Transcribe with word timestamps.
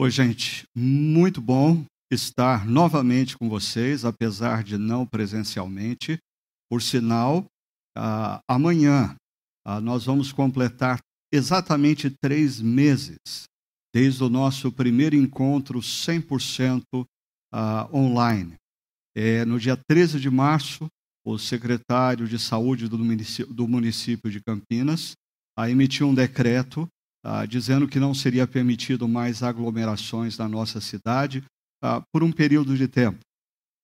Oi, 0.00 0.10
gente, 0.10 0.64
muito 0.74 1.38
bom 1.40 1.84
estar 2.10 2.66
novamente 2.66 3.36
com 3.36 3.46
vocês, 3.48 4.06
apesar 4.06 4.64
de 4.64 4.78
não 4.78 5.06
presencialmente. 5.06 6.18
Por 6.68 6.80
sinal, 6.80 7.44
uh, 7.96 8.40
amanhã 8.48 9.14
uh, 9.66 9.80
nós 9.80 10.06
vamos 10.06 10.32
completar 10.32 10.98
exatamente 11.30 12.10
três 12.10 12.58
meses 12.58 13.18
desde 13.94 14.24
o 14.24 14.30
nosso 14.30 14.72
primeiro 14.72 15.14
encontro 15.14 15.78
100% 15.80 16.82
uh, 16.94 17.06
ah, 17.52 17.88
online. 17.92 18.54
É, 19.14 19.44
no 19.44 19.60
dia 19.60 19.76
13 19.76 20.18
de 20.18 20.30
março, 20.30 20.86
o 21.24 21.38
secretário 21.38 22.26
de 22.26 22.38
saúde 22.38 22.88
do 22.88 22.98
município, 22.98 23.52
do 23.52 23.68
município 23.68 24.30
de 24.30 24.40
Campinas 24.40 25.12
emitiu 25.68 26.08
um 26.08 26.14
decreto 26.14 26.88
ah, 27.24 27.46
dizendo 27.46 27.86
que 27.86 28.00
não 28.00 28.14
seria 28.14 28.46
permitido 28.46 29.06
mais 29.06 29.42
aglomerações 29.42 30.36
na 30.36 30.48
nossa 30.48 30.80
cidade 30.80 31.44
ah, 31.82 32.02
por 32.12 32.22
um 32.22 32.32
período 32.32 32.76
de 32.76 32.88
tempo. 32.88 33.18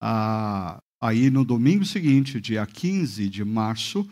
Ah, 0.00 0.78
aí, 1.00 1.30
no 1.30 1.44
domingo 1.44 1.84
seguinte, 1.84 2.40
dia 2.40 2.66
15 2.66 3.28
de 3.28 3.44
março, 3.44 4.08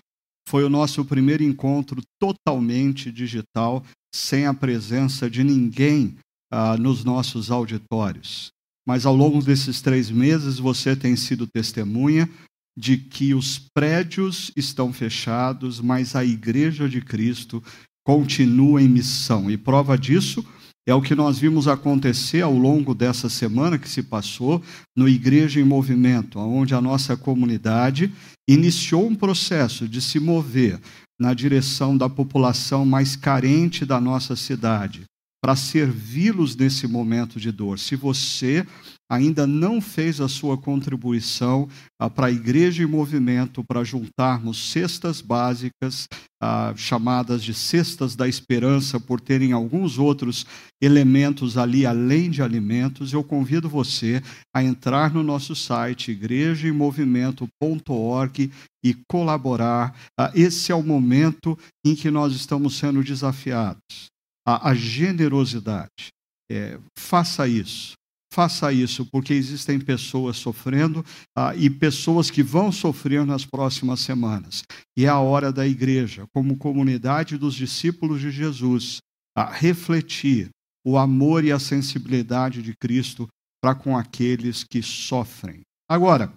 foi 0.48 0.64
o 0.64 0.70
nosso 0.70 1.04
primeiro 1.04 1.42
encontro 1.42 2.00
totalmente 2.20 3.10
digital, 3.10 3.84
sem 4.14 4.46
a 4.46 4.54
presença 4.54 5.28
de 5.28 5.42
ninguém 5.42 6.16
ah, 6.52 6.76
nos 6.76 7.04
nossos 7.04 7.50
auditórios. 7.50 8.48
Mas 8.86 9.04
ao 9.04 9.16
longo 9.16 9.42
desses 9.42 9.80
três 9.80 10.10
meses, 10.10 10.58
você 10.58 10.94
tem 10.94 11.16
sido 11.16 11.46
testemunha 11.46 12.30
de 12.78 12.96
que 12.98 13.34
os 13.34 13.58
prédios 13.58 14.52
estão 14.54 14.92
fechados, 14.92 15.80
mas 15.80 16.14
a 16.14 16.24
Igreja 16.24 16.88
de 16.88 17.00
Cristo 17.00 17.62
continua 18.06 18.80
em 18.80 18.88
missão. 18.88 19.50
E 19.50 19.56
prova 19.56 19.98
disso 19.98 20.46
é 20.86 20.94
o 20.94 21.02
que 21.02 21.16
nós 21.16 21.40
vimos 21.40 21.66
acontecer 21.66 22.40
ao 22.40 22.56
longo 22.56 22.94
dessa 22.94 23.28
semana 23.28 23.76
que 23.76 23.88
se 23.88 24.00
passou 24.00 24.62
no 24.96 25.08
Igreja 25.08 25.58
em 25.60 25.64
Movimento, 25.64 26.38
onde 26.38 26.72
a 26.72 26.80
nossa 26.80 27.16
comunidade 27.16 28.12
iniciou 28.48 29.08
um 29.08 29.14
processo 29.16 29.88
de 29.88 30.00
se 30.00 30.20
mover 30.20 30.78
na 31.18 31.34
direção 31.34 31.96
da 31.98 32.08
população 32.08 32.86
mais 32.86 33.16
carente 33.16 33.84
da 33.84 34.00
nossa 34.00 34.36
cidade, 34.36 35.02
para 35.42 35.56
servi-los 35.56 36.54
nesse 36.54 36.86
momento 36.86 37.40
de 37.40 37.50
dor. 37.50 37.76
Se 37.76 37.96
você 37.96 38.64
ainda 39.08 39.46
não 39.46 39.80
fez 39.80 40.20
a 40.20 40.28
sua 40.28 40.58
contribuição 40.58 41.68
ah, 41.98 42.10
para 42.10 42.26
a 42.26 42.30
Igreja 42.30 42.82
em 42.82 42.86
Movimento, 42.86 43.64
para 43.64 43.82
juntarmos 43.84 44.70
cestas 44.70 45.20
básicas, 45.20 46.08
ah, 46.42 46.74
chamadas 46.76 47.40
de 47.42 47.54
cestas 47.54 48.16
da 48.16 48.28
esperança, 48.28 48.98
por 48.98 49.20
terem 49.20 49.52
alguns 49.52 49.98
outros 49.98 50.44
elementos 50.82 51.56
ali 51.56 51.86
além 51.86 52.28
de 52.30 52.42
alimentos, 52.42 53.12
eu 53.12 53.22
convido 53.22 53.68
você 53.68 54.20
a 54.54 54.62
entrar 54.62 55.12
no 55.14 55.22
nosso 55.22 55.54
site 55.54 56.10
igrejaemmovimento.org 56.10 58.50
e 58.84 58.94
colaborar. 59.08 59.94
Ah, 60.18 60.32
esse 60.34 60.72
é 60.72 60.74
o 60.74 60.82
momento 60.82 61.56
em 61.84 61.94
que 61.94 62.10
nós 62.10 62.34
estamos 62.34 62.76
sendo 62.76 63.04
desafiados. 63.04 64.10
A, 64.46 64.70
a 64.70 64.74
generosidade. 64.74 66.08
É, 66.48 66.78
faça 66.96 67.48
isso 67.48 67.96
faça 68.32 68.72
isso, 68.72 69.06
porque 69.06 69.32
existem 69.32 69.78
pessoas 69.78 70.36
sofrendo 70.36 71.04
ah, 71.36 71.54
e 71.54 71.70
pessoas 71.70 72.30
que 72.30 72.42
vão 72.42 72.70
sofrer 72.70 73.24
nas 73.24 73.44
próximas 73.44 74.00
semanas. 74.00 74.62
E 74.96 75.04
é 75.04 75.08
a 75.08 75.18
hora 75.18 75.52
da 75.52 75.66
igreja, 75.66 76.26
como 76.34 76.56
comunidade 76.56 77.38
dos 77.38 77.54
discípulos 77.54 78.20
de 78.20 78.30
Jesus, 78.30 78.98
a 79.36 79.50
refletir 79.50 80.50
o 80.84 80.96
amor 80.96 81.44
e 81.44 81.52
a 81.52 81.58
sensibilidade 81.58 82.62
de 82.62 82.74
Cristo 82.76 83.28
para 83.60 83.74
com 83.74 83.96
aqueles 83.96 84.62
que 84.62 84.82
sofrem. 84.82 85.62
Agora, 85.88 86.32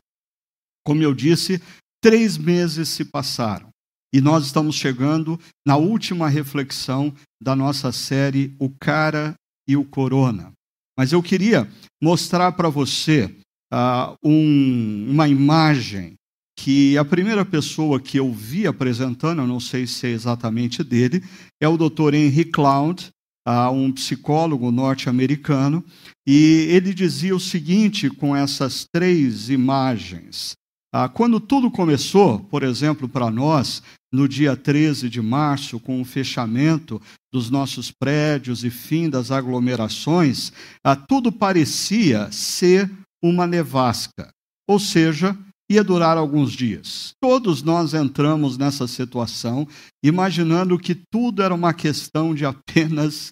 como 0.85 1.03
eu 1.03 1.13
disse, 1.13 1.61
três 2.01 2.37
meses 2.37 2.89
se 2.89 3.05
passaram. 3.05 3.69
E 4.11 4.19
nós 4.19 4.45
estamos 4.45 4.75
chegando 4.75 5.39
na 5.65 5.77
última 5.77 6.27
reflexão 6.27 7.14
da 7.39 7.55
nossa 7.55 7.91
série 7.91 8.55
O 8.59 8.71
Cara 8.80 9.35
e 9.67 9.77
o 9.77 9.85
Corona. 9.85 10.52
Mas 10.99 11.14
eu 11.14 11.23
queria 11.23 11.65
mostrar 12.04 12.52
para 12.52 12.67
você 12.67 13.33
uh, 13.73 14.17
um, 14.21 15.10
uma 15.10 15.30
imagem 15.30 16.15
que 16.58 16.98
a 16.98 17.05
primeira 17.05 17.45
pessoa 17.45 18.02
que 18.02 18.20
eu 18.20 18.33
vi 18.33 18.67
apresentando, 18.67 19.42
eu 19.42 19.48
não 19.48 19.61
sei 19.61 19.88
se 19.88 20.08
é 20.08 20.09
exatamente 20.09 20.83
dele, 20.83 21.23
é 21.58 21.70
o 21.70 21.77
Dr. 21.77 22.15
Henry 22.15 22.43
Cloud, 22.43 23.11
uh, 23.48 23.71
um 23.71 23.93
psicólogo 23.93 24.71
norte-americano, 24.71 25.82
e 26.27 26.67
ele 26.70 26.93
dizia 26.93 27.33
o 27.33 27.39
seguinte 27.39 28.09
com 28.09 28.36
essas 28.36 28.86
três 28.93 29.49
imagens. 29.49 30.52
Uh, 30.94 31.08
quando 31.14 31.39
tudo 31.39 31.70
começou, 31.70 32.39
por 32.39 32.64
exemplo, 32.64 33.08
para 33.08 33.30
nós, 33.30 33.83
no 34.11 34.27
dia 34.27 34.55
13 34.55 35.10
de 35.10 35.22
março, 35.22 35.80
com 35.80 36.02
o 36.02 36.05
fechamento 36.05 37.02
dos 37.32 37.50
nossos 37.50 37.92
prédios 37.92 38.64
e 38.64 38.70
fim 38.70 39.10
das 39.10 39.30
aglomerações, 39.30 40.52
ah, 40.83 40.95
tudo 40.95 41.32
parecia 41.32 42.32
ser 42.32 42.89
uma 43.22 43.45
nevasca, 43.45 44.32
ou 44.67 44.80
seja, 44.80 45.38
ia 45.70 45.83
durar 45.83 46.17
alguns 46.17 46.54
dias. 46.54 47.14
Todos 47.21 47.61
nós 47.61 47.94
entramos 47.94 48.58
nessa 48.58 48.88
situação 48.88 49.67
imaginando 50.04 50.80
que 50.80 50.95
tudo 50.95 51.44
era 51.44 51.54
uma 51.54 51.73
questão 51.73 52.33
de 52.33 52.45
apenas 52.45 53.30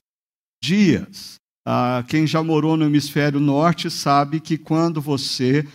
dias. 0.63 1.35
Ah, 1.65 2.03
quem 2.07 2.27
já 2.27 2.43
morou 2.43 2.77
no 2.77 2.85
hemisfério 2.85 3.39
norte 3.39 3.89
sabe 3.89 4.39
que 4.39 4.57
quando 4.57 5.01
você 5.01 5.67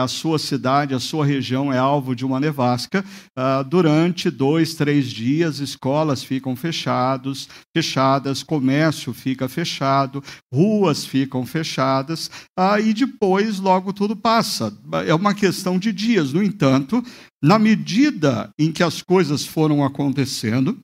a 0.00 0.08
sua 0.08 0.38
cidade, 0.38 0.94
a 0.94 1.00
sua 1.00 1.26
região 1.26 1.72
é 1.72 1.78
alvo 1.78 2.16
de 2.16 2.24
uma 2.24 2.40
nevasca, 2.40 3.04
ah, 3.36 3.62
durante 3.62 4.30
dois, 4.30 4.74
três 4.74 5.10
dias, 5.10 5.58
escolas 5.58 6.24
ficam 6.24 6.56
fechados, 6.56 7.48
fechadas, 7.76 8.42
comércio 8.42 9.12
fica 9.12 9.48
fechado, 9.48 10.24
ruas 10.52 11.04
ficam 11.04 11.44
fechadas, 11.44 12.30
ah, 12.58 12.80
e 12.80 12.94
depois 12.94 13.58
logo 13.58 13.92
tudo 13.92 14.16
passa. 14.16 14.76
É 15.06 15.14
uma 15.14 15.34
questão 15.34 15.78
de 15.78 15.92
dias. 15.92 16.32
No 16.32 16.42
entanto, 16.42 17.04
na 17.42 17.58
medida 17.58 18.50
em 18.58 18.72
que 18.72 18.82
as 18.82 19.02
coisas 19.02 19.44
foram 19.44 19.84
acontecendo, 19.84 20.78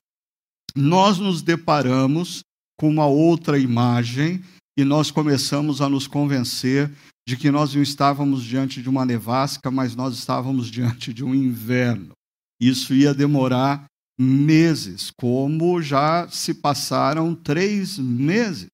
nós 0.75 1.17
nos 1.17 1.41
deparamos 1.41 2.43
com 2.77 2.89
uma 2.89 3.07
outra 3.07 3.57
imagem 3.57 4.43
e 4.77 4.83
nós 4.83 5.09
começamos 5.09 5.81
a 5.81 5.87
nos 5.87 6.05
convencer 6.05 6.91
de 7.27 7.35
que 7.35 7.49
nós 7.49 7.73
não 7.73 7.81
estávamos 7.81 8.43
diante 8.43 8.81
de 8.81 8.89
uma 8.89 9.05
nevasca, 9.05 9.71
mas 9.71 9.95
nós 9.95 10.15
estávamos 10.15 10.69
diante 10.69 11.13
de 11.13 11.23
um 11.23 11.33
inverno. 11.33 12.13
Isso 12.59 12.93
ia 12.93 13.13
demorar 13.13 13.85
meses, 14.17 15.11
como 15.17 15.81
já 15.81 16.29
se 16.29 16.53
passaram 16.53 17.35
três 17.35 17.97
meses. 17.97 18.69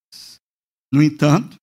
No 0.92 1.02
entanto, 1.02 1.56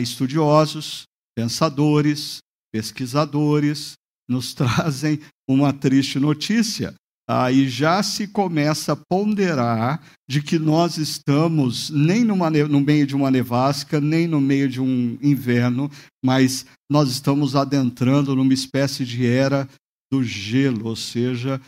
estudiosos, 0.00 1.04
pensadores, 1.36 2.38
pesquisadores 2.72 3.92
nos 4.28 4.52
trazem 4.54 5.20
uma 5.48 5.72
triste 5.72 6.18
notícia 6.18 6.94
aí 7.28 7.68
já 7.68 8.02
se 8.02 8.26
começa 8.26 8.94
a 8.94 8.96
ponderar 8.96 10.00
de 10.26 10.40
que 10.40 10.58
nós 10.58 10.96
estamos 10.96 11.90
nem 11.90 12.24
numa, 12.24 12.48
no 12.48 12.80
meio 12.80 13.06
de 13.06 13.14
uma 13.14 13.30
nevasca, 13.30 14.00
nem 14.00 14.26
no 14.26 14.40
meio 14.40 14.66
de 14.66 14.80
um 14.80 15.18
inverno, 15.20 15.90
mas 16.24 16.64
nós 16.90 17.10
estamos 17.10 17.54
adentrando 17.54 18.34
numa 18.34 18.54
espécie 18.54 19.04
de 19.04 19.26
era 19.26 19.68
do 20.10 20.24
gelo, 20.24 20.86
ou 20.86 20.96
seja, 20.96 21.60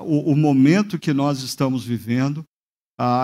o, 0.00 0.32
o, 0.32 0.36
momento 0.36 0.98
que 0.98 1.12
nós 1.12 1.42
estamos 1.42 1.84
vivendo, 1.84 2.44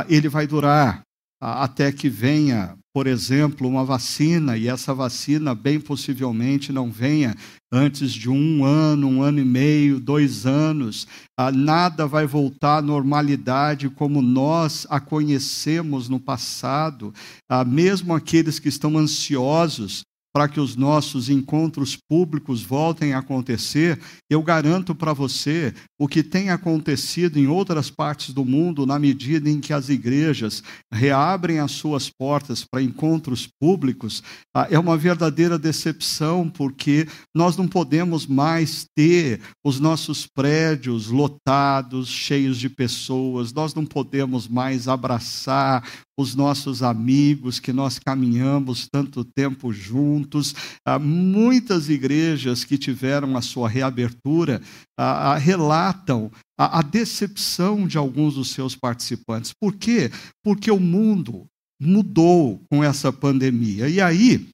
ele 0.08 0.28
vai 0.28 0.46
durar 0.46 1.02
até 1.40 1.90
que 1.90 2.08
venha 2.08 2.76
por 2.96 3.06
exemplo, 3.06 3.68
uma 3.68 3.84
vacina, 3.84 4.56
e 4.56 4.68
essa 4.68 4.94
vacina, 4.94 5.54
bem 5.54 5.78
possivelmente, 5.78 6.72
não 6.72 6.90
venha 6.90 7.36
antes 7.70 8.10
de 8.10 8.30
um 8.30 8.64
ano, 8.64 9.06
um 9.06 9.22
ano 9.22 9.38
e 9.38 9.44
meio, 9.44 10.00
dois 10.00 10.46
anos, 10.46 11.06
ah, 11.38 11.52
nada 11.52 12.06
vai 12.06 12.26
voltar 12.26 12.78
à 12.78 12.80
normalidade 12.80 13.90
como 13.90 14.22
nós 14.22 14.86
a 14.88 14.98
conhecemos 14.98 16.08
no 16.08 16.18
passado. 16.18 17.12
Ah, 17.46 17.66
mesmo 17.66 18.14
aqueles 18.14 18.58
que 18.58 18.70
estão 18.70 18.96
ansiosos 18.96 20.00
para 20.36 20.48
que 20.48 20.60
os 20.60 20.76
nossos 20.76 21.30
encontros 21.30 21.96
públicos 21.96 22.60
voltem 22.60 23.14
a 23.14 23.20
acontecer, 23.20 23.98
eu 24.28 24.42
garanto 24.42 24.94
para 24.94 25.14
você 25.14 25.72
o 25.98 26.06
que 26.06 26.22
tem 26.22 26.50
acontecido 26.50 27.38
em 27.38 27.46
outras 27.46 27.88
partes 27.88 28.34
do 28.34 28.44
mundo, 28.44 28.84
na 28.84 28.98
medida 28.98 29.48
em 29.48 29.60
que 29.60 29.72
as 29.72 29.88
igrejas 29.88 30.62
reabrem 30.92 31.58
as 31.58 31.70
suas 31.70 32.10
portas 32.10 32.66
para 32.70 32.82
encontros 32.82 33.48
públicos, 33.58 34.22
ah, 34.54 34.68
é 34.70 34.78
uma 34.78 34.98
verdadeira 34.98 35.58
decepção, 35.58 36.50
porque 36.50 37.08
nós 37.34 37.56
não 37.56 37.66
podemos 37.66 38.26
mais 38.26 38.84
ter 38.94 39.40
os 39.64 39.80
nossos 39.80 40.26
prédios 40.26 41.06
lotados, 41.06 42.08
cheios 42.08 42.58
de 42.58 42.68
pessoas, 42.68 43.54
nós 43.54 43.74
não 43.74 43.86
podemos 43.86 44.46
mais 44.46 44.86
abraçar 44.86 45.82
os 46.18 46.34
nossos 46.34 46.82
amigos 46.82 47.60
que 47.60 47.72
nós 47.72 47.98
caminhamos 47.98 48.88
tanto 48.90 49.24
tempo 49.24 49.72
juntos. 49.72 50.54
Ah, 50.84 50.98
muitas 50.98 51.88
igrejas 51.90 52.64
que 52.64 52.78
tiveram 52.78 53.36
a 53.36 53.42
sua 53.42 53.68
reabertura 53.68 54.62
ah, 54.98 55.32
ah, 55.32 55.36
relatam 55.36 56.30
a, 56.58 56.78
a 56.78 56.82
decepção 56.82 57.86
de 57.86 57.98
alguns 57.98 58.34
dos 58.34 58.50
seus 58.50 58.74
participantes. 58.74 59.52
Por 59.60 59.74
quê? 59.74 60.10
Porque 60.42 60.70
o 60.70 60.80
mundo 60.80 61.46
mudou 61.80 62.62
com 62.70 62.82
essa 62.82 63.12
pandemia. 63.12 63.88
E 63.88 64.00
aí, 64.00 64.48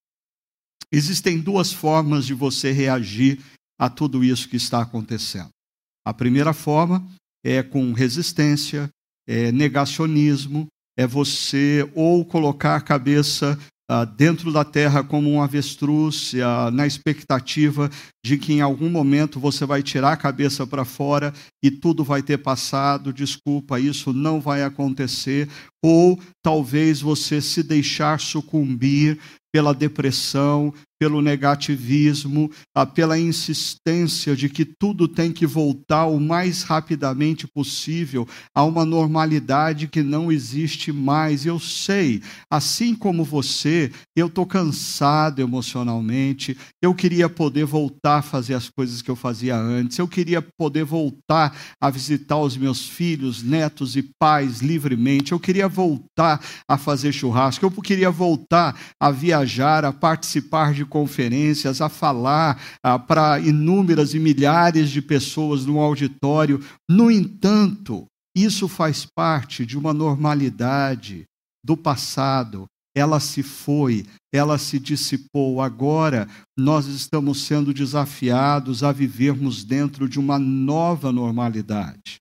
existem 0.91 1.38
duas 1.38 1.73
formas 1.73 2.26
de 2.26 2.35
você 2.35 2.73
reagir 2.73 3.41
a 3.79 3.88
tudo 3.88 4.25
isso 4.25 4.49
que 4.49 4.56
está 4.56 4.82
acontecendo. 4.82 5.50
A 6.05 6.12
primeira 6.12 6.53
forma 6.53 7.06
é 7.44 7.62
com 7.62 7.93
resistência, 7.93 8.88
é 9.26 9.53
negacionismo, 9.53 10.67
é 10.99 11.06
você 11.06 11.89
ou 11.94 12.25
colocar 12.25 12.77
a 12.77 12.81
cabeça 12.81 13.59
ah, 13.94 14.06
dentro 14.06 14.50
da 14.50 14.65
terra 14.65 15.05
como 15.05 15.31
um 15.31 15.43
avestruz, 15.43 16.33
ah, 16.43 16.71
na 16.71 16.87
expectativa 16.87 17.91
de 18.25 18.39
que 18.39 18.53
em 18.55 18.62
algum 18.62 18.89
momento 18.89 19.39
você 19.39 19.67
vai 19.67 19.83
tirar 19.83 20.12
a 20.12 20.17
cabeça 20.17 20.67
para 20.67 20.85
fora 20.85 21.33
e 21.62 21.71
tudo 21.71 22.03
vai 22.03 22.23
ter 22.23 22.39
passado. 22.39 23.12
Desculpa, 23.12 23.79
isso 23.79 24.12
não 24.12 24.41
vai 24.41 24.62
acontecer. 24.62 25.47
Ou 25.85 26.19
talvez 26.43 27.03
você 27.03 27.41
se 27.43 27.62
deixar 27.62 28.19
sucumbir 28.19 29.19
pela 29.53 29.75
depressão, 29.75 30.73
pelo 31.03 31.21
negativismo, 31.21 32.49
ah, 32.73 32.87
pela 32.87 33.19
insistência 33.19 34.37
de 34.37 34.49
que 34.49 34.65
tudo 34.65 35.09
tem 35.09 35.33
que 35.33 35.45
voltar 35.45 36.07
o 36.07 36.21
mais 36.21 36.63
rapidamente 36.63 37.45
possível 37.45 38.25
a 38.55 38.63
uma 38.63 38.85
normalidade 38.85 39.89
que 39.89 40.01
não 40.01 40.31
existe 40.31 40.93
mais. 40.93 41.45
Eu 41.45 41.59
sei, 41.59 42.23
assim 42.49 42.95
como 42.95 43.25
você, 43.25 43.91
eu 44.15 44.29
estou 44.29 44.47
cansado 44.47 45.43
emocionalmente, 45.43 46.57
eu 46.81 46.95
queria 46.95 47.29
poder 47.29 47.65
voltar 47.65 48.19
a 48.19 48.23
fazer 48.23 48.55
as 48.55 48.69
coisas 48.69 49.03
que 49.03 49.11
eu 49.11 49.17
fazia 49.17 49.57
antes, 49.57 49.99
eu 49.99 50.07
queria 50.07 50.41
poder 50.41 50.85
voltar 50.85 51.53
a 51.81 51.91
visitar 51.91 52.39
os 52.39 52.57
meus 52.57 52.89
filhos, 52.89 53.43
netos 53.43 53.97
e 53.97 54.05
pais 54.21 54.61
livremente, 54.61 55.33
eu 55.33 55.41
queria 55.41 55.67
voltar 55.67 56.41
a 56.69 56.79
fazer 56.79 57.11
churrasco, 57.11 57.67
eu 57.67 57.73
queria 57.83 58.11
voltar 58.11 58.79
a 59.01 59.11
viajar, 59.11 59.85
a 59.85 59.93
participar 59.93 60.73
de 60.73 60.92
conferências, 60.93 61.81
a 61.81 61.89
falar 61.89 62.61
ah, 62.85 62.99
para 62.99 63.41
inúmeras 63.41 64.12
e 64.12 64.21
milhares 64.21 64.91
de 64.91 65.00
pessoas 65.00 65.65
no 65.65 65.81
auditório. 65.81 66.62
No 66.89 67.11
entanto, 67.11 68.05
isso 68.37 68.69
faz 68.69 69.06
parte 69.06 69.65
de 69.65 69.79
uma 69.79 69.94
normalidade 69.94 71.25
do 71.65 71.79
passado. 71.79 72.67
Ela 72.94 73.21
se 73.21 73.43
foi, 73.43 74.05
ela 74.31 74.59
se 74.59 74.79
dissipou. 74.79 75.62
Agora 75.62 76.29
nós 76.59 76.87
estamos 76.87 77.41
sendo 77.47 77.73
desafiados 77.73 78.85
a 78.85 78.93
vivermos 78.93 79.65
dentro 79.65 80.06
de 80.06 80.21
uma 80.21 80.39
nova 80.39 81.11
normalidade. 81.11 82.21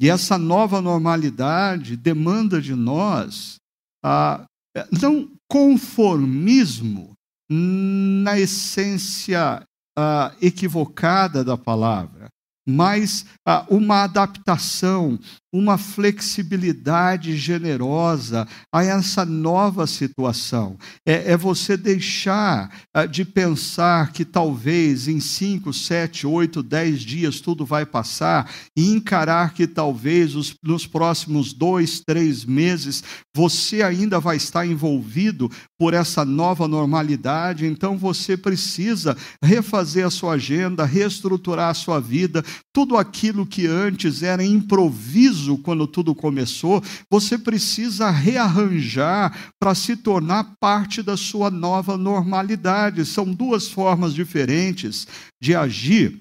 E 0.00 0.08
essa 0.08 0.38
nova 0.38 0.80
normalidade 0.80 1.96
demanda 1.96 2.62
de 2.62 2.74
nós 2.74 3.56
ah, 4.02 4.46
não 4.90 5.28
conformismo 5.48 7.15
na 7.48 8.38
essência 8.38 9.62
uh, 9.98 10.36
equivocada 10.40 11.44
da 11.44 11.56
palavra, 11.56 12.28
mas 12.68 13.24
uh, 13.48 13.74
uma 13.74 14.02
adaptação, 14.02 15.18
uma 15.56 15.78
flexibilidade 15.78 17.34
generosa 17.36 18.46
a 18.72 18.84
essa 18.84 19.24
nova 19.24 19.86
situação. 19.86 20.76
É, 21.06 21.32
é 21.32 21.36
você 21.36 21.76
deixar 21.76 22.70
uh, 22.94 23.08
de 23.08 23.24
pensar 23.24 24.12
que 24.12 24.24
talvez 24.24 25.08
em 25.08 25.18
5, 25.18 25.72
7, 25.72 26.26
8, 26.26 26.62
10 26.62 27.00
dias 27.00 27.40
tudo 27.40 27.64
vai 27.64 27.86
passar 27.86 28.50
e 28.76 28.90
encarar 28.90 29.54
que 29.54 29.66
talvez 29.66 30.34
os, 30.36 30.54
nos 30.62 30.86
próximos 30.86 31.54
dois, 31.54 32.00
três 32.00 32.44
meses 32.44 33.02
você 33.34 33.82
ainda 33.82 34.20
vai 34.20 34.36
estar 34.36 34.66
envolvido 34.66 35.50
por 35.78 35.94
essa 35.94 36.24
nova 36.24 36.68
normalidade. 36.68 37.66
Então 37.66 37.96
você 37.96 38.36
precisa 38.36 39.16
refazer 39.42 40.06
a 40.06 40.10
sua 40.10 40.34
agenda, 40.34 40.84
reestruturar 40.84 41.70
a 41.70 41.74
sua 41.74 42.00
vida, 42.00 42.44
tudo 42.76 42.98
aquilo 42.98 43.46
que 43.46 43.66
antes 43.66 44.22
era 44.22 44.44
improviso 44.44 45.56
quando 45.56 45.86
tudo 45.86 46.14
começou, 46.14 46.84
você 47.10 47.38
precisa 47.38 48.10
rearranjar 48.10 49.54
para 49.58 49.74
se 49.74 49.96
tornar 49.96 50.54
parte 50.60 51.02
da 51.02 51.16
sua 51.16 51.50
nova 51.50 51.96
normalidade. 51.96 53.06
São 53.06 53.32
duas 53.32 53.66
formas 53.66 54.12
diferentes 54.12 55.08
de 55.42 55.54
agir, 55.54 56.20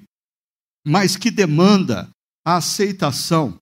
mas 0.88 1.18
que 1.18 1.30
demanda 1.30 2.10
a 2.48 2.56
aceitação 2.56 3.60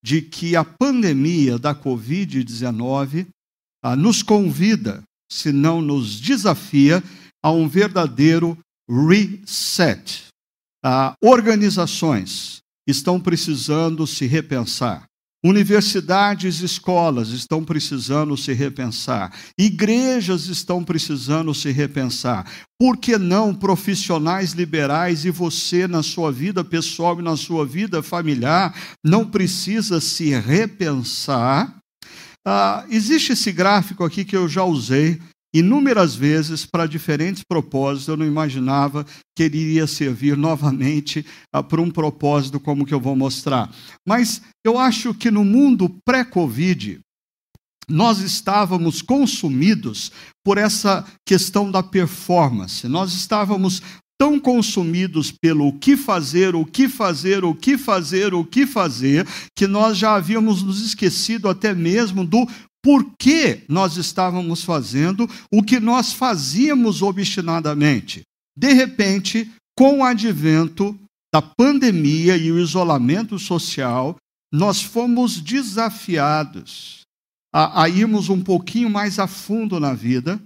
de 0.00 0.22
que 0.22 0.54
a 0.54 0.62
pandemia 0.62 1.58
da 1.58 1.74
Covid-19 1.74 3.26
ah, 3.82 3.96
nos 3.96 4.22
convida, 4.22 5.02
se 5.28 5.50
não 5.50 5.82
nos 5.82 6.20
desafia, 6.20 7.02
a 7.42 7.50
um 7.50 7.68
verdadeiro 7.68 8.56
reset. 8.88 10.27
Ah, 10.84 11.14
organizações, 11.22 12.58
estão 12.86 13.20
precisando 13.20 14.06
se 14.06 14.26
repensar. 14.26 15.04
Universidades 15.44 16.60
e 16.60 16.64
escolas 16.64 17.28
estão 17.28 17.64
precisando 17.64 18.36
se 18.36 18.52
repensar. 18.52 19.32
Igrejas 19.56 20.46
estão 20.46 20.82
precisando 20.82 21.54
se 21.54 21.70
repensar. 21.70 22.44
Por 22.76 22.96
que 22.96 23.16
não 23.16 23.54
profissionais 23.54 24.52
liberais 24.52 25.24
e 25.24 25.30
você, 25.30 25.86
na 25.86 26.02
sua 26.02 26.32
vida 26.32 26.64
pessoal 26.64 27.20
e 27.20 27.22
na 27.22 27.36
sua 27.36 27.64
vida 27.64 28.02
familiar, 28.02 28.74
não 29.04 29.24
precisa 29.24 30.00
se 30.00 30.30
repensar? 30.30 31.72
Ah, 32.44 32.84
existe 32.88 33.32
esse 33.32 33.52
gráfico 33.52 34.02
aqui 34.02 34.24
que 34.24 34.36
eu 34.36 34.48
já 34.48 34.64
usei 34.64 35.20
inúmeras 35.54 36.14
vezes 36.14 36.66
para 36.66 36.86
diferentes 36.86 37.42
propósitos. 37.42 38.08
Eu 38.08 38.16
não 38.16 38.26
imaginava 38.26 39.04
que 39.36 39.42
ele 39.42 39.58
iria 39.58 39.86
servir 39.86 40.36
novamente 40.36 41.24
ah, 41.52 41.62
para 41.62 41.80
um 41.80 41.90
propósito 41.90 42.60
como 42.60 42.84
que 42.84 42.94
eu 42.94 43.00
vou 43.00 43.16
mostrar. 43.16 43.70
Mas 44.06 44.42
eu 44.64 44.78
acho 44.78 45.14
que 45.14 45.30
no 45.30 45.44
mundo 45.44 45.94
pré-Covid, 46.04 47.00
nós 47.88 48.18
estávamos 48.18 49.00
consumidos 49.00 50.12
por 50.44 50.58
essa 50.58 51.06
questão 51.26 51.70
da 51.70 51.82
performance. 51.82 52.86
Nós 52.86 53.14
estávamos 53.14 53.82
tão 54.18 54.38
consumidos 54.40 55.30
pelo 55.30 55.68
o 55.68 55.72
que 55.72 55.96
fazer, 55.96 56.54
o 56.56 56.66
que 56.66 56.88
fazer, 56.88 57.44
o 57.44 57.54
que 57.54 57.78
fazer, 57.78 58.34
o 58.34 58.44
que 58.44 58.66
fazer, 58.66 59.26
que 59.56 59.66
nós 59.66 59.96
já 59.96 60.16
havíamos 60.16 60.62
nos 60.62 60.84
esquecido 60.84 61.48
até 61.48 61.72
mesmo 61.72 62.26
do 62.26 62.46
por 62.82 63.04
que 63.18 63.62
nós 63.68 63.96
estávamos 63.96 64.64
fazendo 64.64 65.28
o 65.52 65.62
que 65.62 65.80
nós 65.80 66.12
fazíamos 66.12 67.02
obstinadamente. 67.02 68.22
De 68.56 68.72
repente, 68.72 69.50
com 69.76 69.98
o 69.98 70.04
advento 70.04 70.98
da 71.32 71.42
pandemia 71.42 72.36
e 72.36 72.50
o 72.50 72.58
isolamento 72.58 73.38
social, 73.38 74.16
nós 74.52 74.82
fomos 74.82 75.40
desafiados 75.40 77.02
a, 77.52 77.82
a 77.82 77.88
irmos 77.88 78.28
um 78.28 78.42
pouquinho 78.42 78.88
mais 78.88 79.18
a 79.18 79.26
fundo 79.26 79.78
na 79.78 79.92
vida, 79.92 80.40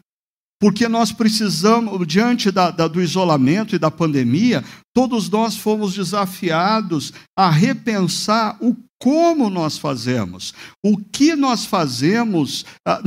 porque 0.61 0.87
nós 0.87 1.11
precisamos, 1.11 2.07
diante 2.07 2.51
da, 2.51 2.71
da, 2.71 2.87
do 2.87 3.01
isolamento 3.01 3.75
e 3.75 3.79
da 3.79 3.91
pandemia, 3.91 4.65
todos 4.95 5.29
nós 5.29 5.57
fomos 5.57 5.95
desafiados 5.95 7.13
a 7.37 7.51
repensar 7.51 8.57
o 8.61 8.77
como 9.03 9.51
nós 9.51 9.79
fazemos, 9.79 10.55
o 10.81 10.97
que 10.97 11.35
nós 11.35 11.65
fazemos, 11.65 12.65
ah, 12.87 13.01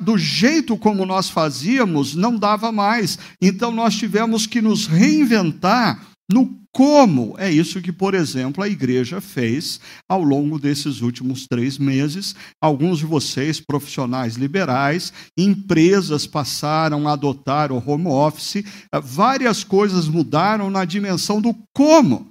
do 0.00 0.16
jeito 0.16 0.78
como 0.78 1.04
nós 1.04 1.28
fazíamos, 1.28 2.14
não 2.14 2.36
dava 2.36 2.70
mais. 2.70 3.18
Então 3.42 3.72
nós 3.72 3.96
tivemos 3.96 4.46
que 4.46 4.62
nos 4.62 4.86
reinventar 4.86 6.00
no 6.30 6.62
como. 6.70 7.34
É 7.38 7.50
isso 7.50 7.82
que, 7.82 7.90
por 7.90 8.14
exemplo, 8.14 8.62
a 8.62 8.68
igreja 8.68 9.20
fez 9.20 9.80
ao 10.08 10.22
longo 10.22 10.60
desses 10.60 11.00
últimos 11.00 11.48
três 11.48 11.76
meses. 11.76 12.36
Alguns 12.60 13.00
de 13.00 13.06
vocês, 13.06 13.58
profissionais 13.58 14.36
liberais, 14.36 15.12
empresas 15.36 16.24
passaram 16.24 17.08
a 17.08 17.14
adotar 17.14 17.72
o 17.72 17.82
home 17.84 18.06
office, 18.06 18.64
ah, 18.92 19.00
várias 19.00 19.64
coisas 19.64 20.06
mudaram 20.06 20.70
na 20.70 20.84
dimensão 20.84 21.40
do 21.40 21.52
como. 21.74 22.30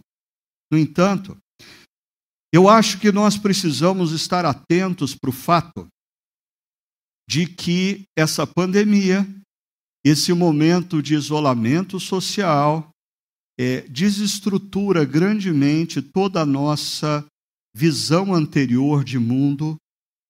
No 0.72 0.78
entanto, 0.78 1.38
eu 2.54 2.68
acho 2.68 3.00
que 3.00 3.12
nós 3.12 3.38
precisamos 3.38 4.12
estar 4.12 4.46
atentos 4.46 5.16
para 5.16 5.30
o 5.30 5.34
fato 5.34 5.88
de 7.30 7.48
que 7.48 8.04
essa 8.18 8.46
pandemia, 8.46 9.26
esse 10.06 10.34
momento 10.34 11.02
de 11.02 11.14
isolamento 11.14 12.00
social, 12.00 12.90
é, 13.58 13.82
desestrutura 13.82 15.06
grandemente 15.06 16.02
toda 16.02 16.42
a 16.42 16.46
nossa 16.46 17.26
visão 17.74 18.34
anterior 18.34 19.04
de 19.04 19.18
mundo, 19.18 19.78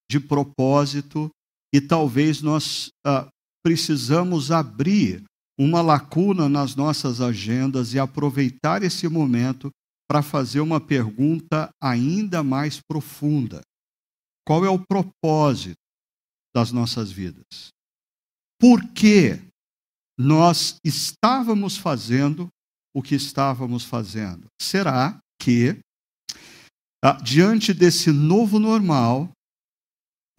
de 0.10 0.20
propósito 0.20 1.30
e 1.74 1.80
talvez 1.80 2.42
nós 2.42 2.90
ah, 3.06 3.28
precisamos 3.64 4.52
abrir 4.52 5.24
uma 5.58 5.82
lacuna 5.82 6.50
nas 6.50 6.76
nossas 6.76 7.22
agendas 7.22 7.94
e 7.94 8.00
aproveitar 8.00 8.84
esse 8.84 9.08
momento 9.08 9.72
para 10.12 10.22
fazer 10.22 10.60
uma 10.60 10.82
pergunta 10.82 11.70
ainda 11.82 12.44
mais 12.44 12.82
profunda. 12.82 13.62
Qual 14.46 14.66
é 14.66 14.70
o 14.70 14.78
propósito 14.78 15.80
das 16.54 16.70
nossas 16.70 17.10
vidas? 17.10 17.70
Por 18.60 18.92
que 18.92 19.40
nós 20.20 20.76
estávamos 20.84 21.78
fazendo 21.78 22.50
o 22.94 23.02
que 23.02 23.16
estávamos 23.16 23.86
fazendo? 23.86 24.48
Será 24.62 25.18
que, 25.42 25.80
ah, 27.02 27.14
diante 27.14 27.74
desse 27.74 28.12
novo 28.12 28.60
normal, 28.60 29.32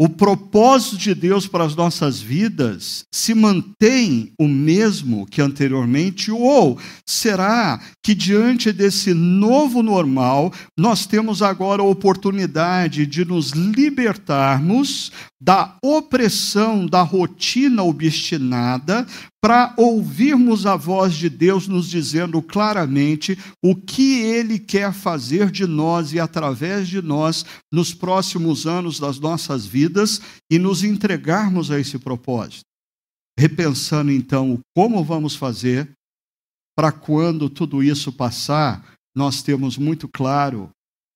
o 0.02 0.08
propósito 0.08 0.96
de 0.96 1.14
Deus 1.14 1.46
para 1.46 1.62
as 1.62 1.76
nossas 1.76 2.20
vidas 2.20 3.04
se 3.14 3.36
mantém 3.36 4.32
o 4.36 4.48
mesmo 4.48 5.24
que 5.26 5.40
anteriormente? 5.40 6.28
Ou 6.32 6.76
será 7.06 7.80
que, 8.02 8.12
diante 8.12 8.72
desse 8.72 9.14
novo 9.14 9.80
normal, 9.80 10.52
nós 10.76 11.06
temos 11.06 11.40
agora 11.40 11.82
a 11.82 11.86
oportunidade 11.86 13.06
de 13.06 13.24
nos 13.24 13.50
libertarmos 13.52 15.12
da 15.40 15.76
opressão 15.80 16.84
da 16.84 17.02
rotina 17.02 17.84
obstinada 17.84 19.06
para 19.42 19.74
ouvirmos 19.76 20.66
a 20.66 20.76
voz 20.76 21.14
de 21.14 21.28
Deus 21.28 21.66
nos 21.66 21.90
dizendo 21.90 22.40
claramente 22.40 23.36
o 23.60 23.74
que 23.74 24.20
Ele 24.20 24.56
quer 24.56 24.92
fazer 24.92 25.50
de 25.50 25.66
nós 25.66 26.12
e 26.12 26.20
através 26.20 26.86
de 26.86 27.02
nós 27.02 27.44
nos 27.70 27.92
próximos 27.92 28.68
anos 28.68 29.00
das 29.00 29.18
nossas 29.18 29.66
vidas 29.66 30.20
e 30.48 30.60
nos 30.60 30.84
entregarmos 30.84 31.72
a 31.72 31.80
esse 31.80 31.98
propósito. 31.98 32.62
Repensando 33.36 34.12
então 34.12 34.60
como 34.76 35.02
vamos 35.02 35.34
fazer 35.34 35.90
para 36.76 36.92
quando 36.92 37.50
tudo 37.50 37.82
isso 37.82 38.12
passar, 38.12 38.94
nós 39.14 39.42
temos 39.42 39.76
muito 39.76 40.08
claro 40.08 40.70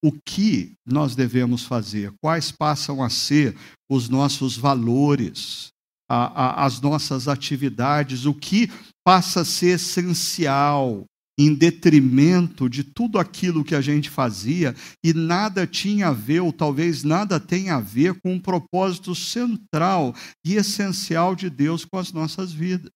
o 0.04 0.12
que 0.12 0.75
nós 0.85 1.14
devemos 1.14 1.64
fazer, 1.64 2.12
quais 2.21 2.50
passam 2.50 3.02
a 3.02 3.09
ser 3.09 3.56
os 3.88 4.09
nossos 4.09 4.56
valores, 4.56 5.68
a, 6.08 6.62
a, 6.62 6.64
as 6.64 6.80
nossas 6.80 7.28
atividades, 7.28 8.26
o 8.26 8.34
que 8.34 8.70
passa 9.04 9.40
a 9.40 9.44
ser 9.44 9.76
essencial 9.76 11.04
em 11.38 11.54
detrimento 11.54 12.68
de 12.68 12.82
tudo 12.82 13.18
aquilo 13.18 13.64
que 13.64 13.75
a 13.75 13.80
gente 13.80 14.08
fazia 14.08 14.75
e 15.04 15.12
nada 15.12 15.66
tinha 15.66 16.08
a 16.08 16.12
ver, 16.12 16.40
ou 16.40 16.52
talvez 16.52 17.02
nada 17.02 17.38
tenha 17.38 17.76
a 17.76 17.80
ver 17.80 18.18
com 18.20 18.32
o 18.32 18.34
um 18.36 18.40
propósito 18.40 19.14
central 19.14 20.14
e 20.44 20.54
essencial 20.54 21.36
de 21.36 21.50
Deus 21.50 21.84
com 21.84 21.98
as 21.98 22.10
nossas 22.12 22.52
vidas. 22.52 22.90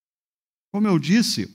Como 0.72 0.88
eu 0.88 0.98
disse, 0.98 1.52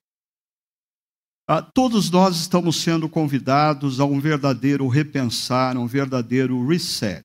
todos 1.73 2.11
nós 2.11 2.35
estamos 2.35 2.75
sendo 2.81 3.09
convidados 3.09 3.99
a 3.99 4.05
um 4.05 4.19
verdadeiro 4.19 4.87
repensar, 4.87 5.77
um 5.77 5.87
verdadeiro 5.87 6.65
reset 6.67 7.23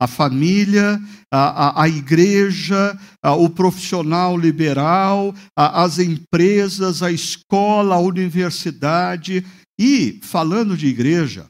a 0.00 0.06
família, 0.06 0.98
a, 1.30 1.82
a, 1.82 1.82
a 1.82 1.88
igreja, 1.88 2.98
a, 3.22 3.34
o 3.34 3.50
profissional 3.50 4.36
liberal, 4.36 5.34
as 5.54 5.98
empresas, 5.98 7.02
a 7.02 7.12
escola, 7.12 7.96
a 7.96 8.00
universidade. 8.00 9.44
E, 9.78 10.18
falando 10.22 10.74
de 10.76 10.86
igreja, 10.86 11.44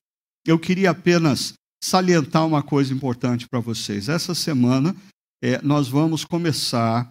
eu 0.45 0.59
queria 0.59 0.91
apenas 0.91 1.55
salientar 1.83 2.45
uma 2.45 2.63
coisa 2.63 2.93
importante 2.93 3.47
para 3.49 3.61
vocês. 3.61 4.09
Essa 4.09 4.35
semana, 4.35 4.95
é, 5.43 5.63
nós 5.63 5.89
vamos 5.89 6.25
começar 6.25 7.09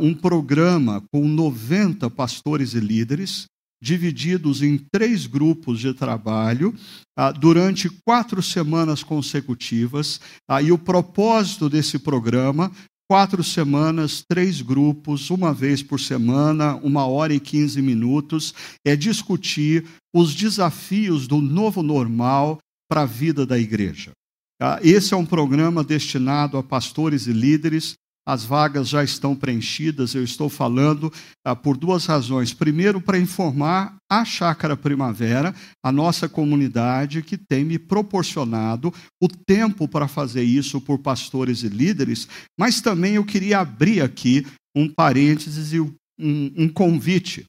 um 0.00 0.12
programa 0.12 1.04
com 1.12 1.28
90 1.28 2.10
pastores 2.10 2.74
e 2.74 2.80
líderes 2.80 3.46
divididos 3.80 4.62
em 4.62 4.78
três 4.92 5.26
grupos 5.26 5.80
de 5.80 5.94
trabalho 5.94 6.74
ah, 7.16 7.30
durante 7.30 7.88
quatro 8.04 8.42
semanas 8.42 9.02
consecutivas. 9.02 10.20
Ah, 10.48 10.60
e 10.60 10.72
o 10.72 10.78
propósito 10.78 11.68
desse 11.68 11.98
programa 11.98 12.72
quatro 13.10 13.42
semanas, 13.42 14.22
três 14.28 14.60
grupos, 14.60 15.30
uma 15.30 15.54
vez 15.54 15.82
por 15.82 15.98
semana, 15.98 16.76
uma 16.76 17.06
hora 17.06 17.32
e 17.32 17.40
quinze 17.40 17.80
minutos, 17.80 18.52
é 18.84 18.94
discutir 18.94 19.86
os 20.14 20.34
desafios 20.34 21.26
do 21.26 21.40
novo 21.40 21.82
normal 21.82 22.58
para 22.86 23.02
a 23.02 23.06
vida 23.06 23.46
da 23.46 23.58
igreja. 23.58 24.12
Ah, 24.60 24.78
esse 24.82 25.14
é 25.14 25.16
um 25.16 25.24
programa 25.24 25.82
destinado 25.82 26.58
a 26.58 26.62
pastores 26.62 27.26
e 27.26 27.32
líderes 27.32 27.94
as 28.28 28.44
vagas 28.44 28.86
já 28.90 29.02
estão 29.02 29.34
preenchidas. 29.34 30.14
Eu 30.14 30.22
estou 30.22 30.50
falando 30.50 31.10
ah, 31.42 31.56
por 31.56 31.78
duas 31.78 32.04
razões. 32.04 32.52
Primeiro, 32.52 33.00
para 33.00 33.18
informar 33.18 33.96
a 34.10 34.22
Chácara 34.22 34.76
Primavera, 34.76 35.54
a 35.82 35.90
nossa 35.90 36.28
comunidade, 36.28 37.22
que 37.22 37.38
tem 37.38 37.64
me 37.64 37.78
proporcionado 37.78 38.92
o 39.18 39.28
tempo 39.28 39.88
para 39.88 40.06
fazer 40.06 40.42
isso 40.42 40.78
por 40.78 40.98
pastores 40.98 41.62
e 41.62 41.68
líderes, 41.68 42.28
mas 42.60 42.82
também 42.82 43.14
eu 43.14 43.24
queria 43.24 43.60
abrir 43.60 44.02
aqui 44.02 44.46
um 44.76 44.92
parênteses 44.92 45.72
e 45.72 45.80
um, 45.80 45.94
um 46.18 46.68
convite. 46.68 47.46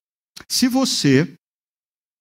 Se 0.48 0.69
você 0.69 1.33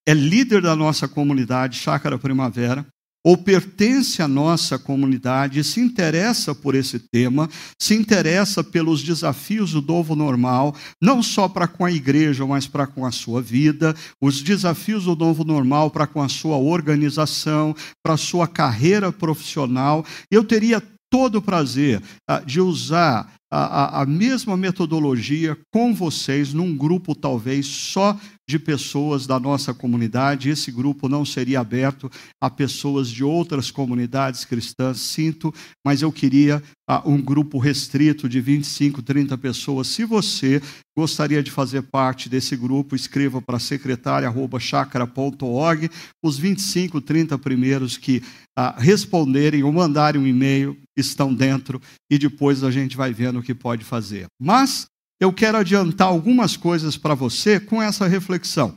é 0.04 0.12
líder 0.12 0.62
da 0.62 0.74
nossa 0.74 1.06
comunidade 1.06 1.78
Chácara 1.78 2.18
Primavera, 2.18 2.84
ou 3.28 3.36
pertence 3.36 4.22
à 4.22 4.26
nossa 4.26 4.78
comunidade, 4.78 5.62
se 5.62 5.80
interessa 5.80 6.54
por 6.54 6.74
esse 6.74 6.98
tema, 6.98 7.46
se 7.78 7.94
interessa 7.94 8.64
pelos 8.64 9.02
desafios 9.02 9.72
do 9.72 9.82
novo 9.82 10.16
normal, 10.16 10.74
não 10.98 11.22
só 11.22 11.46
para 11.46 11.68
com 11.68 11.84
a 11.84 11.92
igreja, 11.92 12.46
mas 12.46 12.66
para 12.66 12.86
com 12.86 13.04
a 13.04 13.12
sua 13.12 13.42
vida, 13.42 13.94
os 14.18 14.40
desafios 14.40 15.04
do 15.04 15.14
novo 15.14 15.44
normal 15.44 15.90
para 15.90 16.06
com 16.06 16.22
a 16.22 16.28
sua 16.30 16.56
organização, 16.56 17.76
para 18.02 18.14
a 18.14 18.16
sua 18.16 18.48
carreira 18.48 19.12
profissional, 19.12 20.06
eu 20.30 20.42
teria 20.42 20.82
todo 21.10 21.36
o 21.36 21.42
prazer 21.42 22.00
uh, 22.30 22.46
de 22.46 22.62
usar 22.62 23.30
a, 23.50 23.58
a, 23.98 24.02
a 24.02 24.06
mesma 24.06 24.56
metodologia 24.56 25.54
com 25.70 25.94
vocês, 25.94 26.54
num 26.54 26.74
grupo 26.74 27.14
talvez 27.14 27.66
só 27.66 28.18
de 28.48 28.58
pessoas 28.58 29.26
da 29.26 29.38
nossa 29.38 29.74
comunidade. 29.74 30.48
Esse 30.48 30.72
grupo 30.72 31.06
não 31.06 31.22
seria 31.22 31.60
aberto 31.60 32.10
a 32.40 32.48
pessoas 32.48 33.10
de 33.10 33.22
outras 33.22 33.70
comunidades 33.70 34.46
cristãs, 34.46 35.00
sinto, 35.00 35.52
mas 35.84 36.00
eu 36.00 36.10
queria 36.10 36.62
uh, 36.88 37.02
um 37.04 37.20
grupo 37.20 37.58
restrito 37.58 38.26
de 38.26 38.40
25, 38.40 39.02
30 39.02 39.36
pessoas. 39.36 39.88
Se 39.88 40.06
você 40.06 40.62
gostaria 40.96 41.42
de 41.42 41.50
fazer 41.50 41.82
parte 41.82 42.30
desse 42.30 42.56
grupo, 42.56 42.96
escreva 42.96 43.42
para 43.42 43.58
secretária.chacra.org. 43.58 45.90
Os 46.24 46.38
25, 46.38 47.02
30 47.02 47.36
primeiros 47.38 47.98
que 47.98 48.22
uh, 48.58 48.72
responderem 48.78 49.62
ou 49.62 49.70
mandarem 49.70 50.22
um 50.22 50.26
e-mail 50.26 50.74
estão 50.96 51.34
dentro 51.34 51.82
e 52.10 52.18
depois 52.18 52.64
a 52.64 52.70
gente 52.70 52.96
vai 52.96 53.12
vendo 53.12 53.40
o 53.40 53.42
que 53.42 53.54
pode 53.54 53.84
fazer. 53.84 54.24
Mas 54.40 54.88
eu 55.20 55.32
quero 55.32 55.58
adiantar 55.58 56.08
algumas 56.08 56.56
coisas 56.56 56.96
para 56.96 57.14
você 57.14 57.58
com 57.58 57.82
essa 57.82 58.06
reflexão, 58.06 58.76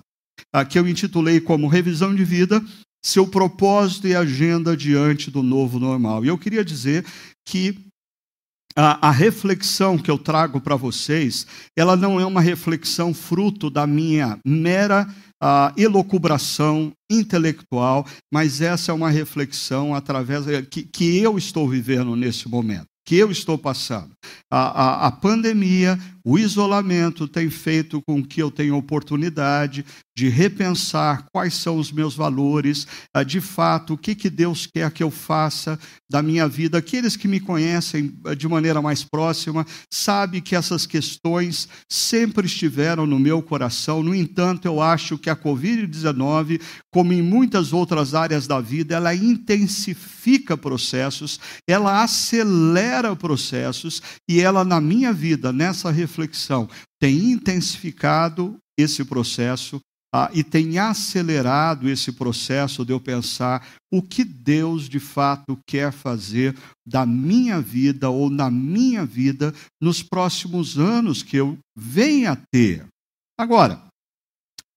que 0.70 0.78
eu 0.80 0.88
intitulei 0.88 1.40
como 1.40 1.68
Revisão 1.68 2.14
de 2.14 2.24
Vida, 2.24 2.64
seu 3.04 3.28
propósito 3.28 4.08
e 4.08 4.16
agenda 4.16 4.76
diante 4.76 5.32
do 5.32 5.42
novo 5.42 5.80
normal. 5.80 6.24
E 6.24 6.28
eu 6.28 6.38
queria 6.38 6.64
dizer 6.64 7.06
que 7.48 7.78
a, 8.76 9.10
a 9.10 9.12
reflexão 9.12 9.98
que 9.98 10.10
eu 10.10 10.18
trago 10.18 10.62
para 10.62 10.76
vocês, 10.76 11.46
ela 11.78 11.96
não 11.96 12.20
é 12.20 12.26
uma 12.26 12.42
reflexão 12.42 13.14
fruto 13.14 13.70
da 13.70 13.86
minha 13.86 14.40
mera 14.46 15.08
a 15.44 15.74
elocubração 15.76 16.92
intelectual, 17.12 18.06
mas 18.32 18.62
essa 18.62 18.92
é 18.92 18.96
uma 18.96 19.10
reflexão 19.10 19.96
através 19.96 20.46
que, 20.70 20.84
que 20.84 21.18
eu 21.18 21.36
estou 21.36 21.68
vivendo 21.68 22.16
nesse 22.16 22.48
momento 22.48 22.92
que 23.04 23.18
eu 23.18 23.32
estou 23.32 23.58
passando. 23.58 24.12
A, 24.50 24.60
a, 24.60 25.08
a, 25.08 25.12
pandemia, 25.12 26.00
o 26.24 26.38
isolamento 26.38 27.28
tem 27.28 27.50
feito 27.50 28.02
com 28.08 28.24
que 28.24 28.42
eu 28.42 28.52
tenha 28.52 28.76
oportunidade 28.76 29.86
de 30.16 30.30
repensar 30.30 31.26
quais 31.32 31.54
são 31.54 31.78
os 31.78 31.92
meus 31.92 32.16
valores, 32.16 32.86
ah, 33.14 33.24
de 33.24 33.40
fato, 33.40 33.94
o 33.94 33.98
que, 33.98 34.14
que 34.14 34.30
Deus 34.30 34.68
quer 34.68 34.92
que 34.92 35.02
eu 35.02 35.10
faça 35.10 35.80
da 36.10 36.22
minha 36.22 36.48
vida. 36.48 36.78
Aqueles 36.78 37.16
que 37.16 37.28
me 37.28 37.40
conhecem 37.40 38.14
ah, 38.26 38.36
de 38.36 38.48
maneira 38.48 38.82
mais 38.82 39.04
próxima 39.04 39.66
sabem 39.92 40.42
que 40.42 40.56
essas 40.56 40.86
questões 40.86 41.68
sempre 41.90 42.46
estiveram 42.46 43.08
no 43.08 43.18
meu 43.18 43.42
coração. 43.42 44.04
No 44.04 44.14
entanto, 44.14 44.68
eu 44.68 44.82
acho 44.82 45.18
que 45.18 45.30
a 45.30 45.36
Covid-19, 45.36 46.62
como 46.92 47.14
em 47.14 47.22
muitas 47.22 47.72
outras 47.72 48.14
áreas 48.14 48.46
da 48.46 48.60
vida, 48.60 48.96
ela 48.96 49.16
intensifica 49.16 50.58
processos, 50.58 51.40
ela 51.68 52.04
acelera 52.04 53.16
processos 53.16 54.02
e 54.30 54.42
ela, 54.42 54.64
na 54.64 54.82
minha 54.82 55.14
vida, 55.14 55.54
nessa 55.54 55.90
reflexão, 55.90 56.11
tem 57.00 57.32
intensificado 57.32 58.58
esse 58.78 59.04
processo 59.06 59.80
ah, 60.14 60.30
e 60.34 60.44
tem 60.44 60.78
acelerado 60.78 61.90
esse 61.90 62.12
processo 62.12 62.84
de 62.84 62.92
eu 62.92 63.00
pensar 63.00 63.66
o 63.90 64.02
que 64.02 64.26
Deus 64.26 64.90
de 64.90 65.00
fato 65.00 65.58
quer 65.66 65.94
fazer 65.94 66.56
da 66.86 67.06
minha 67.06 67.62
vida 67.62 68.10
ou 68.10 68.30
na 68.30 68.52
minha 68.52 69.06
vida 69.06 69.54
nos 69.82 70.04
próximos 70.04 70.78
anos 70.78 71.24
que 71.24 71.38
eu 71.38 71.58
venha 71.78 72.34
a 72.34 72.38
ter. 72.52 72.86
Agora, 73.40 73.82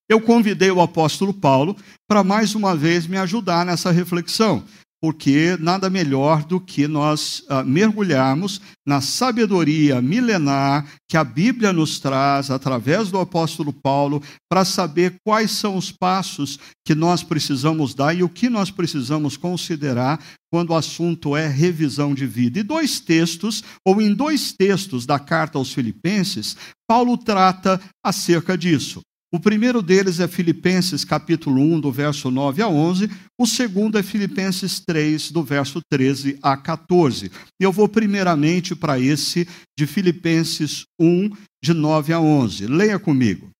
eu 0.08 0.20
convidei 0.20 0.70
o 0.70 0.80
apóstolo 0.80 1.34
Paulo 1.34 1.76
para 2.08 2.22
mais 2.22 2.54
uma 2.54 2.76
vez 2.76 3.06
me 3.06 3.16
ajudar 3.16 3.66
nessa 3.66 3.90
reflexão 3.90 4.64
porque 5.04 5.58
nada 5.60 5.90
melhor 5.90 6.44
do 6.44 6.58
que 6.58 6.88
nós 6.88 7.40
uh, 7.40 7.62
mergulharmos 7.62 8.58
na 8.86 9.02
sabedoria 9.02 10.00
milenar 10.00 10.86
que 11.06 11.18
a 11.18 11.22
Bíblia 11.22 11.74
nos 11.74 12.00
traz 12.00 12.50
através 12.50 13.10
do 13.10 13.18
apóstolo 13.18 13.70
Paulo 13.70 14.22
para 14.48 14.64
saber 14.64 15.16
quais 15.22 15.50
são 15.50 15.76
os 15.76 15.92
passos 15.92 16.58
que 16.86 16.94
nós 16.94 17.22
precisamos 17.22 17.94
dar 17.94 18.14
e 18.14 18.22
o 18.22 18.30
que 18.30 18.48
nós 18.48 18.70
precisamos 18.70 19.36
considerar 19.36 20.18
quando 20.50 20.70
o 20.70 20.74
assunto 20.74 21.36
é 21.36 21.46
revisão 21.46 22.14
de 22.14 22.26
vida. 22.26 22.58
E 22.58 22.62
dois 22.62 22.98
textos, 22.98 23.62
ou 23.86 24.00
em 24.00 24.14
dois 24.14 24.54
textos 24.54 25.04
da 25.04 25.18
carta 25.18 25.58
aos 25.58 25.70
Filipenses, 25.70 26.56
Paulo 26.88 27.18
trata 27.18 27.78
acerca 28.02 28.56
disso. 28.56 29.02
O 29.34 29.40
primeiro 29.40 29.82
deles 29.82 30.20
é 30.20 30.28
Filipenses 30.28 31.04
capítulo 31.04 31.60
1, 31.60 31.80
do 31.80 31.90
verso 31.90 32.30
9 32.30 32.62
a 32.62 32.68
11. 32.68 33.10
O 33.36 33.44
segundo 33.48 33.98
é 33.98 34.02
Filipenses 34.04 34.78
3, 34.78 35.32
do 35.32 35.42
verso 35.42 35.80
13 35.90 36.38
a 36.40 36.56
14. 36.56 37.32
E 37.60 37.64
eu 37.64 37.72
vou 37.72 37.88
primeiramente 37.88 38.76
para 38.76 38.96
esse 38.96 39.44
de 39.76 39.88
Filipenses 39.88 40.84
1, 41.00 41.30
de 41.60 41.74
9 41.74 42.12
a 42.12 42.20
11. 42.20 42.68
Leia 42.68 42.96
comigo. 42.96 43.50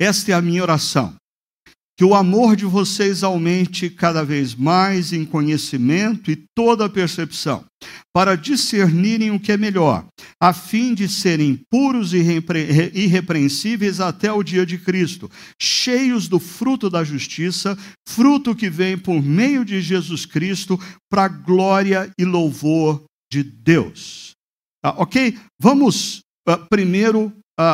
Esta 0.00 0.30
é 0.30 0.34
a 0.36 0.40
minha 0.40 0.62
oração 0.62 1.16
que 1.96 2.04
o 2.04 2.14
amor 2.14 2.54
de 2.54 2.66
vocês 2.66 3.22
aumente 3.22 3.88
cada 3.88 4.22
vez 4.22 4.54
mais 4.54 5.14
em 5.14 5.24
conhecimento 5.24 6.30
e 6.30 6.44
toda 6.54 6.90
percepção, 6.90 7.64
para 8.12 8.36
discernirem 8.36 9.30
o 9.30 9.40
que 9.40 9.52
é 9.52 9.56
melhor, 9.56 10.06
a 10.40 10.52
fim 10.52 10.94
de 10.94 11.08
serem 11.08 11.58
puros 11.70 12.12
e 12.12 12.18
irrepreensíveis 12.94 13.98
até 13.98 14.30
o 14.30 14.42
dia 14.42 14.66
de 14.66 14.76
Cristo, 14.76 15.30
cheios 15.60 16.28
do 16.28 16.38
fruto 16.38 16.90
da 16.90 17.02
justiça, 17.02 17.78
fruto 18.06 18.54
que 18.54 18.68
vem 18.68 18.98
por 18.98 19.22
meio 19.22 19.64
de 19.64 19.80
Jesus 19.80 20.26
Cristo, 20.26 20.78
para 21.10 21.24
a 21.24 21.28
glória 21.28 22.10
e 22.18 22.24
louvor 22.24 23.04
de 23.32 23.42
Deus. 23.42 24.32
Ah, 24.84 24.94
ok? 24.98 25.38
Vamos 25.58 26.20
uh, 26.46 26.58
primeiro 26.68 27.32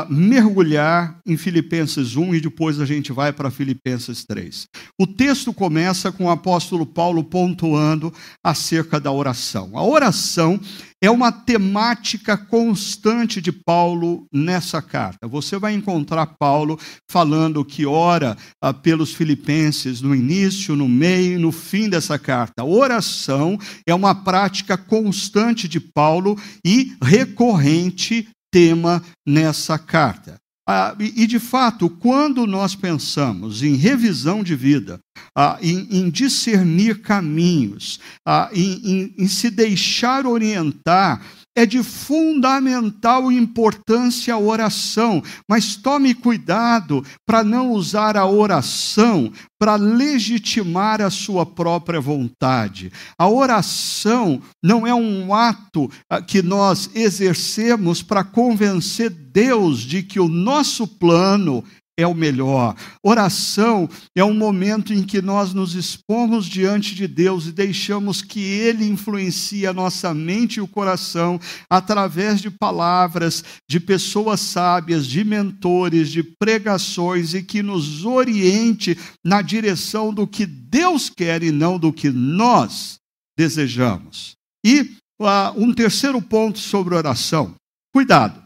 mergulhar 0.08 1.18
em 1.26 1.36
Filipenses 1.36 2.14
1 2.14 2.36
e 2.36 2.40
depois 2.40 2.78
a 2.78 2.86
gente 2.86 3.12
vai 3.12 3.32
para 3.32 3.50
Filipenses 3.50 4.24
3. 4.24 4.66
O 4.98 5.06
texto 5.06 5.52
começa 5.52 6.12
com 6.12 6.26
o 6.26 6.30
apóstolo 6.30 6.86
Paulo 6.86 7.24
pontuando 7.24 8.12
acerca 8.44 9.00
da 9.00 9.10
oração. 9.10 9.72
A 9.74 9.84
oração 9.84 10.60
é 11.02 11.10
uma 11.10 11.32
temática 11.32 12.36
constante 12.36 13.40
de 13.40 13.50
Paulo 13.50 14.24
nessa 14.32 14.80
carta. 14.80 15.26
Você 15.26 15.58
vai 15.58 15.74
encontrar 15.74 16.36
Paulo 16.38 16.78
falando 17.10 17.64
que 17.64 17.84
ora 17.84 18.36
uh, 18.64 18.72
pelos 18.72 19.12
filipenses 19.12 20.00
no 20.00 20.14
início, 20.14 20.76
no 20.76 20.88
meio 20.88 21.34
e 21.34 21.42
no 21.42 21.50
fim 21.50 21.88
dessa 21.88 22.20
carta. 22.20 22.62
Oração 22.62 23.58
é 23.84 23.92
uma 23.92 24.14
prática 24.14 24.78
constante 24.78 25.66
de 25.66 25.80
Paulo 25.80 26.38
e 26.64 26.92
recorrente 27.02 28.28
tema 28.52 29.02
nessa 29.26 29.78
carta. 29.78 30.36
Ah, 30.68 30.94
e, 31.00 31.26
de 31.26 31.40
fato, 31.40 31.90
quando 31.90 32.46
nós 32.46 32.76
pensamos 32.76 33.64
em 33.64 33.74
revisão 33.74 34.44
de 34.44 34.54
vida, 34.54 35.00
ah, 35.36 35.58
em, 35.60 35.88
em, 35.90 36.08
discernir 36.08 37.02
caminhos, 37.02 37.98
ah, 38.24 38.48
em, 38.52 38.80
em, 38.84 39.14
em 39.18 39.26
se 39.26 39.50
deixar 39.50 40.24
orientar 40.24 41.20
é 41.54 41.66
de 41.66 41.82
fundamental 41.82 43.30
importância 43.30 44.34
a 44.34 44.38
oração, 44.38 45.22
mas 45.48 45.76
tome 45.76 46.14
cuidado 46.14 47.04
para 47.26 47.44
não 47.44 47.70
usar 47.72 48.16
a 48.16 48.26
oração 48.26 49.30
para 49.58 49.76
legitimar 49.76 51.00
a 51.00 51.10
sua 51.10 51.46
própria 51.46 52.00
vontade. 52.00 52.90
A 53.16 53.28
oração 53.28 54.42
não 54.62 54.86
é 54.86 54.94
um 54.94 55.32
ato 55.32 55.90
ah, 56.10 56.20
que 56.20 56.42
nós 56.42 56.90
exercemos 56.94 58.02
para 58.02 58.24
convencer 58.24 59.10
Deus 59.10 59.80
de 59.80 60.02
que 60.02 60.18
o 60.18 60.28
nosso 60.28 60.86
plano 60.86 61.62
é 61.98 62.06
o 62.06 62.14
melhor. 62.14 62.74
Oração 63.02 63.88
é 64.16 64.24
um 64.24 64.34
momento 64.34 64.92
em 64.92 65.02
que 65.02 65.20
nós 65.20 65.52
nos 65.52 65.74
expomos 65.74 66.46
diante 66.46 66.94
de 66.94 67.06
Deus 67.06 67.46
e 67.46 67.52
deixamos 67.52 68.22
que 68.22 68.40
Ele 68.40 68.86
influencie 68.86 69.66
a 69.66 69.72
nossa 69.72 70.14
mente 70.14 70.56
e 70.56 70.60
o 70.60 70.68
coração 70.68 71.38
através 71.70 72.40
de 72.40 72.50
palavras, 72.50 73.44
de 73.68 73.78
pessoas 73.78 74.40
sábias, 74.40 75.06
de 75.06 75.22
mentores, 75.22 76.10
de 76.10 76.22
pregações 76.22 77.34
e 77.34 77.42
que 77.42 77.62
nos 77.62 78.04
oriente 78.04 78.98
na 79.24 79.42
direção 79.42 80.12
do 80.12 80.26
que 80.26 80.46
Deus 80.46 81.10
quer 81.10 81.42
e 81.42 81.50
não 81.50 81.78
do 81.78 81.92
que 81.92 82.10
nós 82.10 82.96
desejamos. 83.36 84.32
E 84.64 84.80
uh, 85.20 85.52
um 85.56 85.72
terceiro 85.74 86.20
ponto 86.22 86.58
sobre 86.58 86.94
oração: 86.94 87.54
cuidado. 87.92 88.41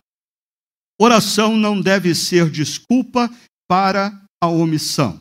Oração 0.99 1.57
não 1.57 1.81
deve 1.81 2.15
ser 2.15 2.51
desculpa 2.51 3.31
para 3.69 4.13
a 4.43 4.49
omissão. 4.49 5.19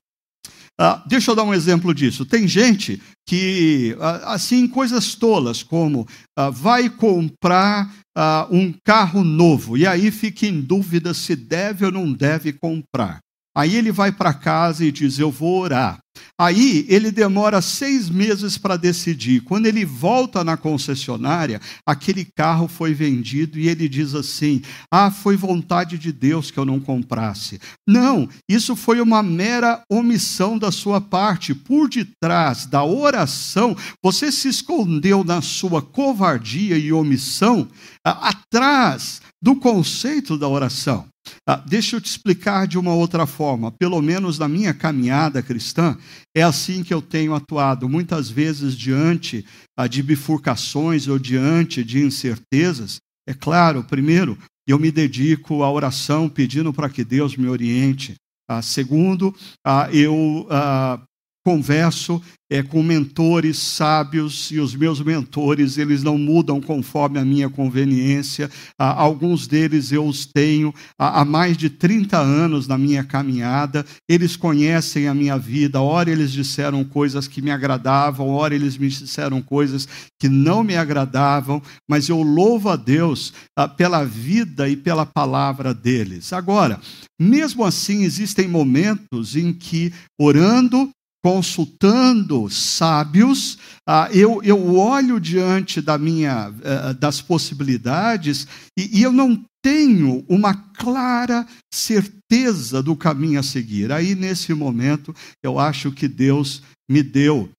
Ah, 0.79 1.01
deixa 1.07 1.31
eu 1.31 1.35
dar 1.35 1.43
um 1.43 1.53
exemplo 1.53 1.93
disso. 1.93 2.25
Tem 2.25 2.47
gente 2.47 3.01
que, 3.27 3.95
ah, 3.99 4.33
assim, 4.33 4.67
coisas 4.67 5.15
tolas, 5.15 5.63
como 5.63 6.07
ah, 6.37 6.49
vai 6.49 6.89
comprar 6.89 7.93
ah, 8.15 8.47
um 8.51 8.73
carro 8.83 9.23
novo 9.23 9.77
e 9.77 9.87
aí 9.87 10.11
fica 10.11 10.45
em 10.45 10.59
dúvida 10.59 11.13
se 11.13 11.35
deve 11.35 11.85
ou 11.85 11.91
não 11.91 12.11
deve 12.11 12.51
comprar. 12.51 13.19
Aí 13.55 13.75
ele 13.75 13.91
vai 13.91 14.11
para 14.11 14.33
casa 14.33 14.83
e 14.83 14.91
diz: 14.91 15.17
Eu 15.17 15.31
vou 15.31 15.61
orar. 15.61 15.99
Aí 16.37 16.85
ele 16.89 17.11
demora 17.11 17.61
seis 17.61 18.09
meses 18.09 18.57
para 18.57 18.75
decidir. 18.75 19.41
Quando 19.41 19.67
ele 19.67 19.85
volta 19.85 20.43
na 20.43 20.57
concessionária, 20.57 21.61
aquele 21.85 22.25
carro 22.25 22.67
foi 22.67 22.93
vendido 22.93 23.57
e 23.57 23.69
ele 23.69 23.87
diz 23.87 24.13
assim: 24.13 24.61
Ah, 24.91 25.09
foi 25.09 25.37
vontade 25.37 25.97
de 25.97 26.11
Deus 26.11 26.51
que 26.51 26.57
eu 26.57 26.65
não 26.65 26.79
comprasse. 26.79 27.59
Não, 27.87 28.27
isso 28.49 28.75
foi 28.75 28.99
uma 28.99 29.23
mera 29.23 29.81
omissão 29.89 30.57
da 30.57 30.71
sua 30.71 30.99
parte. 30.99 31.55
Por 31.55 31.87
detrás 31.89 32.65
da 32.65 32.83
oração, 32.83 33.75
você 34.03 34.31
se 34.31 34.49
escondeu 34.49 35.23
na 35.23 35.41
sua 35.41 35.81
covardia 35.81 36.77
e 36.77 36.91
omissão 36.91 37.67
atrás 38.03 39.21
do 39.41 39.55
conceito 39.55 40.37
da 40.37 40.47
oração. 40.47 41.07
Ah, 41.47 41.57
deixa 41.57 41.95
eu 41.95 42.01
te 42.01 42.09
explicar 42.09 42.67
de 42.67 42.77
uma 42.77 42.93
outra 42.93 43.25
forma. 43.25 43.71
Pelo 43.71 44.01
menos 44.01 44.39
na 44.39 44.47
minha 44.47 44.73
caminhada 44.73 45.41
cristã, 45.41 45.97
é 46.35 46.41
assim 46.41 46.83
que 46.83 46.93
eu 46.93 47.01
tenho 47.01 47.33
atuado. 47.33 47.89
Muitas 47.89 48.29
vezes, 48.29 48.75
diante 48.75 49.45
ah, 49.77 49.87
de 49.87 50.01
bifurcações 50.01 51.07
ou 51.07 51.19
diante 51.19 51.83
de 51.83 52.01
incertezas, 52.01 52.97
é 53.27 53.33
claro, 53.33 53.83
primeiro, 53.83 54.37
eu 54.67 54.79
me 54.79 54.91
dedico 54.91 55.63
à 55.63 55.71
oração 55.71 56.27
pedindo 56.29 56.73
para 56.73 56.89
que 56.89 57.03
Deus 57.03 57.35
me 57.35 57.47
oriente. 57.47 58.15
Ah, 58.47 58.61
segundo, 58.61 59.35
ah, 59.65 59.89
eu 59.91 60.47
ah, 60.49 61.01
converso 61.45 62.19
é, 62.49 62.61
com 62.63 62.81
mentores 62.83 63.57
sábios 63.57 64.51
e 64.51 64.59
os 64.59 64.75
meus 64.75 64.99
mentores 64.99 65.77
eles 65.77 66.03
não 66.03 66.17
mudam 66.17 66.59
conforme 66.59 67.19
a 67.19 67.25
minha 67.25 67.49
conveniência. 67.49 68.49
Ah, 68.79 68.99
alguns 68.99 69.47
deles 69.47 69.91
eu 69.91 70.05
os 70.05 70.25
tenho 70.25 70.73
há, 70.97 71.23
mais 71.23 71.55
de 71.55 71.69
30 71.69 72.17
anos 72.17 72.67
na 72.67 72.77
minha 72.77 73.03
caminhada. 73.03 73.85
Eles 74.09 74.35
conhecem 74.35 75.07
a 75.07 75.13
minha 75.13 75.37
vida. 75.37 75.81
Ora 75.81 76.09
eles 76.09 76.31
disseram 76.31 76.83
coisas 76.83 77.27
que 77.27 77.41
me 77.41 77.51
agradavam, 77.51 78.29
ora 78.29 78.55
eles 78.55 78.77
me 78.77 78.87
disseram 78.87 79.41
coisas 79.41 79.87
que 80.19 80.29
não 80.29 80.63
me 80.63 80.75
agradavam, 80.75 81.61
mas 81.87 82.09
eu 82.09 82.21
louvo 82.21 82.69
a 82.69 82.75
Deus 82.75 83.33
ah, 83.55 83.67
pela 83.67 84.03
vida 84.03 84.67
e 84.67 84.75
pela 84.75 85.05
palavra 85.05 85.73
deles. 85.73 86.33
Agora, 86.33 86.79
mesmo 87.19 87.63
assim, 87.63 88.03
existem 88.03 88.47
momentos 88.47 89.35
em 89.35 89.53
que, 89.53 89.93
orando, 90.19 90.91
consultando 91.25 92.47
sábios, 92.51 93.57
ah, 93.83 94.07
eu, 94.13 94.43
eu 94.43 94.75
olho 94.75 95.19
diante 95.19 95.81
da 95.81 95.97
minha, 95.97 96.53
eh, 96.61 96.93
das 96.93 97.19
possibilidades 97.19 98.47
e, 98.77 98.99
e 98.99 99.01
eu 99.01 99.11
não 99.11 99.43
tenho 99.59 100.23
uma 100.29 100.53
clara 100.53 101.43
certeza 101.73 102.83
do 102.83 102.95
caminho 102.95 103.39
a 103.39 103.43
seguir. 103.43 103.91
Aí, 103.91 104.13
nesse 104.13 104.53
momento, 104.53 105.15
eu 105.43 105.57
acho 105.57 105.91
que 105.91 106.07
Deus 106.07 106.61
me 106.87 107.01
deu 107.01 107.49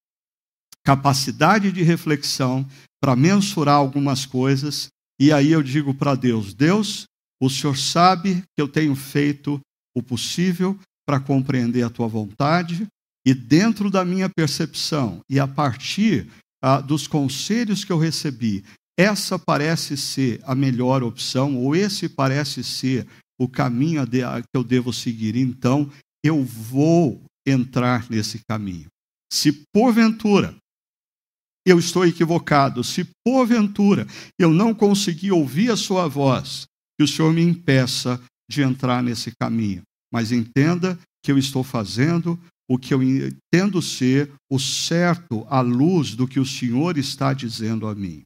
capacidade 0.85 1.69
de 1.69 1.83
reflexão 1.83 2.65
para 3.01 3.17
mensurar 3.17 3.75
algumas 3.75 4.25
coisas, 4.25 4.87
e 5.19 5.29
aí 5.29 5.51
eu 5.51 5.61
digo 5.61 5.93
para 5.93 6.15
Deus: 6.15 6.53
Deus, 6.53 7.03
o 7.43 7.49
Senhor 7.49 7.77
sabe 7.77 8.41
que 8.55 8.61
eu 8.61 8.69
tenho 8.69 8.95
feito 8.95 9.59
o 9.93 10.01
possível, 10.01 10.79
para 11.05 11.19
compreender 11.19 11.83
a 11.83 11.89
tua 11.89 12.07
vontade, 12.07 12.87
e 13.27 13.33
dentro 13.33 13.91
da 13.91 14.05
minha 14.05 14.29
percepção, 14.29 15.19
e 15.29 15.37
a 15.37 15.45
partir 15.45 16.31
ah, 16.63 16.79
dos 16.79 17.07
conselhos 17.07 17.83
que 17.83 17.91
eu 17.91 17.97
recebi, 17.97 18.63
essa 18.97 19.37
parece 19.37 19.97
ser 19.97 20.39
a 20.45 20.55
melhor 20.55 21.03
opção, 21.03 21.57
ou 21.57 21.75
esse 21.75 22.07
parece 22.07 22.63
ser 22.63 23.05
o 23.37 23.49
caminho 23.49 24.07
que 24.07 24.55
eu 24.55 24.63
devo 24.63 24.93
seguir, 24.93 25.35
então 25.35 25.91
eu 26.23 26.41
vou 26.41 27.21
entrar 27.45 28.09
nesse 28.09 28.39
caminho. 28.47 28.87
Se 29.29 29.51
porventura 29.73 30.55
eu 31.65 31.77
estou 31.77 32.07
equivocado, 32.07 32.81
se 32.81 33.05
porventura 33.25 34.07
eu 34.39 34.51
não 34.51 34.73
conseguir 34.73 35.33
ouvir 35.33 35.69
a 35.69 35.75
sua 35.75 36.07
voz, 36.07 36.65
que 36.97 37.03
o 37.03 37.07
Senhor 37.07 37.33
me 37.33 37.41
impeça 37.41 38.23
de 38.49 38.61
entrar 38.61 39.03
nesse 39.03 39.33
caminho. 39.35 39.81
Mas 40.13 40.31
entenda 40.31 40.97
que 41.21 41.29
eu 41.29 41.37
estou 41.37 41.61
fazendo 41.61 42.39
o 42.69 42.77
que 42.77 42.93
eu 42.93 43.01
entendo 43.01 43.81
ser 43.81 44.31
o 44.49 44.59
certo 44.59 45.45
à 45.49 45.61
luz 45.61 46.15
do 46.15 46.27
que 46.27 46.39
o 46.39 46.45
Senhor 46.45 46.97
está 46.97 47.33
dizendo 47.33 47.87
a 47.87 47.95
mim. 47.95 48.23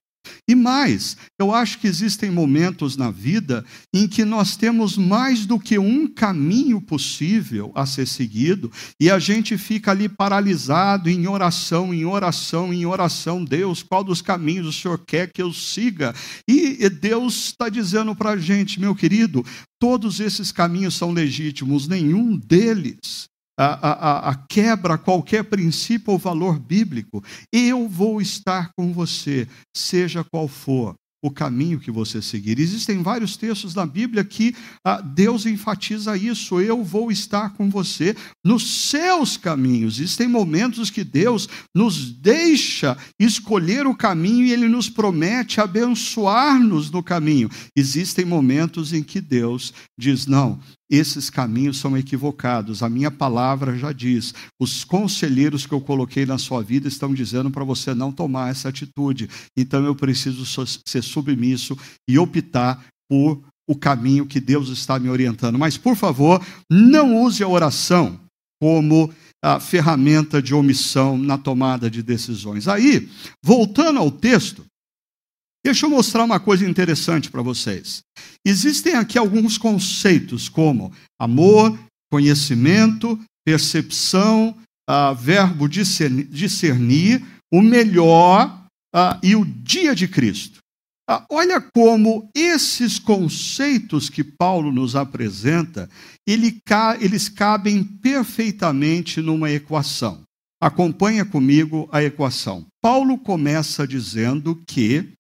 E 0.47 0.55
mais, 0.55 1.17
eu 1.39 1.53
acho 1.53 1.79
que 1.79 1.87
existem 1.87 2.29
momentos 2.29 2.95
na 2.97 3.09
vida 3.09 3.65
em 3.93 4.07
que 4.07 4.25
nós 4.25 4.55
temos 4.55 4.97
mais 4.97 5.45
do 5.45 5.59
que 5.59 5.79
um 5.79 6.07
caminho 6.07 6.81
possível 6.81 7.71
a 7.73 7.85
ser 7.85 8.05
seguido 8.05 8.71
e 8.99 9.09
a 9.09 9.17
gente 9.17 9.57
fica 9.57 9.91
ali 9.91 10.09
paralisado 10.09 11.09
em 11.09 11.27
oração, 11.27 11.93
em 11.93 12.05
oração, 12.05 12.73
em 12.73 12.85
oração. 12.85 13.43
Deus, 13.43 13.81
qual 13.81 14.03
dos 14.03 14.21
caminhos 14.21 14.67
o 14.67 14.73
Senhor 14.73 14.99
quer 15.05 15.31
que 15.31 15.41
eu 15.41 15.53
siga? 15.53 16.13
E 16.47 16.89
Deus 16.89 17.45
está 17.45 17.69
dizendo 17.69 18.15
para 18.15 18.31
a 18.31 18.37
gente, 18.37 18.79
meu 18.79 18.95
querido, 18.95 19.45
todos 19.79 20.19
esses 20.19 20.51
caminhos 20.51 20.95
são 20.95 21.11
legítimos, 21.11 21.87
nenhum 21.87 22.37
deles 22.37 23.30
a, 23.63 23.89
a, 23.91 24.29
a, 24.29 24.35
quebra 24.49 24.97
qualquer 24.97 25.43
princípio 25.43 26.13
ou 26.13 26.17
valor 26.17 26.59
bíblico, 26.59 27.23
eu 27.53 27.87
vou 27.87 28.21
estar 28.21 28.71
com 28.75 28.91
você, 28.91 29.47
seja 29.75 30.23
qual 30.23 30.47
for 30.47 30.95
o 31.23 31.29
caminho 31.29 31.79
que 31.79 31.91
você 31.91 32.19
seguir. 32.21 32.59
Existem 32.59 33.03
vários 33.03 33.37
textos 33.37 33.75
na 33.75 33.85
Bíblia 33.85 34.23
que 34.23 34.55
ah, 34.83 34.99
Deus 34.99 35.45
enfatiza 35.45 36.17
isso. 36.17 36.59
Eu 36.59 36.83
vou 36.83 37.11
estar 37.11 37.53
com 37.53 37.69
você 37.69 38.15
nos 38.43 38.89
seus 38.89 39.37
caminhos. 39.37 39.99
Existem 39.99 40.27
momentos 40.27 40.89
que 40.89 41.03
Deus 41.03 41.47
nos 41.75 42.11
deixa 42.11 42.97
escolher 43.19 43.85
o 43.85 43.95
caminho 43.95 44.47
e 44.47 44.51
Ele 44.51 44.67
nos 44.67 44.89
promete 44.89 45.61
abençoar-nos 45.61 46.89
no 46.89 47.03
caminho. 47.03 47.49
Existem 47.77 48.25
momentos 48.25 48.91
em 48.91 49.03
que 49.03 49.21
Deus 49.21 49.71
diz: 49.95 50.25
não, 50.25 50.59
esses 50.91 51.29
caminhos 51.29 51.79
são 51.79 51.97
equivocados. 51.97 52.83
A 52.83 52.89
minha 52.89 53.09
palavra 53.09 53.77
já 53.77 53.93
diz. 53.93 54.33
Os 54.59 54.83
conselheiros 54.83 55.65
que 55.65 55.73
eu 55.73 55.79
coloquei 55.79 56.25
na 56.25 56.37
sua 56.37 56.61
vida 56.61 56.89
estão 56.89 57.13
dizendo 57.13 57.49
para 57.49 57.63
você 57.63 57.95
não 57.95 58.11
tomar 58.11 58.51
essa 58.51 58.67
atitude. 58.67 59.29
Então 59.57 59.85
eu 59.85 59.95
preciso 59.95 60.45
ser 60.85 61.01
submisso 61.01 61.77
e 62.09 62.19
optar 62.19 62.85
por 63.09 63.41
o 63.67 63.75
caminho 63.75 64.25
que 64.25 64.41
Deus 64.41 64.67
está 64.67 64.99
me 64.99 65.09
orientando. 65.09 65.57
Mas, 65.57 65.77
por 65.77 65.95
favor, 65.95 66.45
não 66.69 67.23
use 67.23 67.41
a 67.41 67.47
oração 67.47 68.19
como 68.61 69.09
a 69.43 69.59
ferramenta 69.59 70.41
de 70.41 70.53
omissão 70.53 71.17
na 71.17 71.37
tomada 71.37 71.89
de 71.89 72.03
decisões. 72.03 72.67
Aí, 72.67 73.09
voltando 73.43 73.97
ao 73.97 74.11
texto, 74.11 74.65
Deixa 75.63 75.85
eu 75.85 75.89
mostrar 75.89 76.23
uma 76.23 76.39
coisa 76.39 76.67
interessante 76.67 77.29
para 77.29 77.41
vocês. 77.41 78.01
Existem 78.45 78.95
aqui 78.95 79.17
alguns 79.17 79.57
conceitos 79.57 80.49
como 80.49 80.91
amor, 81.19 81.77
conhecimento, 82.11 83.19
percepção, 83.45 84.57
uh, 84.89 85.15
verbo 85.15 85.69
discernir, 85.69 86.25
discernir, 86.25 87.23
o 87.53 87.61
melhor 87.61 88.65
uh, 88.95 89.19
e 89.21 89.35
o 89.35 89.45
dia 89.45 89.93
de 89.93 90.07
Cristo. 90.07 90.59
Uh, 91.09 91.23
olha 91.29 91.61
como 91.61 92.29
esses 92.35 92.97
conceitos 92.97 94.09
que 94.09 94.23
Paulo 94.23 94.71
nos 94.71 94.95
apresenta, 94.95 95.87
ele, 96.27 96.59
eles 96.99 97.29
cabem 97.29 97.83
perfeitamente 97.83 99.21
numa 99.21 99.51
equação. 99.51 100.23
Acompanha 100.61 101.25
comigo 101.25 101.89
a 101.91 102.03
equação. 102.03 102.65
Paulo 102.81 103.17
começa 103.17 103.87
dizendo 103.87 104.61
que 104.67 105.11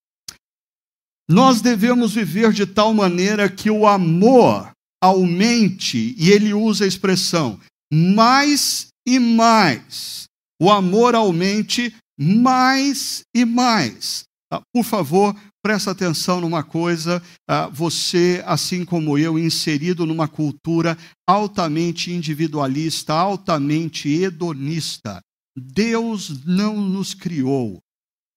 nós 1.31 1.61
devemos 1.61 2.13
viver 2.13 2.51
de 2.51 2.65
tal 2.65 2.93
maneira 2.93 3.49
que 3.49 3.71
o 3.71 3.87
amor 3.87 4.71
aumente, 5.01 6.13
e 6.17 6.29
ele 6.29 6.53
usa 6.53 6.85
a 6.85 6.87
expressão 6.87 7.59
mais 7.91 8.87
e 9.07 9.17
mais. 9.17 10.25
O 10.61 10.69
amor 10.69 11.15
aumente 11.15 11.95
mais 12.19 13.23
e 13.35 13.45
mais. 13.45 14.23
Ah, 14.53 14.61
por 14.73 14.83
favor, 14.83 15.35
presta 15.63 15.91
atenção 15.91 16.41
numa 16.41 16.63
coisa, 16.63 17.23
ah, 17.47 17.67
você, 17.67 18.43
assim 18.45 18.85
como 18.85 19.17
eu, 19.17 19.39
inserido 19.39 20.05
numa 20.05 20.27
cultura 20.27 20.97
altamente 21.27 22.11
individualista, 22.11 23.13
altamente 23.13 24.09
hedonista. 24.09 25.21
Deus 25.57 26.45
não 26.45 26.81
nos 26.81 27.13
criou 27.13 27.79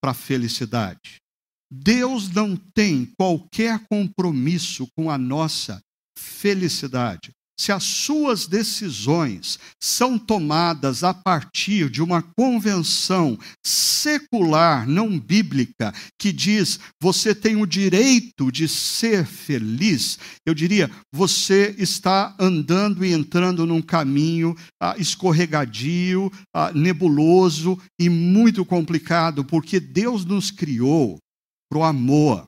para 0.00 0.14
felicidade. 0.14 1.23
Deus 1.76 2.30
não 2.30 2.56
tem 2.56 3.04
qualquer 3.18 3.80
compromisso 3.88 4.86
com 4.96 5.10
a 5.10 5.18
nossa 5.18 5.80
felicidade. 6.16 7.32
Se 7.58 7.70
as 7.70 7.84
suas 7.84 8.46
decisões 8.46 9.58
são 9.80 10.18
tomadas 10.18 11.04
a 11.04 11.14
partir 11.14 11.88
de 11.88 12.02
uma 12.02 12.20
convenção 12.20 13.38
secular, 13.64 14.88
não 14.88 15.18
bíblica, 15.18 15.94
que 16.18 16.32
diz 16.32 16.80
você 17.00 17.32
tem 17.32 17.56
o 17.56 17.66
direito 17.66 18.50
de 18.50 18.68
ser 18.68 19.24
feliz, 19.24 20.18
eu 20.44 20.52
diria, 20.52 20.90
você 21.12 21.74
está 21.78 22.34
andando 22.40 23.04
e 23.04 23.12
entrando 23.12 23.64
num 23.64 23.82
caminho 23.82 24.56
ah, 24.80 24.96
escorregadio, 24.98 26.30
ah, 26.52 26.72
nebuloso 26.72 27.78
e 28.00 28.08
muito 28.08 28.64
complicado, 28.64 29.44
porque 29.44 29.78
Deus 29.78 30.24
nos 30.24 30.50
criou 30.50 31.18
para 31.68 31.78
o 31.78 31.84
amor. 31.84 32.44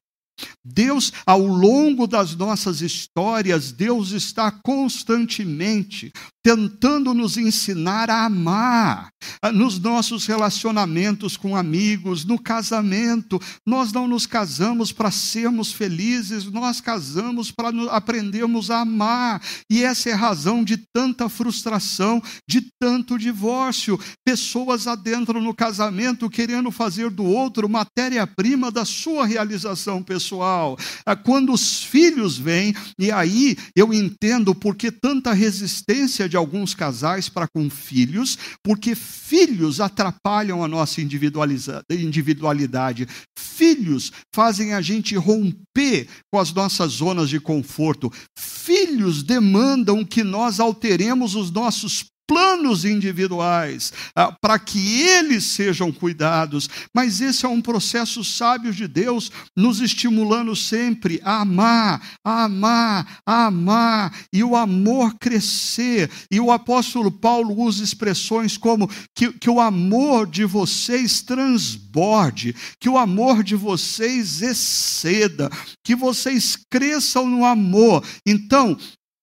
Deus, 0.64 1.12
ao 1.24 1.40
longo 1.46 2.07
das 2.07 2.35
nossas 2.35 2.83
histórias, 2.83 3.72
Deus 3.72 4.11
está 4.11 4.50
constantemente 4.50 6.12
tentando 6.47 7.13
nos 7.13 7.37
ensinar 7.37 8.09
a 8.09 8.25
amar 8.25 9.09
nos 9.53 9.81
nossos 9.81 10.27
relacionamentos 10.27 11.37
com 11.37 11.57
amigos, 11.57 12.25
no 12.25 12.39
casamento. 12.39 13.41
Nós 13.67 13.93
não 13.93 14.07
nos 14.07 14.27
casamos 14.27 14.93
para 14.93 15.11
sermos 15.11 15.73
felizes, 15.73 16.45
nós 16.45 16.81
casamos 16.81 17.51
para 17.51 17.71
aprendermos 17.91 18.71
a 18.71 18.83
amar. 18.83 19.43
E 19.69 19.83
essa 19.83 20.11
é 20.11 20.13
a 20.13 20.17
razão 20.17 20.63
de 20.63 20.77
tanta 20.77 21.29
frustração, 21.29 22.23
de 22.49 22.69
tanto 22.81 23.19
divórcio. 23.19 23.99
Pessoas 24.25 24.87
adentram 24.87 25.41
no 25.41 25.53
casamento 25.53 26.31
querendo 26.31 26.71
fazer 26.71 27.11
do 27.11 27.25
outro 27.25 27.69
matéria-prima 27.69 28.71
da 28.71 28.85
sua 28.85 29.27
realização 29.27 30.01
pessoal. 30.01 30.79
Ah, 31.05 31.17
quando 31.17 31.53
os 31.53 31.83
filhos 31.83 32.39
vêm, 32.39 32.73
e 32.97 33.11
aí 33.11 33.57
eu 33.75 33.93
entendo 33.93 34.55
por 34.55 34.77
que 34.77 34.93
tanta 34.93 35.33
resistência 35.33 36.29
de 36.29 36.36
de 36.37 36.38
alguns 36.38 36.75
casais 36.75 37.31
para 37.31 37.49
com 37.49 37.70
filhos, 37.70 38.37
porque 38.62 38.94
filhos 38.94 39.81
atrapalham 39.81 40.62
a 40.62 40.68
nossa 40.68 41.01
individualidade. 41.01 43.09
Filhos 43.38 44.12
fazem 44.35 44.75
a 44.75 44.83
gente 44.83 45.16
romper 45.16 46.07
com 46.31 46.38
as 46.38 46.53
nossas 46.53 46.92
zonas 46.92 47.31
de 47.31 47.40
conforto. 47.40 48.12
Filhos 48.38 49.22
demandam 49.22 50.05
que 50.05 50.22
nós 50.22 50.61
alteremos 50.61 51.35
os 51.35 51.51
nossos 51.51 52.05
planos 52.27 52.85
individuais 52.85 53.93
ah, 54.15 54.33
para 54.41 54.59
que 54.59 55.03
eles 55.03 55.45
sejam 55.45 55.93
cuidados. 55.93 56.69
Mas 56.93 57.21
esse 57.21 57.47
é 57.47 57.49
um 57.49 57.62
processo 57.62 58.25
sábio 58.25 58.73
de 58.73 58.89
Deus, 58.89 59.31
nos 59.55 59.81
estimulando 59.81 60.55
sempre 60.57 61.21
a 61.25 61.41
amar, 61.41 62.19
a 62.25 62.45
amar, 62.45 63.21
a 63.25 63.47
amar, 63.47 64.15
e 64.33 64.43
o 64.43 64.57
amor 64.57 65.15
crescer. 65.19 66.11
E 66.31 66.41
o 66.41 66.51
apóstolo 66.51 67.11
Paulo 67.11 67.59
usa 67.59 67.85
expressões 67.85 68.57
como 68.57 68.89
que, 69.15 69.33
que 69.33 69.51
o 69.51 69.61
amor 69.61 70.27
de 70.27 70.45
vocês 70.45 71.23
transborde, 71.23 72.55
que 72.81 72.89
o 72.89 72.99
amor 72.99 73.43
de 73.43 73.55
vocês 73.55 74.43
exceda, 74.43 75.51
que 75.85 75.95
vocês 75.95 76.59
cresçam 76.71 77.29
no 77.29 77.45
amor. 77.45 78.05
Então, 78.27 78.77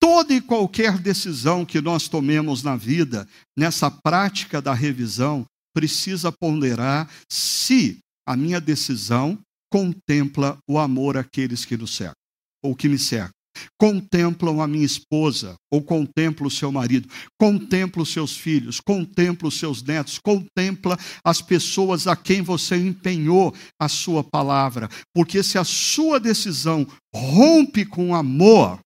toda 0.04 0.34
e 0.34 0.42
qualquer 0.42 0.98
decisão 0.98 1.66
que 1.66 1.80
nós 1.80 2.10
tomemos 2.10 2.62
na 2.62 2.76
vida, 2.76 3.26
nessa 3.58 3.90
prática 3.90 4.62
da 4.62 4.74
revisão, 4.74 5.46
precisa 5.74 6.30
ponderar 6.30 7.10
se 7.32 8.00
a 8.28 8.36
minha 8.36 8.60
decisão 8.60 9.40
contempla 9.72 10.58
o 10.70 10.78
amor 10.78 11.16
àqueles 11.16 11.64
que 11.64 11.78
nos 11.78 11.96
cercam, 11.96 12.18
ou 12.62 12.76
que 12.76 12.90
me 12.90 13.00
cercam. 13.00 13.32
contemplam 13.80 14.62
a 14.62 14.68
minha 14.68 14.86
esposa, 14.86 15.56
ou 15.72 15.82
contempla 15.82 16.48
o 16.48 16.52
seu 16.52 16.72
marido, 16.72 17.08
contempla 17.40 18.02
os 18.02 18.12
seus 18.12 18.36
filhos, 18.36 18.80
contempla 18.80 19.48
os 19.48 19.58
seus 19.58 19.84
netos, 19.84 20.20
contempla 20.20 20.98
as 21.24 21.42
pessoas 21.42 22.08
a 22.08 22.16
quem 22.16 22.42
você 22.42 22.76
empenhou 22.76 23.54
a 23.80 23.88
sua 23.88 24.24
palavra. 24.24 24.90
Porque 25.14 25.44
se 25.44 25.58
a 25.58 25.64
sua 25.64 26.20
decisão 26.20 26.88
rompe 27.14 27.86
com 27.86 28.16
amor, 28.16 28.80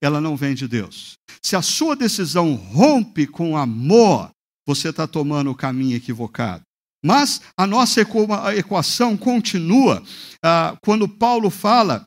ela 0.00 0.20
não 0.20 0.36
vem 0.36 0.54
de 0.54 0.68
Deus. 0.68 1.14
Se 1.42 1.56
a 1.56 1.62
sua 1.62 1.96
decisão 1.96 2.54
rompe 2.54 3.26
com 3.26 3.56
amor, 3.56 4.30
você 4.66 4.90
está 4.90 5.06
tomando 5.06 5.50
o 5.50 5.54
caminho 5.54 5.96
equivocado. 5.96 6.62
Mas 7.04 7.40
a 7.56 7.66
nossa 7.66 8.00
equação 8.56 9.16
continua 9.16 10.02
ah, 10.42 10.76
quando 10.82 11.08
Paulo 11.08 11.48
fala 11.48 12.04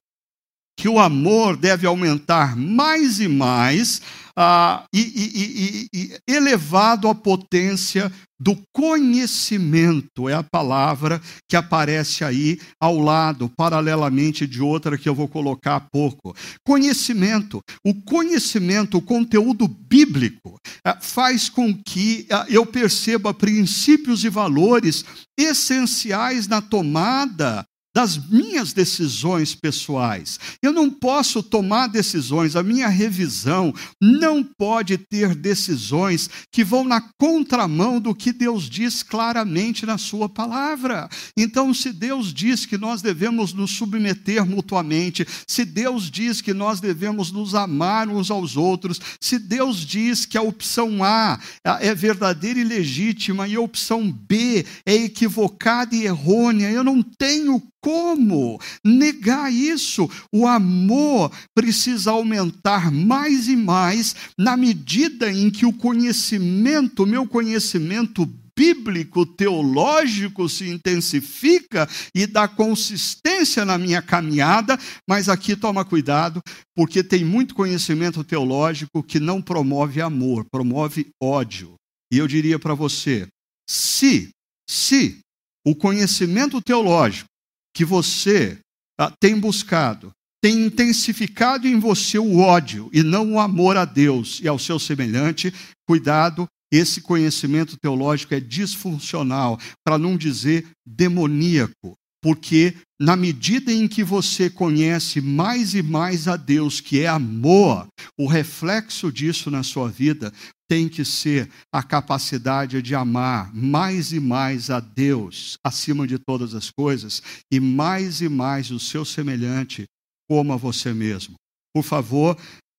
que 0.77 0.89
o 0.89 0.99
amor 0.99 1.55
deve 1.55 1.87
aumentar 1.87 2.55
mais 2.55 3.19
e 3.19 3.27
mais 3.27 4.01
ah, 4.35 4.85
e, 4.93 4.99
e, 4.99 5.89
e, 5.93 6.17
e 6.27 6.33
elevado 6.33 7.07
à 7.07 7.15
potência 7.15 8.11
do 8.41 8.57
conhecimento, 8.73 10.27
é 10.27 10.33
a 10.33 10.41
palavra 10.41 11.21
que 11.47 11.55
aparece 11.55 12.23
aí 12.23 12.59
ao 12.81 12.97
lado, 12.97 13.51
paralelamente 13.55 14.47
de 14.47 14.59
outra 14.63 14.97
que 14.97 15.07
eu 15.07 15.13
vou 15.13 15.27
colocar 15.27 15.75
há 15.75 15.79
pouco. 15.79 16.35
Conhecimento. 16.65 17.61
O 17.85 17.93
conhecimento, 17.93 18.97
o 18.97 19.01
conteúdo 19.01 19.67
bíblico, 19.67 20.57
ah, 20.83 20.97
faz 20.99 21.49
com 21.49 21.71
que 21.71 22.25
ah, 22.31 22.47
eu 22.49 22.65
perceba 22.65 23.31
princípios 23.31 24.23
e 24.23 24.29
valores 24.29 25.05
essenciais 25.37 26.47
na 26.47 26.61
tomada 26.61 27.63
das 27.93 28.17
minhas 28.17 28.71
decisões 28.71 29.53
pessoais. 29.53 30.39
Eu 30.61 30.71
não 30.71 30.89
posso 30.89 31.43
tomar 31.43 31.87
decisões, 31.87 32.55
a 32.55 32.63
minha 32.63 32.87
revisão 32.87 33.73
não 34.01 34.43
pode 34.43 34.97
ter 34.97 35.35
decisões 35.35 36.29
que 36.51 36.63
vão 36.63 36.83
na 36.83 37.01
contramão 37.19 37.99
do 37.99 38.15
que 38.15 38.31
Deus 38.31 38.69
diz 38.69 39.03
claramente 39.03 39.85
na 39.85 39.97
Sua 39.97 40.29
palavra. 40.29 41.09
Então, 41.37 41.73
se 41.73 41.91
Deus 41.91 42.33
diz 42.33 42.65
que 42.65 42.77
nós 42.77 43.01
devemos 43.01 43.53
nos 43.53 43.71
submeter 43.71 44.45
mutuamente, 44.45 45.27
se 45.45 45.65
Deus 45.65 46.09
diz 46.09 46.39
que 46.39 46.53
nós 46.53 46.79
devemos 46.79 47.31
nos 47.31 47.53
amar 47.53 48.07
uns 48.07 48.31
aos 48.31 48.55
outros, 48.55 48.99
se 49.19 49.37
Deus 49.37 49.85
diz 49.85 50.25
que 50.25 50.37
a 50.37 50.41
opção 50.41 51.03
A 51.03 51.39
é 51.81 51.93
verdadeira 51.93 52.59
e 52.59 52.63
legítima 52.63 53.47
e 53.47 53.55
a 53.55 53.61
opção 53.61 54.09
B 54.09 54.65
é 54.85 54.95
equivocada 54.95 55.95
e 55.95 56.05
errônea, 56.05 56.71
eu 56.71 56.83
não 56.83 57.03
tenho 57.03 57.61
como 57.81 58.59
negar 58.85 59.51
isso? 59.51 60.09
O 60.31 60.47
amor 60.47 61.31
precisa 61.55 62.11
aumentar 62.11 62.91
mais 62.91 63.47
e 63.47 63.55
mais 63.55 64.15
na 64.37 64.55
medida 64.55 65.31
em 65.31 65.49
que 65.49 65.65
o 65.65 65.73
conhecimento, 65.73 67.05
meu 67.05 67.27
conhecimento 67.27 68.29
bíblico, 68.55 69.25
teológico 69.25 70.47
se 70.47 70.69
intensifica 70.69 71.89
e 72.13 72.27
dá 72.27 72.47
consistência 72.47 73.65
na 73.65 73.77
minha 73.77 74.01
caminhada, 74.01 74.77
mas 75.09 75.29
aqui 75.29 75.55
toma 75.55 75.83
cuidado, 75.83 76.41
porque 76.75 77.03
tem 77.03 77.25
muito 77.25 77.55
conhecimento 77.55 78.23
teológico 78.23 79.01
que 79.01 79.19
não 79.19 79.41
promove 79.41 80.01
amor, 80.01 80.45
promove 80.51 81.07
ódio. 81.21 81.73
E 82.13 82.17
eu 82.17 82.27
diria 82.27 82.59
para 82.59 82.75
você, 82.75 83.27
se, 83.67 84.29
se 84.69 85.19
o 85.65 85.75
conhecimento 85.75 86.61
teológico 86.61 87.30
que 87.73 87.85
você 87.85 88.59
ah, 88.99 89.11
tem 89.19 89.39
buscado, 89.39 90.11
tem 90.41 90.65
intensificado 90.65 91.67
em 91.67 91.79
você 91.79 92.17
o 92.17 92.39
ódio 92.39 92.89
e 92.91 93.03
não 93.03 93.33
o 93.33 93.39
amor 93.39 93.77
a 93.77 93.85
Deus 93.85 94.39
e 94.41 94.47
ao 94.47 94.57
seu 94.57 94.79
semelhante, 94.79 95.53
cuidado, 95.87 96.47
esse 96.71 97.01
conhecimento 97.01 97.77
teológico 97.77 98.33
é 98.33 98.39
disfuncional, 98.39 99.59
para 99.85 99.97
não 99.97 100.15
dizer 100.15 100.65
demoníaco, 100.85 101.97
porque 102.23 102.75
na 103.01 103.15
medida 103.15 103.73
em 103.73 103.87
que 103.87 104.03
você 104.03 104.47
conhece 104.47 105.19
mais 105.21 105.73
e 105.73 105.81
mais 105.81 106.27
a 106.27 106.37
Deus, 106.37 106.79
que 106.79 106.99
é 106.99 107.07
amor, 107.07 107.87
o 108.15 108.27
reflexo 108.27 109.11
disso 109.11 109.49
na 109.49 109.63
sua 109.63 109.89
vida 109.89 110.31
tem 110.69 110.87
que 110.87 111.03
ser 111.03 111.49
a 111.73 111.81
capacidade 111.81 112.79
de 112.79 112.93
amar 112.93 113.51
mais 113.55 114.11
e 114.13 114.19
mais 114.19 114.69
a 114.69 114.79
Deus 114.79 115.57
acima 115.65 116.05
de 116.05 116.19
todas 116.19 116.53
as 116.53 116.69
coisas 116.69 117.23
e 117.51 117.59
mais 117.59 118.21
e 118.21 118.29
mais 118.29 118.69
o 118.69 118.79
seu 118.79 119.03
semelhante 119.03 119.85
como 120.29 120.53
a 120.53 120.55
você 120.55 120.93
mesmo. 120.93 121.33
Por 121.73 121.83
favor, 121.83 122.37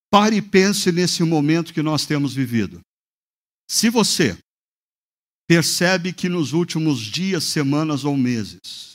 pare 0.08 0.36
e 0.36 0.42
pense 0.42 0.92
nesse 0.92 1.24
momento 1.24 1.74
que 1.74 1.82
nós 1.82 2.06
temos 2.06 2.32
vivido. 2.32 2.78
Se 3.68 3.90
você 3.90 4.38
percebe 5.48 6.12
que 6.12 6.28
nos 6.28 6.52
últimos 6.52 7.00
dias, 7.00 7.42
semanas 7.42 8.04
ou 8.04 8.16
meses 8.16 8.91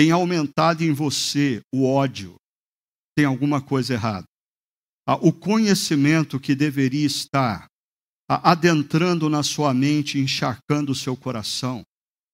tem 0.00 0.12
aumentado 0.12 0.82
em 0.82 0.94
você 0.94 1.60
o 1.70 1.86
ódio, 1.86 2.36
tem 3.14 3.26
alguma 3.26 3.60
coisa 3.60 3.92
errada. 3.92 4.24
Ah, 5.06 5.16
o 5.16 5.30
conhecimento 5.30 6.40
que 6.40 6.54
deveria 6.54 7.04
estar 7.04 7.66
adentrando 8.26 9.28
na 9.28 9.42
sua 9.42 9.74
mente, 9.74 10.18
encharcando 10.18 10.92
o 10.92 10.94
seu 10.94 11.14
coração, 11.14 11.82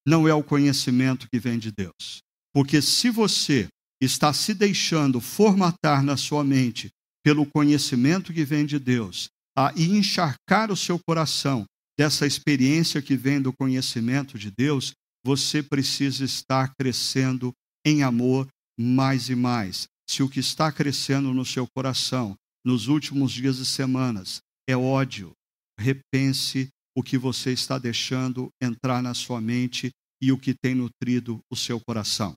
não 0.07 0.29
é 0.29 0.33
o 0.33 0.45
conhecimento 0.45 1.27
que 1.29 1.41
vem 1.41 1.59
de 1.59 1.73
Deus. 1.73 2.21
Porque 2.55 2.81
se 2.81 3.11
você 3.11 3.67
está 4.01 4.33
se 4.33 4.55
deixando 4.55 5.21
formatar 5.21 6.05
na 6.05 6.17
sua 6.17 6.45
mente 6.45 6.91
pelo 7.25 7.45
conhecimento 7.47 8.33
que 8.33 8.45
vem 8.45 8.65
de 8.65 8.79
Deus, 8.79 9.27
a, 9.59 9.73
e 9.75 9.87
encharcar 9.87 10.71
o 10.71 10.77
seu 10.77 11.01
coração 11.05 11.65
dessa 11.99 12.29
experiência 12.29 13.03
que 13.03 13.17
vem 13.17 13.43
do 13.43 13.53
conhecimento 13.53 14.39
de 14.39 14.53
Deus, 14.57 14.93
você 15.27 15.61
precisa 15.61 16.25
estar 16.25 16.73
crescendo 16.79 17.53
em 17.85 18.05
amor 18.05 18.47
mais 18.79 19.29
e 19.29 19.35
mais. 19.35 19.89
Se 20.09 20.23
o 20.23 20.29
que 20.29 20.39
está 20.39 20.71
crescendo 20.71 21.35
no 21.35 21.45
seu 21.45 21.67
coração 21.77 22.37
nos 22.65 22.87
últimos 22.87 23.33
dias 23.33 23.59
e 23.59 23.67
semanas 23.67 24.39
é 24.69 24.77
ódio, 24.77 25.33
repense 25.81 26.69
o 26.97 27.03
que 27.03 27.19
você 27.19 27.51
está 27.53 27.77
deixando 27.77 28.51
entrar 28.63 29.03
na 29.03 29.15
sua 29.15 29.41
mente 29.41 29.91
e 30.23 30.31
o 30.31 30.39
que 30.39 30.55
tem 30.55 30.77
nutrido 30.77 31.41
o 31.51 31.57
seu 31.57 31.81
coração. 31.81 32.33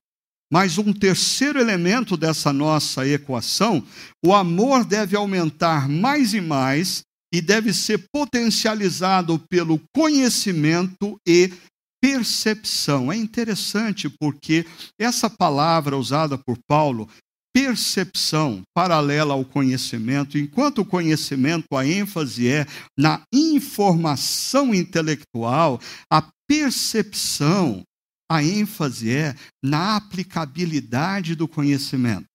Mas 0.52 0.80
um 0.80 0.92
terceiro 0.92 1.60
elemento 1.60 2.18
dessa 2.18 2.52
nossa 2.52 3.08
equação, 3.08 3.86
o 4.26 4.34
amor 4.34 4.84
deve 4.84 5.16
aumentar 5.16 5.88
mais 5.88 6.34
e 6.34 6.42
mais 6.42 7.04
e 7.32 7.40
deve 7.40 7.72
ser 7.72 8.04
potencializado 8.12 9.38
pelo 9.48 9.80
conhecimento 9.94 11.20
e 11.28 11.54
percepção. 12.02 13.12
É 13.12 13.16
interessante 13.16 14.10
porque 14.10 14.66
essa 15.00 15.30
palavra 15.30 15.98
usada 15.98 16.38
por 16.38 16.58
Paulo 16.68 17.10
percepção 17.54 18.62
paralela 18.76 19.34
ao 19.34 19.44
conhecimento, 19.44 20.38
enquanto 20.38 20.80
o 20.80 20.86
conhecimento, 20.86 21.66
a 21.76 21.86
ênfase 21.86 22.48
é 22.48 22.66
na 22.98 23.24
informação 23.34 24.74
intelectual, 24.74 25.80
a 26.12 26.26
percepção, 26.48 27.84
a 28.32 28.44
ênfase 28.44 29.12
é 29.12 29.36
na 29.64 29.96
aplicabilidade 29.96 31.36
do 31.36 31.48
conhecimento, 31.48 32.26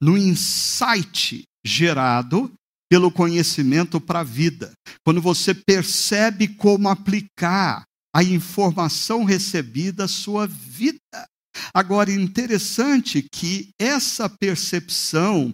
no 0.00 0.16
insight 0.16 1.42
gerado 1.66 2.52
pelo 2.88 3.10
conhecimento 3.10 4.00
para 4.00 4.20
a 4.20 4.24
vida. 4.24 4.72
Quando 5.04 5.20
você 5.20 5.52
percebe 5.52 6.48
como 6.48 6.88
aplicar 6.88 7.82
a 8.14 8.22
informação 8.22 9.24
recebida 9.24 10.04
à 10.04 10.08
sua 10.08 10.46
vida. 10.46 11.00
Agora, 11.72 12.12
interessante 12.12 13.26
que 13.32 13.70
essa 13.78 14.28
percepção 14.28 15.52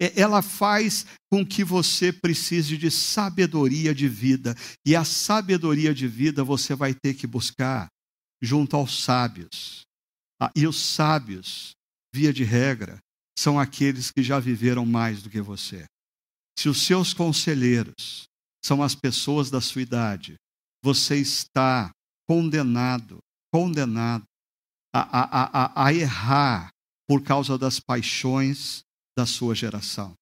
é, 0.00 0.18
ela 0.18 0.40
faz 0.40 1.04
com 1.30 1.44
que 1.44 1.62
você 1.62 2.12
precise 2.12 2.78
de 2.78 2.90
sabedoria 2.90 3.94
de 3.94 4.08
vida. 4.08 4.54
E 4.86 4.96
a 4.96 5.04
sabedoria 5.04 5.94
de 5.94 6.08
vida 6.08 6.42
você 6.42 6.74
vai 6.74 6.94
ter 6.94 7.14
que 7.14 7.26
buscar 7.26 7.88
junto 8.42 8.76
aos 8.76 9.02
sábios. 9.02 9.82
Ah, 10.40 10.50
e 10.56 10.66
os 10.66 10.80
sábios, 10.80 11.72
via 12.14 12.32
de 12.32 12.44
regra, 12.44 12.98
são 13.38 13.58
aqueles 13.58 14.10
que 14.10 14.22
já 14.22 14.38
viveram 14.38 14.86
mais 14.86 15.22
do 15.22 15.28
que 15.28 15.40
você. 15.40 15.84
Se 16.58 16.68
os 16.68 16.80
seus 16.82 17.12
conselheiros 17.12 18.24
são 18.64 18.82
as 18.82 18.94
pessoas 18.94 19.50
da 19.50 19.60
sua 19.60 19.82
idade, 19.82 20.36
você 20.82 21.16
está 21.16 21.90
condenado, 22.28 23.18
condenado 23.52 24.24
a, 24.92 25.00
a, 25.00 25.64
a, 25.64 25.86
a 25.86 25.94
errar 25.94 26.70
por 27.08 27.22
causa 27.22 27.56
das 27.56 27.80
paixões 27.80 28.82
da 29.16 29.24
sua 29.24 29.54
geração. 29.54 30.14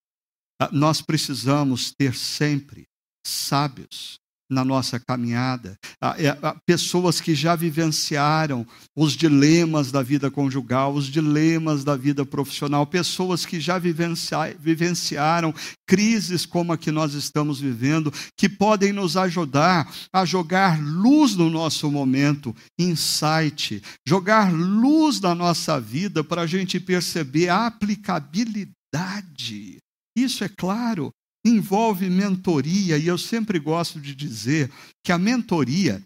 Ah, 0.61 0.71
nós 0.73 1.03
precisamos 1.03 1.93
ter 1.93 2.15
sempre 2.15 2.87
sábios 3.27 4.19
na 4.51 4.65
nossa 4.65 4.99
caminhada, 5.01 5.77
é, 6.19 6.37
pessoas 6.65 7.21
que 7.21 7.35
já 7.35 7.57
vivenciaram 7.57 8.65
os 8.95 9.15
dilemas 9.15 9.91
da 9.91 10.03
vida 10.03 10.31
conjugal, 10.31 10.95
os 10.95 11.07
dilemas 11.07 11.83
da 11.83 11.97
vida 11.97 12.25
profissional, 12.25 12.87
pessoas 12.87 13.45
que 13.45 13.59
já 13.61 13.77
vivenciaram 13.79 15.53
crises 15.87 16.47
como 16.47 16.73
a 16.73 16.79
que 16.79 16.93
nós 16.93 17.15
estamos 17.15 17.61
vivendo, 17.61 18.13
que 18.37 18.49
podem 18.49 18.93
nos 18.93 19.17
ajudar 19.17 19.93
a 20.13 20.25
jogar 20.25 20.81
luz 20.81 21.35
no 21.35 21.51
nosso 21.51 21.91
momento, 21.91 22.55
insight, 22.79 23.83
jogar 24.07 24.53
luz 24.53 25.21
na 25.21 25.35
nossa 25.35 25.81
vida 25.81 26.23
para 26.23 26.43
a 26.43 26.47
gente 26.47 26.79
perceber 26.79 27.49
a 27.49 27.67
aplicabilidade. 27.67 29.79
Isso 30.17 30.45
é 30.45 30.49
claro, 30.49 31.11
envolve 31.49 32.11
mentoria, 32.11 32.99
e 32.99 33.07
eu 33.07 33.17
sempre 33.17 33.59
gosto 33.59 34.01
de 34.01 34.15
dizer 34.15 34.71
que 35.05 35.13
a 35.13 35.19
mentoria 35.19 36.03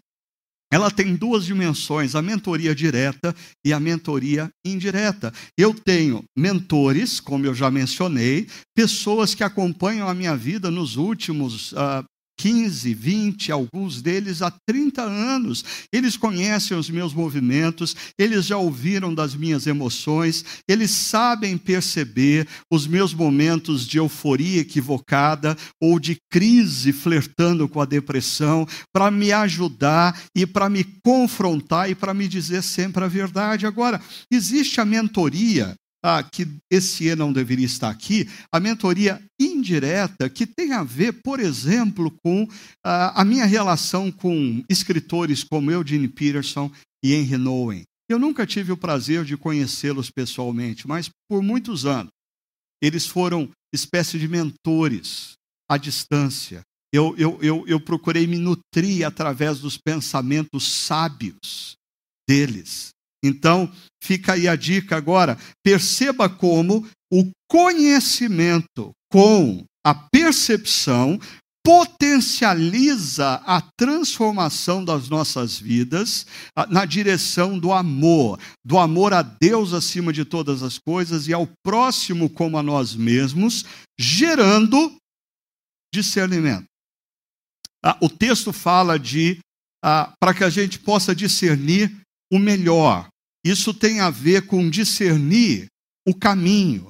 ela 0.71 0.89
tem 0.89 1.15
duas 1.15 1.43
dimensões, 1.43 2.15
a 2.15 2.21
mentoria 2.21 2.73
direta 2.73 3.35
e 3.65 3.73
a 3.73 3.79
mentoria 3.79 4.49
indireta. 4.65 5.33
Eu 5.57 5.73
tenho 5.73 6.23
mentores, 6.35 7.19
como 7.19 7.45
eu 7.45 7.53
já 7.53 7.69
mencionei, 7.69 8.47
pessoas 8.73 9.35
que 9.35 9.43
acompanham 9.43 10.07
a 10.07 10.13
minha 10.13 10.35
vida 10.35 10.71
nos 10.71 10.95
últimos 10.95 11.73
uh, 11.73 12.05
15, 12.41 12.95
20, 12.95 13.51
alguns 13.51 14.01
deles 14.01 14.41
há 14.41 14.49
30 14.49 15.03
anos. 15.03 15.63
Eles 15.93 16.17
conhecem 16.17 16.75
os 16.75 16.89
meus 16.89 17.13
movimentos, 17.13 17.95
eles 18.17 18.47
já 18.47 18.57
ouviram 18.57 19.13
das 19.13 19.35
minhas 19.35 19.67
emoções, 19.67 20.43
eles 20.67 20.89
sabem 20.89 21.55
perceber 21.55 22.47
os 22.71 22.87
meus 22.87 23.13
momentos 23.13 23.85
de 23.85 23.99
euforia 23.99 24.61
equivocada 24.61 25.55
ou 25.79 25.99
de 25.99 26.17
crise 26.31 26.91
flertando 26.91 27.69
com 27.69 27.79
a 27.79 27.85
depressão, 27.85 28.67
para 28.91 29.11
me 29.11 29.31
ajudar 29.31 30.19
e 30.35 30.47
para 30.47 30.67
me 30.67 30.83
confrontar 31.05 31.91
e 31.91 31.95
para 31.95 32.11
me 32.11 32.27
dizer 32.27 32.63
sempre 32.63 33.03
a 33.03 33.07
verdade. 33.07 33.67
Agora, 33.67 34.01
existe 34.31 34.81
a 34.81 34.85
mentoria 34.85 35.75
ah, 36.03 36.23
que 36.23 36.47
esse 36.69 37.09
ano 37.09 37.25
não 37.25 37.33
deveria 37.33 37.65
estar 37.65 37.89
aqui, 37.89 38.27
a 38.51 38.59
mentoria 38.59 39.21
indireta, 39.39 40.29
que 40.29 40.45
tem 40.45 40.73
a 40.73 40.83
ver, 40.83 41.21
por 41.23 41.39
exemplo, 41.39 42.11
com 42.23 42.47
ah, 42.83 43.21
a 43.21 43.25
minha 43.25 43.45
relação 43.45 44.11
com 44.11 44.63
escritores 44.69 45.43
como 45.43 45.71
Eugene 45.71 46.07
Peterson 46.07 46.71
e 47.03 47.13
Henry 47.13 47.37
Nowen. 47.37 47.83
Eu 48.09 48.19
nunca 48.19 48.45
tive 48.45 48.71
o 48.71 48.77
prazer 48.77 49.23
de 49.23 49.37
conhecê-los 49.37 50.09
pessoalmente, 50.09 50.87
mas 50.87 51.09
por 51.29 51.41
muitos 51.41 51.85
anos 51.85 52.11
eles 52.81 53.05
foram 53.05 53.49
espécie 53.73 54.19
de 54.19 54.27
mentores 54.27 55.33
à 55.69 55.77
distância. 55.77 56.61
Eu, 56.93 57.15
eu, 57.17 57.39
eu, 57.41 57.63
eu 57.67 57.79
procurei 57.79 58.27
me 58.27 58.37
nutrir 58.37 59.05
através 59.05 59.59
dos 59.59 59.77
pensamentos 59.77 60.67
sábios 60.67 61.77
deles. 62.27 62.89
Então, 63.23 63.71
fica 64.03 64.33
aí 64.33 64.47
a 64.47 64.55
dica 64.55 64.95
agora. 64.95 65.37
Perceba 65.63 66.29
como 66.29 66.87
o 67.11 67.29
conhecimento 67.49 68.91
com 69.11 69.63
a 69.85 69.93
percepção 69.93 71.19
potencializa 71.63 73.35
a 73.45 73.61
transformação 73.77 74.83
das 74.83 75.09
nossas 75.09 75.59
vidas 75.59 76.25
na 76.69 76.85
direção 76.85 77.57
do 77.59 77.71
amor, 77.71 78.39
do 78.65 78.79
amor 78.79 79.13
a 79.13 79.21
Deus 79.21 79.73
acima 79.73 80.11
de 80.11 80.25
todas 80.25 80.63
as 80.63 80.79
coisas 80.79 81.27
e 81.27 81.33
ao 81.33 81.47
próximo 81.63 82.29
como 82.29 82.57
a 82.57 82.63
nós 82.63 82.95
mesmos, 82.95 83.63
gerando 83.99 84.95
discernimento. 85.93 86.65
Ah, 87.83 87.97
o 88.01 88.09
texto 88.09 88.51
fala 88.51 88.97
de 88.97 89.39
ah, 89.83 90.13
para 90.19 90.33
que 90.33 90.43
a 90.43 90.49
gente 90.49 90.79
possa 90.79 91.13
discernir 91.13 91.95
o 92.31 92.39
melhor. 92.39 93.07
Isso 93.43 93.73
tem 93.73 93.99
a 93.99 94.09
ver 94.09 94.45
com 94.45 94.69
discernir 94.69 95.67
o 96.07 96.13
caminho, 96.13 96.89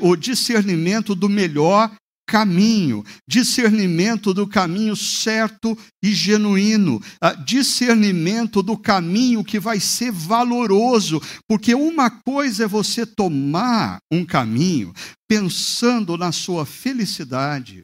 o 0.00 0.16
discernimento 0.16 1.14
do 1.14 1.28
melhor 1.28 1.94
caminho, 2.26 3.04
discernimento 3.28 4.32
do 4.32 4.46
caminho 4.46 4.96
certo 4.96 5.76
e 6.02 6.12
genuíno, 6.12 7.00
discernimento 7.44 8.62
do 8.62 8.78
caminho 8.78 9.44
que 9.44 9.60
vai 9.60 9.78
ser 9.78 10.10
valoroso, 10.10 11.20
porque 11.46 11.74
uma 11.74 12.10
coisa 12.10 12.64
é 12.64 12.68
você 12.68 13.04
tomar 13.04 13.98
um 14.10 14.24
caminho 14.24 14.92
pensando 15.28 16.16
na 16.16 16.32
sua 16.32 16.64
felicidade, 16.64 17.82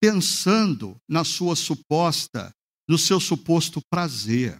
pensando 0.00 0.96
na 1.08 1.24
sua 1.24 1.56
suposta, 1.56 2.50
no 2.88 2.96
seu 2.96 3.18
suposto 3.18 3.80
prazer. 3.90 4.56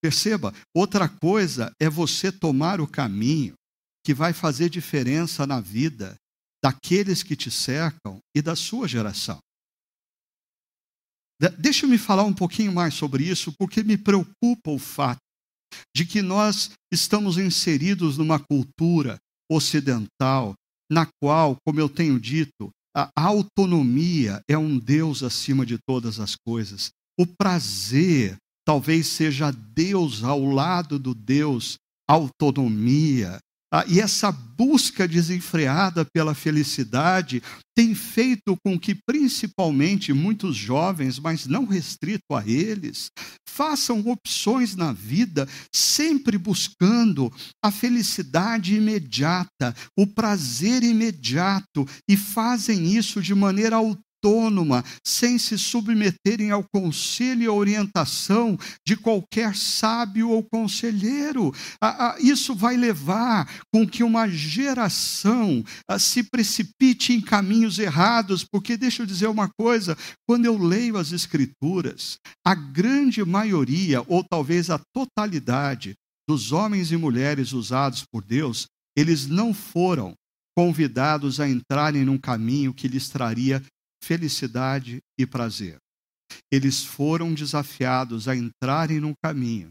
Perceba, 0.00 0.54
outra 0.74 1.08
coisa 1.08 1.72
é 1.80 1.88
você 1.88 2.30
tomar 2.30 2.80
o 2.80 2.86
caminho 2.86 3.54
que 4.04 4.14
vai 4.14 4.32
fazer 4.32 4.70
diferença 4.70 5.46
na 5.46 5.60
vida 5.60 6.16
daqueles 6.62 7.22
que 7.22 7.36
te 7.36 7.50
cercam 7.50 8.18
e 8.34 8.42
da 8.42 8.56
sua 8.56 8.88
geração. 8.88 9.38
Deixa 11.58 11.86
eu 11.86 11.90
me 11.90 11.98
falar 11.98 12.24
um 12.24 12.34
pouquinho 12.34 12.72
mais 12.72 12.94
sobre 12.94 13.24
isso, 13.24 13.52
porque 13.56 13.84
me 13.84 13.96
preocupa 13.96 14.70
o 14.70 14.78
fato 14.78 15.20
de 15.94 16.04
que 16.04 16.20
nós 16.20 16.70
estamos 16.92 17.38
inseridos 17.38 18.18
numa 18.18 18.40
cultura 18.40 19.18
ocidental 19.50 20.54
na 20.90 21.06
qual, 21.22 21.56
como 21.64 21.78
eu 21.78 21.88
tenho 21.88 22.18
dito, 22.18 22.70
a 22.94 23.10
autonomia 23.14 24.40
é 24.48 24.56
um 24.58 24.78
Deus 24.78 25.22
acima 25.22 25.64
de 25.64 25.78
todas 25.86 26.18
as 26.18 26.34
coisas. 26.34 26.90
O 27.18 27.26
prazer 27.26 28.36
talvez 28.68 29.06
seja 29.06 29.50
Deus 29.50 30.22
ao 30.22 30.44
lado 30.44 30.98
do 30.98 31.14
Deus 31.14 31.78
autonomia. 32.06 33.38
Ah, 33.72 33.82
e 33.88 33.98
essa 33.98 34.30
busca 34.30 35.08
desenfreada 35.08 36.04
pela 36.04 36.34
felicidade 36.34 37.42
tem 37.74 37.94
feito 37.94 38.54
com 38.62 38.78
que, 38.78 38.94
principalmente, 39.06 40.12
muitos 40.12 40.54
jovens, 40.54 41.18
mas 41.18 41.46
não 41.46 41.64
restrito 41.64 42.34
a 42.34 42.46
eles, 42.46 43.08
façam 43.48 44.00
opções 44.06 44.76
na 44.76 44.92
vida 44.92 45.48
sempre 45.74 46.36
buscando 46.36 47.32
a 47.64 47.70
felicidade 47.70 48.74
imediata, 48.74 49.74
o 49.98 50.06
prazer 50.06 50.82
imediato, 50.82 51.86
e 52.06 52.18
fazem 52.18 52.94
isso 52.94 53.22
de 53.22 53.34
maneira 53.34 53.76
autônoma 53.76 54.07
autônoma, 54.18 54.84
sem 55.06 55.38
se 55.38 55.58
submeterem 55.58 56.50
ao 56.50 56.64
conselho 56.64 57.42
e 57.42 57.48
orientação 57.48 58.58
de 58.86 58.96
qualquer 58.96 59.54
sábio 59.54 60.30
ou 60.30 60.42
conselheiro. 60.42 61.52
Isso 62.20 62.54
vai 62.54 62.76
levar 62.76 63.48
com 63.72 63.86
que 63.86 64.02
uma 64.02 64.28
geração 64.28 65.64
se 65.98 66.22
precipite 66.22 67.12
em 67.12 67.20
caminhos 67.20 67.78
errados, 67.78 68.44
porque 68.44 68.76
deixa 68.76 69.02
eu 69.02 69.06
dizer 69.06 69.28
uma 69.28 69.48
coisa: 69.58 69.96
quando 70.26 70.44
eu 70.46 70.56
leio 70.58 70.96
as 70.96 71.12
Escrituras, 71.12 72.18
a 72.46 72.54
grande 72.54 73.24
maioria, 73.24 74.02
ou 74.06 74.24
talvez 74.24 74.70
a 74.70 74.80
totalidade, 74.94 75.94
dos 76.28 76.52
homens 76.52 76.92
e 76.92 76.96
mulheres 76.96 77.52
usados 77.52 78.04
por 78.12 78.22
Deus, 78.22 78.66
eles 78.96 79.26
não 79.26 79.54
foram 79.54 80.14
convidados 80.54 81.40
a 81.40 81.48
entrarem 81.48 82.04
num 82.04 82.18
caminho 82.18 82.74
que 82.74 82.88
lhes 82.88 83.08
traria 83.08 83.62
felicidade 84.02 85.00
e 85.18 85.26
prazer. 85.26 85.78
Eles 86.52 86.84
foram 86.84 87.32
desafiados 87.32 88.28
a 88.28 88.36
entrarem 88.36 89.00
num 89.00 89.14
caminho 89.22 89.70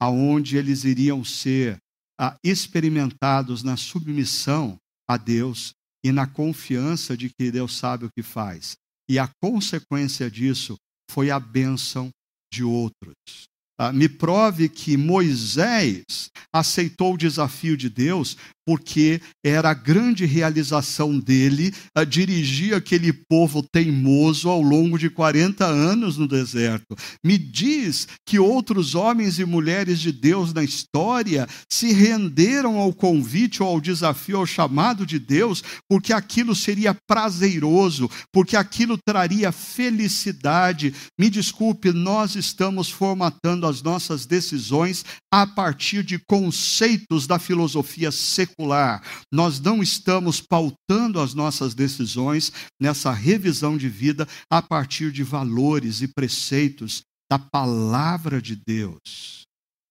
aonde 0.00 0.56
eles 0.56 0.84
iriam 0.84 1.22
ser 1.22 1.76
ah, 2.18 2.36
experimentados 2.42 3.62
na 3.62 3.76
submissão 3.76 4.78
a 5.08 5.18
Deus 5.18 5.72
e 6.02 6.10
na 6.10 6.26
confiança 6.26 7.16
de 7.16 7.28
que 7.28 7.50
Deus 7.50 7.76
sabe 7.76 8.06
o 8.06 8.10
que 8.16 8.22
faz. 8.22 8.76
E 9.08 9.18
a 9.18 9.28
consequência 9.42 10.30
disso 10.30 10.76
foi 11.10 11.30
a 11.30 11.38
bênção 11.38 12.08
de 12.52 12.64
outros. 12.64 13.44
Ah, 13.78 13.92
me 13.92 14.08
prove 14.08 14.68
que 14.68 14.96
Moisés 14.96 16.30
aceitou 16.54 17.14
o 17.14 17.18
desafio 17.18 17.76
de 17.76 17.90
Deus 17.90 18.36
porque 18.70 19.20
era 19.44 19.70
a 19.70 19.74
grande 19.74 20.24
realização 20.24 21.18
dele 21.18 21.74
a 21.92 22.04
dirigir 22.04 22.72
aquele 22.72 23.12
povo 23.12 23.64
teimoso 23.64 24.48
ao 24.48 24.62
longo 24.62 24.96
de 24.96 25.10
40 25.10 25.66
anos 25.66 26.16
no 26.16 26.28
deserto. 26.28 26.94
Me 27.24 27.36
diz 27.36 28.06
que 28.24 28.38
outros 28.38 28.94
homens 28.94 29.40
e 29.40 29.44
mulheres 29.44 29.98
de 29.98 30.12
Deus 30.12 30.54
na 30.54 30.62
história 30.62 31.48
se 31.68 31.92
renderam 31.92 32.78
ao 32.78 32.92
convite 32.92 33.60
ou 33.60 33.68
ao 33.68 33.80
desafio, 33.80 34.36
ao 34.36 34.46
chamado 34.46 35.04
de 35.04 35.18
Deus, 35.18 35.64
porque 35.88 36.12
aquilo 36.12 36.54
seria 36.54 36.96
prazeroso, 37.08 38.08
porque 38.32 38.56
aquilo 38.56 38.96
traria 39.04 39.50
felicidade. 39.50 40.94
Me 41.18 41.28
desculpe, 41.28 41.90
nós 41.90 42.36
estamos 42.36 42.88
formatando 42.88 43.66
as 43.66 43.82
nossas 43.82 44.26
decisões 44.26 45.04
a 45.32 45.46
partir 45.46 46.02
de 46.02 46.18
conceitos 46.18 47.26
da 47.26 47.38
filosofia 47.38 48.10
secular. 48.10 49.02
Nós 49.32 49.60
não 49.60 49.82
estamos 49.82 50.40
pautando 50.40 51.20
as 51.20 51.34
nossas 51.34 51.74
decisões 51.74 52.52
nessa 52.80 53.12
revisão 53.12 53.78
de 53.78 53.88
vida 53.88 54.26
a 54.50 54.60
partir 54.60 55.12
de 55.12 55.22
valores 55.22 56.02
e 56.02 56.08
preceitos 56.08 57.02
da 57.30 57.38
palavra 57.38 58.42
de 58.42 58.56
Deus. 58.56 59.42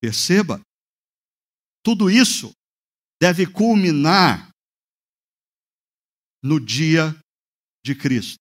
Perceba, 0.01 0.61
tudo 1.83 2.09
isso 2.09 2.51
deve 3.21 3.45
culminar 3.45 4.49
no 6.43 6.59
dia 6.59 7.15
de 7.83 7.95
Cristo. 7.95 8.38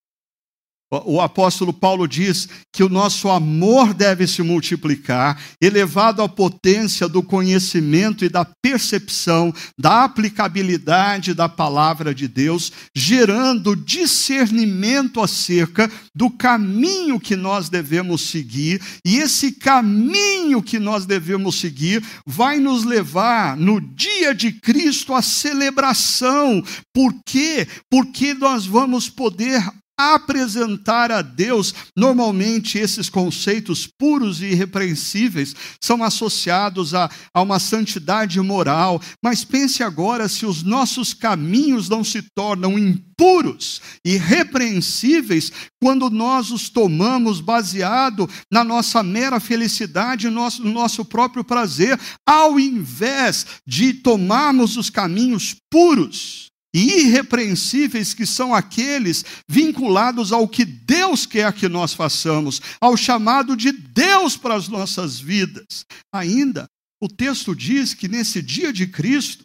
O 0.90 1.20
apóstolo 1.20 1.70
Paulo 1.70 2.08
diz 2.08 2.48
que 2.72 2.82
o 2.82 2.88
nosso 2.88 3.28
amor 3.28 3.92
deve 3.92 4.26
se 4.26 4.42
multiplicar, 4.42 5.38
elevado 5.60 6.22
à 6.22 6.28
potência 6.28 7.06
do 7.06 7.22
conhecimento 7.22 8.24
e 8.24 8.28
da 8.30 8.46
percepção, 8.62 9.52
da 9.78 10.04
aplicabilidade 10.04 11.34
da 11.34 11.46
palavra 11.46 12.14
de 12.14 12.26
Deus, 12.26 12.72
gerando 12.94 13.76
discernimento 13.76 15.20
acerca 15.20 15.90
do 16.14 16.30
caminho 16.30 17.20
que 17.20 17.36
nós 17.36 17.68
devemos 17.68 18.22
seguir, 18.22 18.80
e 19.04 19.18
esse 19.18 19.52
caminho 19.52 20.62
que 20.62 20.78
nós 20.78 21.04
devemos 21.04 21.56
seguir 21.56 22.02
vai 22.26 22.58
nos 22.58 22.84
levar 22.84 23.58
no 23.58 23.78
dia 23.78 24.34
de 24.34 24.52
Cristo 24.52 25.12
à 25.12 25.20
celebração. 25.20 26.64
Por 26.94 27.14
quê? 27.26 27.68
Porque 27.90 28.32
nós 28.32 28.64
vamos 28.64 29.10
poder 29.10 29.62
apresentar 29.98 31.10
a 31.10 31.20
Deus. 31.20 31.74
Normalmente, 31.96 32.78
esses 32.78 33.10
conceitos 33.10 33.88
puros 33.98 34.40
e 34.40 34.46
irrepreensíveis 34.46 35.56
são 35.80 36.04
associados 36.04 36.94
a, 36.94 37.10
a 37.34 37.42
uma 37.42 37.58
santidade 37.58 38.40
moral. 38.40 39.02
Mas 39.22 39.44
pense 39.44 39.82
agora 39.82 40.28
se 40.28 40.46
os 40.46 40.62
nossos 40.62 41.12
caminhos 41.12 41.88
não 41.88 42.04
se 42.04 42.22
tornam 42.22 42.78
impuros 42.78 43.80
e 44.04 44.16
repreensíveis 44.16 45.50
quando 45.80 46.08
nós 46.08 46.52
os 46.52 46.68
tomamos 46.68 47.40
baseado 47.40 48.30
na 48.50 48.62
nossa 48.62 49.02
mera 49.02 49.40
felicidade, 49.40 50.28
no 50.28 50.34
nosso, 50.34 50.62
no 50.62 50.72
nosso 50.72 51.04
próprio 51.04 51.42
prazer, 51.42 51.98
ao 52.24 52.60
invés 52.60 53.46
de 53.66 53.94
tomarmos 53.94 54.76
os 54.76 54.90
caminhos 54.90 55.56
puros 55.70 56.47
e 56.74 57.00
irrepreensíveis 57.00 58.12
que 58.12 58.26
são 58.26 58.54
aqueles 58.54 59.24
vinculados 59.48 60.32
ao 60.32 60.46
que 60.46 60.64
Deus 60.64 61.24
quer 61.24 61.52
que 61.52 61.68
nós 61.68 61.94
façamos, 61.94 62.60
ao 62.80 62.96
chamado 62.96 63.56
de 63.56 63.72
Deus 63.72 64.36
para 64.36 64.54
as 64.54 64.68
nossas 64.68 65.18
vidas. 65.18 65.84
Ainda, 66.12 66.66
o 67.00 67.08
texto 67.08 67.54
diz 67.54 67.94
que 67.94 68.08
nesse 68.08 68.42
dia 68.42 68.72
de 68.72 68.86
Cristo, 68.86 69.44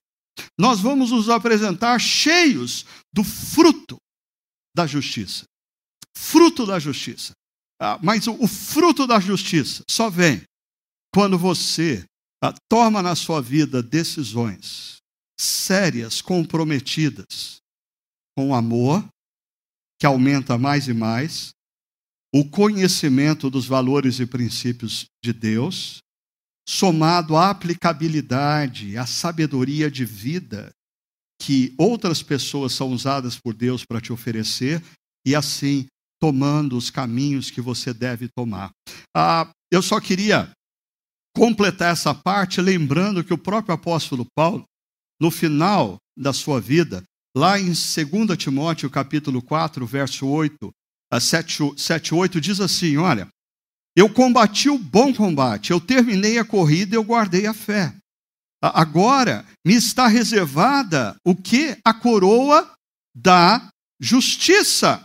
nós 0.60 0.80
vamos 0.80 1.12
nos 1.12 1.30
apresentar 1.30 2.00
cheios 2.00 2.86
do 3.14 3.24
fruto 3.24 3.98
da 4.76 4.86
justiça. 4.86 5.46
Fruto 6.16 6.66
da 6.66 6.80
justiça. 6.80 7.34
Ah, 7.80 8.00
mas 8.02 8.28
o, 8.28 8.48
fruto 8.48 9.06
da 9.06 9.20
justiça 9.20 9.84
só 9.90 10.10
vem 10.10 10.42
quando 11.14 11.38
você 11.38 12.04
ah, 12.44 12.54
toma 12.70 13.02
na 13.02 13.16
sua 13.16 13.42
vida 13.42 13.84
decisões 13.84 15.03
sérias, 15.44 16.22
comprometidas 16.22 17.58
com 18.36 18.50
o 18.50 18.56
amor, 18.56 19.08
que 20.00 20.06
aumenta 20.06 20.58
mais 20.58 20.88
e 20.88 20.94
mais, 20.94 21.52
o 22.34 22.44
conhecimento 22.50 23.50
dos 23.50 23.66
valores 23.68 24.20
e 24.20 24.26
princípios 24.26 25.06
de 25.24 25.32
Deus, 25.32 26.00
somado 26.68 27.36
à 27.36 27.50
aplicabilidade, 27.50 28.98
à 28.98 29.06
sabedoria 29.06 29.92
de 29.92 30.04
vida 30.04 30.74
que 31.40 31.74
outras 31.78 32.24
pessoas 32.24 32.74
são 32.74 32.92
usadas 32.92 33.38
por 33.38 33.54
Deus 33.54 33.84
para 33.86 34.00
te 34.00 34.14
oferecer, 34.14 34.82
e 35.26 35.36
assim 35.36 35.86
tomando 36.20 36.78
os 36.78 36.90
caminhos 36.90 37.52
que 37.52 37.60
você 37.60 37.94
deve 37.94 38.30
tomar. 38.30 38.72
Ah, 39.16 39.52
eu 39.72 39.82
só 39.82 40.00
queria 40.00 40.50
completar 41.36 41.92
essa 41.92 42.16
parte 42.16 42.62
lembrando 42.62 43.24
que 43.24 43.34
o 43.34 43.38
próprio 43.38 43.76
apóstolo 43.76 44.26
Paulo, 44.34 44.64
no 45.20 45.32
final 45.32 45.98
da 46.18 46.34
sua 46.34 46.60
vida, 46.60 47.04
lá 47.36 47.60
em 47.60 47.66
2 47.66 48.38
Timóteo 48.38 48.90
capítulo 48.90 49.42
4, 49.42 49.86
verso 49.86 50.28
8, 50.28 50.72
a 51.12 51.20
7, 51.20 51.74
7 51.78 52.16
8, 52.16 52.42
diz 52.42 52.60
assim: 52.60 52.98
Olha, 52.98 53.28
eu 53.96 54.12
combati 54.12 54.70
o 54.70 54.78
bom 54.78 55.14
combate, 55.14 55.72
eu 55.72 55.80
terminei 55.80 56.38
a 56.38 56.46
corrida 56.46 56.96
eu 56.96 57.04
guardei 57.04 57.46
a 57.46 57.54
fé. 57.54 57.96
Agora 58.62 59.46
me 59.66 59.76
está 59.76 60.08
reservada 60.08 61.16
o 61.26 61.36
que? 61.36 61.78
A 61.84 61.94
coroa 61.94 62.72
da 63.14 63.70
justiça, 64.00 65.04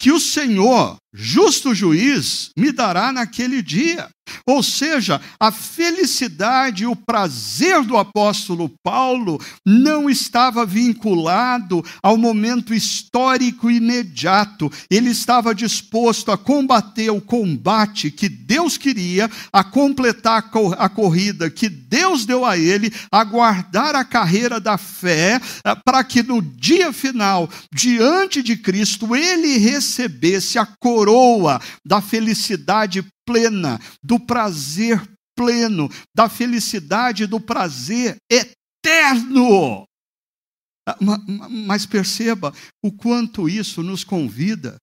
que 0.00 0.10
o 0.10 0.18
Senhor, 0.18 0.96
justo 1.12 1.74
juiz, 1.74 2.50
me 2.56 2.72
dará 2.72 3.12
naquele 3.12 3.62
dia. 3.62 4.08
Ou 4.46 4.62
seja, 4.62 5.20
a 5.40 5.50
felicidade 5.50 6.82
e 6.82 6.86
o 6.86 6.94
prazer 6.94 7.82
do 7.82 7.96
apóstolo 7.96 8.70
Paulo 8.82 9.40
não 9.64 10.10
estava 10.10 10.66
vinculado 10.66 11.82
ao 12.02 12.18
momento 12.18 12.74
histórico 12.74 13.70
imediato. 13.70 14.70
Ele 14.90 15.10
estava 15.10 15.54
disposto 15.54 16.30
a 16.30 16.36
combater 16.36 17.10
o 17.10 17.22
combate 17.22 18.10
que 18.10 18.28
Deus 18.28 18.76
queria, 18.76 19.30
a 19.50 19.64
completar 19.64 20.50
a 20.76 20.88
corrida 20.90 21.50
que 21.50 21.70
Deus 21.70 22.26
deu 22.26 22.44
a 22.44 22.58
ele, 22.58 22.92
a 23.10 23.24
guardar 23.24 23.94
a 23.94 24.04
carreira 24.04 24.60
da 24.60 24.76
fé, 24.76 25.40
eh, 25.64 25.74
para 25.84 26.04
que 26.04 26.22
no 26.22 26.42
dia 26.42 26.92
final, 26.92 27.48
diante 27.72 28.42
de 28.42 28.56
Cristo, 28.56 29.16
ele 29.16 29.56
recebesse 29.56 30.58
a 30.58 30.66
coroa 30.66 30.97
da 31.84 32.00
felicidade 32.00 33.06
plena, 33.26 33.78
do 34.02 34.18
prazer 34.18 35.00
pleno, 35.36 35.88
da 36.14 36.28
felicidade, 36.28 37.26
do 37.26 37.40
prazer 37.40 38.16
eterno. 38.30 39.84
Ah, 40.88 40.96
mas 41.50 41.86
perceba 41.86 42.52
o 42.82 42.90
quanto 42.90 43.48
isso 43.48 43.82
nos 43.82 44.02
convida 44.02 44.78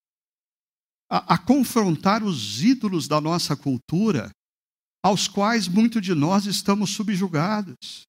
a, 1.09 1.33
a, 1.33 1.37
confrontar 1.37 2.23
os 2.23 2.61
ídolos 2.63 3.07
da 3.07 3.19
nossa 3.19 3.55
cultura, 3.55 4.29
aos 5.03 5.27
quais 5.27 5.67
muito 5.67 5.99
de 5.99 6.13
nós 6.13 6.45
estamos 6.45 6.91
subjugados. 6.91 8.03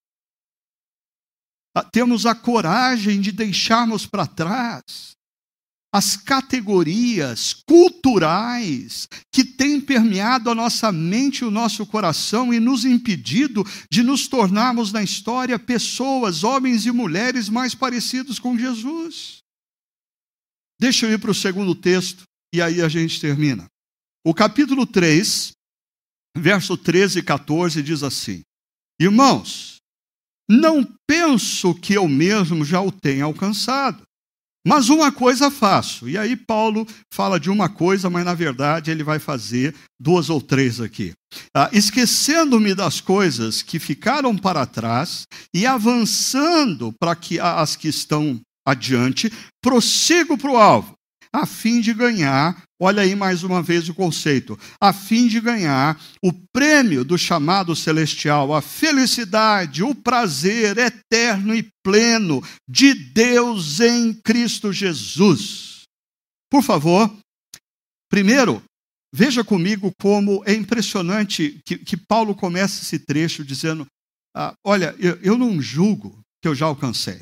Ah, 1.74 1.82
temos 1.82 2.26
a 2.26 2.34
coragem 2.34 3.20
de 3.20 3.32
deixarmos 3.32 4.06
para 4.06 4.26
trás 4.26 5.15
as 5.96 6.14
categorias 6.14 7.54
culturais 7.54 9.08
que 9.32 9.42
têm 9.42 9.80
permeado 9.80 10.50
a 10.50 10.54
nossa 10.54 10.92
mente 10.92 11.38
e 11.38 11.44
o 11.46 11.50
nosso 11.50 11.86
coração 11.86 12.52
e 12.52 12.60
nos 12.60 12.84
impedido 12.84 13.64
de 13.90 14.02
nos 14.02 14.28
tornarmos 14.28 14.92
na 14.92 15.02
história 15.02 15.58
pessoas, 15.58 16.44
homens 16.44 16.84
e 16.84 16.92
mulheres 16.92 17.48
mais 17.48 17.74
parecidos 17.74 18.38
com 18.38 18.58
Jesus. 18.58 19.38
Deixa 20.78 21.06
eu 21.06 21.12
ir 21.12 21.18
para 21.18 21.30
o 21.30 21.34
segundo 21.34 21.74
texto 21.74 22.24
e 22.54 22.60
aí 22.60 22.82
a 22.82 22.90
gente 22.90 23.18
termina. 23.18 23.66
O 24.22 24.34
capítulo 24.34 24.86
3, 24.86 25.52
verso 26.36 26.76
13 26.76 27.20
e 27.20 27.22
14 27.22 27.82
diz 27.82 28.02
assim: 28.02 28.42
Irmãos, 29.00 29.76
não 30.46 30.84
penso 31.06 31.74
que 31.74 31.94
eu 31.94 32.06
mesmo 32.06 32.66
já 32.66 32.82
o 32.82 32.92
tenha 32.92 33.24
alcançado 33.24 34.06
mas 34.66 34.88
uma 34.88 35.12
coisa 35.12 35.50
faço. 35.50 36.08
E 36.08 36.18
aí 36.18 36.34
Paulo 36.36 36.86
fala 37.12 37.38
de 37.38 37.48
uma 37.48 37.68
coisa, 37.68 38.10
mas 38.10 38.24
na 38.24 38.34
verdade 38.34 38.90
ele 38.90 39.04
vai 39.04 39.20
fazer 39.20 39.72
duas 39.98 40.28
ou 40.28 40.40
três 40.40 40.80
aqui. 40.80 41.12
Ah, 41.54 41.70
Esquecendo-me 41.72 42.74
das 42.74 43.00
coisas 43.00 43.62
que 43.62 43.78
ficaram 43.78 44.36
para 44.36 44.66
trás 44.66 45.24
e 45.54 45.66
avançando 45.66 46.92
para 46.98 47.14
que 47.14 47.38
as 47.38 47.76
que 47.76 47.88
estão 47.88 48.40
adiante, 48.66 49.32
prossigo 49.62 50.36
para 50.36 50.50
o 50.50 50.56
alvo, 50.56 50.94
a 51.32 51.46
fim 51.46 51.80
de 51.80 51.92
ganhar 51.92 52.66
Olha 52.78 53.02
aí 53.02 53.14
mais 53.14 53.42
uma 53.42 53.62
vez 53.62 53.88
o 53.88 53.94
conceito. 53.94 54.58
A 54.78 54.92
fim 54.92 55.26
de 55.28 55.40
ganhar 55.40 55.98
o 56.22 56.30
prêmio 56.52 57.04
do 57.04 57.16
chamado 57.16 57.74
celestial, 57.74 58.54
a 58.54 58.60
felicidade, 58.60 59.82
o 59.82 59.94
prazer 59.94 60.76
eterno 60.76 61.54
e 61.54 61.66
pleno 61.82 62.42
de 62.68 62.92
Deus 62.92 63.80
em 63.80 64.12
Cristo 64.12 64.74
Jesus. 64.74 65.84
Por 66.50 66.62
favor, 66.62 67.10
primeiro, 68.10 68.62
veja 69.14 69.42
comigo 69.42 69.90
como 69.98 70.42
é 70.44 70.52
impressionante 70.52 71.58
que, 71.64 71.78
que 71.78 71.96
Paulo 71.96 72.34
começa 72.34 72.82
esse 72.82 72.98
trecho 72.98 73.42
dizendo: 73.42 73.86
ah, 74.36 74.52
Olha, 74.62 74.94
eu, 74.98 75.18
eu 75.22 75.38
não 75.38 75.62
julgo 75.62 76.20
que 76.42 76.48
eu 76.48 76.54
já 76.54 76.66
alcancei. 76.66 77.20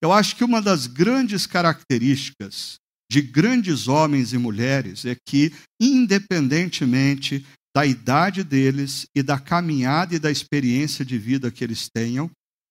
Eu 0.00 0.12
acho 0.12 0.36
que 0.36 0.44
uma 0.44 0.62
das 0.62 0.86
grandes 0.86 1.44
características 1.44 2.78
de 3.10 3.22
grandes 3.22 3.88
homens 3.88 4.32
e 4.32 4.38
mulheres 4.38 5.04
é 5.04 5.16
que, 5.26 5.52
independentemente 5.80 7.46
da 7.74 7.86
idade 7.86 8.42
deles 8.42 9.06
e 9.14 9.22
da 9.22 9.38
caminhada 9.38 10.14
e 10.14 10.18
da 10.18 10.30
experiência 10.30 11.04
de 11.04 11.18
vida 11.18 11.50
que 11.50 11.62
eles 11.62 11.88
tenham, 11.88 12.30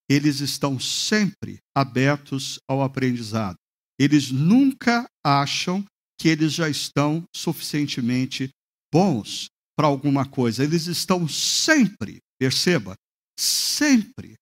eles 0.09 0.39
estão 0.39 0.79
sempre 0.79 1.57
abertos 1.75 2.59
ao 2.67 2.81
aprendizado. 2.81 3.57
Eles 3.99 4.31
nunca 4.31 5.07
acham 5.25 5.83
que 6.19 6.29
eles 6.29 6.53
já 6.53 6.69
estão 6.69 7.23
suficientemente 7.35 8.49
bons 8.93 9.47
para 9.77 9.87
alguma 9.87 10.25
coisa. 10.25 10.63
Eles 10.63 10.87
estão 10.87 11.27
sempre, 11.27 12.19
perceba, 12.39 12.95
sempre 13.39 14.35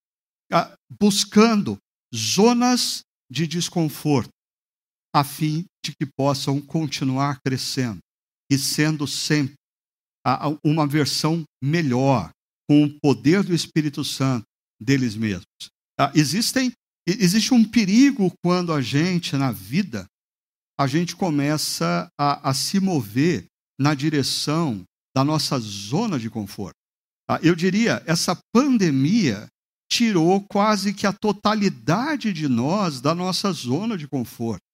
ah, 0.51 0.73
buscando 0.99 1.77
zonas 2.13 3.01
de 3.29 3.47
desconforto, 3.47 4.29
a 5.15 5.23
fim 5.23 5.63
de 5.81 5.95
que 5.95 6.05
possam 6.05 6.59
continuar 6.59 7.39
crescendo 7.39 7.99
e 8.51 8.57
sendo 8.57 9.07
sempre 9.07 9.55
uma 10.61 10.85
versão 10.85 11.45
melhor, 11.63 12.31
com 12.69 12.83
o 12.83 12.99
poder 12.99 13.41
do 13.41 13.55
Espírito 13.55 14.03
Santo 14.03 14.43
deles 14.77 15.15
mesmos. 15.15 15.45
Ah, 15.97 16.11
existem, 16.13 16.73
existe 17.07 17.53
um 17.53 17.63
perigo 17.63 18.29
quando 18.43 18.73
a 18.73 18.81
gente, 18.81 19.37
na 19.37 19.53
vida, 19.53 20.05
a 20.77 20.85
gente 20.85 21.15
começa 21.15 22.09
a, 22.19 22.49
a 22.49 22.53
se 22.53 22.81
mover 22.81 23.45
na 23.79 23.93
direção 23.93 24.83
da 25.15 25.23
nossa 25.23 25.57
zona 25.59 26.19
de 26.19 26.29
conforto. 26.29 26.75
Ah, 27.29 27.39
eu 27.41 27.55
diria, 27.55 28.03
essa 28.05 28.37
pandemia 28.53 29.47
tirou 29.89 30.41
quase 30.41 30.93
que 30.93 31.07
a 31.07 31.13
totalidade 31.13 32.33
de 32.33 32.49
nós 32.49 32.99
da 32.99 33.15
nossa 33.15 33.53
zona 33.53 33.97
de 33.97 34.09
conforto. 34.09 34.65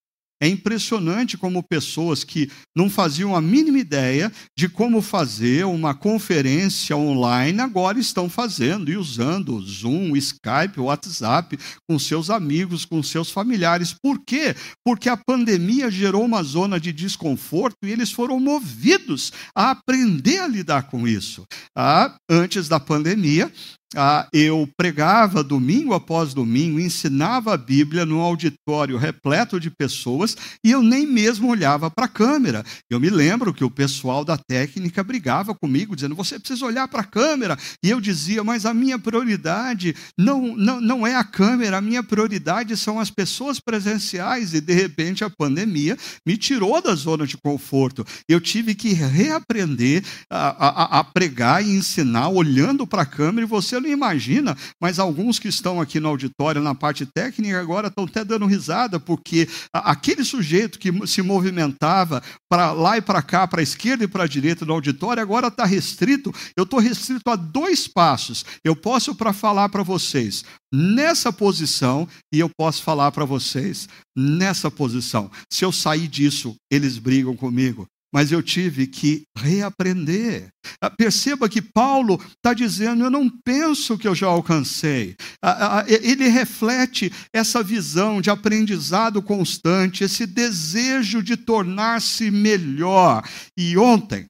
É 0.42 0.48
impressionante 0.48 1.38
como 1.38 1.62
pessoas 1.62 2.24
que 2.24 2.50
não 2.76 2.90
faziam 2.90 3.36
a 3.36 3.40
mínima 3.40 3.78
ideia 3.78 4.32
de 4.58 4.68
como 4.68 5.00
fazer 5.00 5.64
uma 5.66 5.94
conferência 5.94 6.96
online 6.96 7.60
agora 7.60 8.00
estão 8.00 8.28
fazendo 8.28 8.90
e 8.90 8.96
usando 8.96 9.60
Zoom, 9.60 10.16
Skype, 10.16 10.80
WhatsApp 10.80 11.56
com 11.88 11.96
seus 11.96 12.28
amigos, 12.28 12.84
com 12.84 13.00
seus 13.04 13.30
familiares. 13.30 13.94
Por 14.02 14.18
quê? 14.26 14.56
Porque 14.84 15.08
a 15.08 15.16
pandemia 15.16 15.88
gerou 15.92 16.24
uma 16.24 16.42
zona 16.42 16.80
de 16.80 16.92
desconforto 16.92 17.76
e 17.84 17.92
eles 17.92 18.10
foram 18.10 18.40
movidos 18.40 19.32
a 19.54 19.70
aprender 19.70 20.40
a 20.40 20.48
lidar 20.48 20.88
com 20.88 21.06
isso. 21.06 21.44
Ah, 21.76 22.16
antes 22.28 22.66
da 22.66 22.80
pandemia, 22.80 23.48
ah, 23.94 24.26
eu 24.32 24.68
pregava 24.76 25.42
domingo 25.42 25.92
após 25.92 26.32
domingo, 26.32 26.80
ensinava 26.80 27.52
a 27.52 27.56
Bíblia 27.56 28.06
num 28.06 28.20
auditório 28.20 28.96
repleto 28.96 29.60
de 29.60 29.70
pessoas 29.70 30.36
e 30.64 30.70
eu 30.70 30.82
nem 30.82 31.06
mesmo 31.06 31.48
olhava 31.48 31.90
para 31.90 32.06
a 32.06 32.08
câmera. 32.08 32.64
Eu 32.90 32.98
me 32.98 33.10
lembro 33.10 33.52
que 33.52 33.64
o 33.64 33.70
pessoal 33.70 34.24
da 34.24 34.38
técnica 34.38 35.04
brigava 35.04 35.54
comigo, 35.54 35.94
dizendo: 35.94 36.14
você 36.14 36.38
precisa 36.38 36.64
olhar 36.64 36.88
para 36.88 37.02
a 37.02 37.06
câmera. 37.06 37.58
E 37.84 37.90
eu 37.90 38.00
dizia: 38.00 38.42
mas 38.42 38.64
a 38.64 38.72
minha 38.72 38.98
prioridade 38.98 39.94
não, 40.18 40.56
não, 40.56 40.80
não 40.80 41.06
é 41.06 41.14
a 41.14 41.24
câmera, 41.24 41.78
a 41.78 41.82
minha 41.82 42.02
prioridade 42.02 42.76
são 42.76 42.98
as 42.98 43.10
pessoas 43.10 43.60
presenciais. 43.60 44.54
E 44.54 44.60
de 44.60 44.72
repente 44.72 45.24
a 45.24 45.30
pandemia 45.30 45.98
me 46.26 46.36
tirou 46.36 46.80
da 46.80 46.94
zona 46.94 47.26
de 47.26 47.36
conforto. 47.36 48.06
Eu 48.28 48.40
tive 48.40 48.74
que 48.74 48.92
reaprender 48.94 50.02
a, 50.30 50.48
a, 50.48 51.00
a 51.00 51.04
pregar 51.04 51.64
e 51.64 51.76
ensinar 51.76 52.28
olhando 52.28 52.86
para 52.86 53.02
a 53.02 53.06
câmera 53.06 53.44
e 53.44 53.48
você 53.48 53.81
não 53.82 53.90
imagina, 53.90 54.56
mas 54.80 54.98
alguns 54.98 55.38
que 55.38 55.48
estão 55.48 55.80
aqui 55.80 56.00
no 56.00 56.08
auditório, 56.08 56.62
na 56.62 56.74
parte 56.74 57.04
técnica, 57.04 57.60
agora 57.60 57.88
estão 57.88 58.04
até 58.04 58.24
dando 58.24 58.46
risada, 58.46 58.98
porque 58.98 59.48
aquele 59.72 60.24
sujeito 60.24 60.78
que 60.78 60.90
se 61.06 61.20
movimentava 61.20 62.22
para 62.48 62.72
lá 62.72 62.96
e 62.96 63.02
para 63.02 63.20
cá, 63.20 63.46
para 63.46 63.60
a 63.60 63.62
esquerda 63.62 64.04
e 64.04 64.08
para 64.08 64.24
a 64.24 64.28
direita 64.28 64.64
no 64.64 64.72
auditório, 64.72 65.22
agora 65.22 65.48
está 65.48 65.64
restrito. 65.64 66.32
Eu 66.56 66.64
estou 66.64 66.80
restrito 66.80 67.28
a 67.28 67.36
dois 67.36 67.88
passos. 67.88 68.44
Eu 68.64 68.76
posso 68.76 69.14
para 69.14 69.32
falar 69.32 69.68
para 69.68 69.82
vocês 69.82 70.44
nessa 70.72 71.32
posição 71.32 72.08
e 72.32 72.38
eu 72.40 72.48
posso 72.48 72.82
falar 72.82 73.12
para 73.12 73.24
vocês 73.24 73.88
nessa 74.16 74.70
posição. 74.70 75.30
Se 75.52 75.64
eu 75.64 75.72
sair 75.72 76.08
disso, 76.08 76.54
eles 76.70 76.96
brigam 76.96 77.36
comigo 77.36 77.86
mas 78.12 78.30
eu 78.30 78.42
tive 78.42 78.86
que 78.86 79.22
reaprender. 79.34 80.48
Ah, 80.80 80.90
perceba 80.90 81.48
que 81.48 81.62
Paulo 81.62 82.22
está 82.36 82.52
dizendo: 82.52 83.04
eu 83.04 83.10
não 83.10 83.28
penso 83.28 83.96
que 83.96 84.06
eu 84.06 84.14
já 84.14 84.26
alcancei. 84.26 85.16
Ah, 85.42 85.78
ah, 85.78 85.84
ele 85.88 86.28
reflete 86.28 87.10
essa 87.32 87.62
visão 87.62 88.20
de 88.20 88.28
aprendizado 88.28 89.22
constante, 89.22 90.04
esse 90.04 90.26
desejo 90.26 91.22
de 91.22 91.36
tornar-se 91.36 92.30
melhor. 92.30 93.26
E 93.56 93.78
ontem 93.78 94.26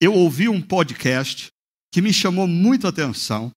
eu 0.00 0.12
ouvi 0.14 0.48
um 0.48 0.62
podcast 0.62 1.48
que 1.92 2.00
me 2.00 2.12
chamou 2.12 2.46
muita 2.46 2.88
atenção, 2.88 3.50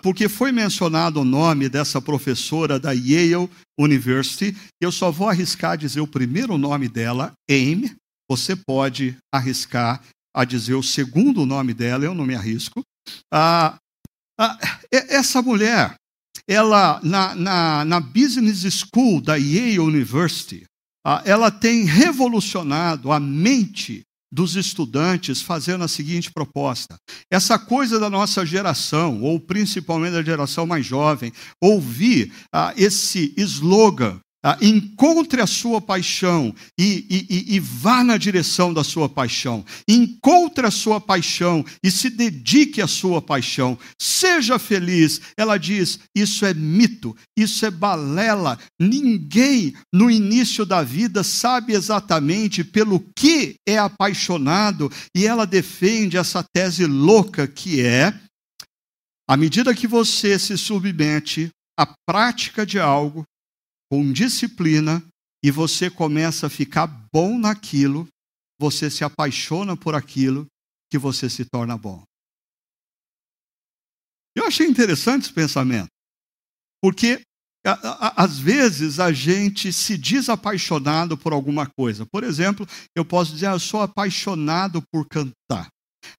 porque 0.00 0.28
foi 0.28 0.52
mencionado 0.52 1.20
o 1.20 1.24
nome 1.24 1.68
dessa 1.68 2.00
professora 2.00 2.78
da 2.78 2.92
Yale 2.92 3.50
University. 3.76 4.56
Eu 4.80 4.92
só 4.92 5.10
vou 5.10 5.28
arriscar 5.28 5.76
dizer 5.76 6.00
o 6.00 6.06
primeiro 6.06 6.56
nome 6.56 6.88
dela, 6.88 7.32
Amy 7.50 7.94
você 8.28 8.56
pode 8.56 9.16
arriscar 9.32 10.02
a 10.34 10.44
dizer 10.44 10.74
o 10.74 10.82
segundo 10.82 11.46
nome 11.46 11.72
dela, 11.72 12.04
eu 12.04 12.14
não 12.14 12.26
me 12.26 12.34
arrisco. 12.34 12.82
Ah, 13.32 13.78
ah, 14.38 14.58
essa 14.90 15.40
mulher, 15.40 15.94
ela 16.46 17.00
na, 17.02 17.34
na, 17.34 17.84
na, 17.84 18.00
Business 18.00 18.62
School 18.84 19.20
da 19.20 19.36
Yale 19.36 19.78
University, 19.78 20.64
ah, 21.06 21.22
ela 21.24 21.50
tem 21.50 21.84
revolucionado 21.84 23.10
a 23.12 23.18
mente 23.18 24.02
dos 24.30 24.56
estudantes 24.56 25.40
fazendo 25.40 25.84
a 25.84 25.88
seguinte 25.88 26.30
proposta. 26.30 26.96
Essa 27.30 27.58
coisa 27.58 27.98
da 27.98 28.10
nossa 28.10 28.44
geração, 28.44 29.22
ou 29.22 29.40
principalmente 29.40 30.12
da 30.12 30.22
geração 30.22 30.66
mais 30.66 30.84
jovem, 30.84 31.32
ouvir 31.62 32.30
ah, 32.52 32.74
esse 32.76 33.32
slogan 33.38 34.20
ah, 34.44 34.56
encontre 34.60 35.40
a 35.40 35.46
sua 35.46 35.80
paixão 35.80 36.54
e, 36.78 37.04
e, 37.10 37.56
e, 37.56 37.58
vá 37.58 38.04
na 38.04 38.16
direção 38.16 38.72
da 38.72 38.84
sua 38.84 39.08
paixão. 39.08 39.64
Encontre 39.88 40.64
a 40.66 40.70
sua 40.70 41.00
paixão 41.00 41.64
e 41.82 41.90
se 41.90 42.08
dedique 42.10 42.80
à 42.80 42.86
sua 42.86 43.20
paixão. 43.20 43.76
Seja 44.00 44.56
feliz. 44.58 45.20
Ela 45.36 45.58
diz: 45.58 45.98
isso 46.14 46.46
é 46.46 46.54
mito, 46.54 47.16
isso 47.36 47.66
é 47.66 47.70
balela. 47.72 48.56
Ninguém 48.78 49.74
no 49.92 50.08
início 50.08 50.64
da 50.64 50.82
vida 50.82 51.24
sabe 51.24 51.72
exatamente 51.72 52.62
pelo 52.62 53.00
que 53.16 53.56
é 53.66 53.78
apaixonado. 53.78 54.92
E 55.12 55.26
ela 55.26 55.44
defende 55.44 56.16
essa 56.16 56.44
tese 56.54 56.86
louca 56.86 57.48
que 57.48 57.80
é: 57.80 58.14
à 59.28 59.36
medida 59.36 59.74
que 59.74 59.88
você 59.88 60.38
se 60.38 60.56
submete 60.56 61.50
à 61.76 61.86
prática 62.06 62.64
de 62.64 62.78
algo, 62.78 63.24
com 63.90 64.12
disciplina 64.12 65.02
e 65.44 65.50
você 65.50 65.90
começa 65.90 66.46
a 66.46 66.50
ficar 66.50 66.86
bom 67.12 67.38
naquilo, 67.38 68.08
você 68.58 68.90
se 68.90 69.04
apaixona 69.04 69.76
por 69.76 69.94
aquilo 69.94 70.46
que 70.90 70.98
você 70.98 71.28
se 71.28 71.44
torna 71.44 71.76
bom. 71.76 72.02
Eu 74.36 74.46
achei 74.46 74.66
interessante 74.66 75.24
esse 75.24 75.32
pensamento, 75.32 75.88
porque 76.82 77.22
às 78.16 78.38
vezes 78.38 79.00
a 79.00 79.12
gente 79.12 79.72
se 79.72 79.98
diz 79.98 80.28
apaixonado 80.28 81.18
por 81.18 81.32
alguma 81.32 81.66
coisa. 81.66 82.06
Por 82.06 82.22
exemplo, 82.22 82.66
eu 82.94 83.04
posso 83.04 83.32
dizer, 83.32 83.46
ah, 83.46 83.52
eu 83.52 83.60
sou 83.60 83.80
apaixonado 83.82 84.82
por 84.92 85.06
cantar. 85.08 85.68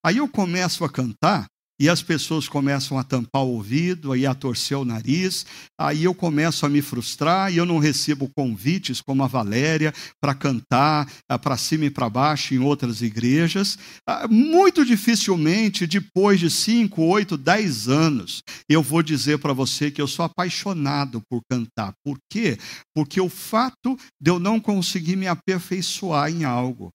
Aí 0.04 0.18
eu 0.18 0.28
começo 0.28 0.84
a 0.84 0.90
cantar 0.92 1.48
e 1.80 1.88
as 1.88 2.02
pessoas 2.02 2.50
começam 2.50 2.98
a 2.98 3.04
tampar 3.04 3.44
o 3.44 3.54
ouvido, 3.54 4.12
aí 4.12 4.26
a 4.26 4.34
torcer 4.34 4.78
o 4.78 4.86
nariz, 4.86 5.46
aí 5.80 6.04
eu 6.04 6.14
começo 6.14 6.66
a 6.66 6.70
me 6.70 6.82
frustrar 6.82 7.54
e 7.54 7.58
eu 7.58 7.66
não 7.66 7.78
recebo 7.78 8.30
convites 8.36 9.00
como 9.00 9.24
a 9.24 9.28
Valéria 9.28 9.94
para 10.20 10.34
cantar 10.34 11.08
ah, 11.30 11.38
para 11.38 11.56
cima 11.58 11.86
e 11.86 11.90
para 11.90 12.10
baixo 12.10 12.54
em 12.54 12.60
outras 12.60 13.02
igrejas. 13.02 13.78
Ah, 14.08 14.28
muito 14.28 14.84
dificilmente, 14.84 15.86
depois 15.86 16.40
de 16.40 16.50
5, 16.50 17.02
8, 17.02 17.38
10 17.38 17.88
anos, 17.90 18.42
eu 18.68 18.82
vou 18.82 19.04
dizer 19.04 19.38
para 19.38 19.54
você 19.54 19.92
que 19.92 20.02
eu 20.02 20.08
sou 20.08 20.26
apaixonado 20.26 21.22
por 21.30 21.42
cantar. 21.50 21.94
Por 22.04 22.18
quê? 22.32 22.58
Porque 22.96 23.22
o 23.22 23.30
fato 23.30 23.98
de 24.20 24.32
eu 24.32 24.40
não 24.40 24.60
conseguir 24.60 25.16
me 25.16 25.28
aperfeiçoar 25.28 26.32
em 26.32 26.44
algo 26.44 26.90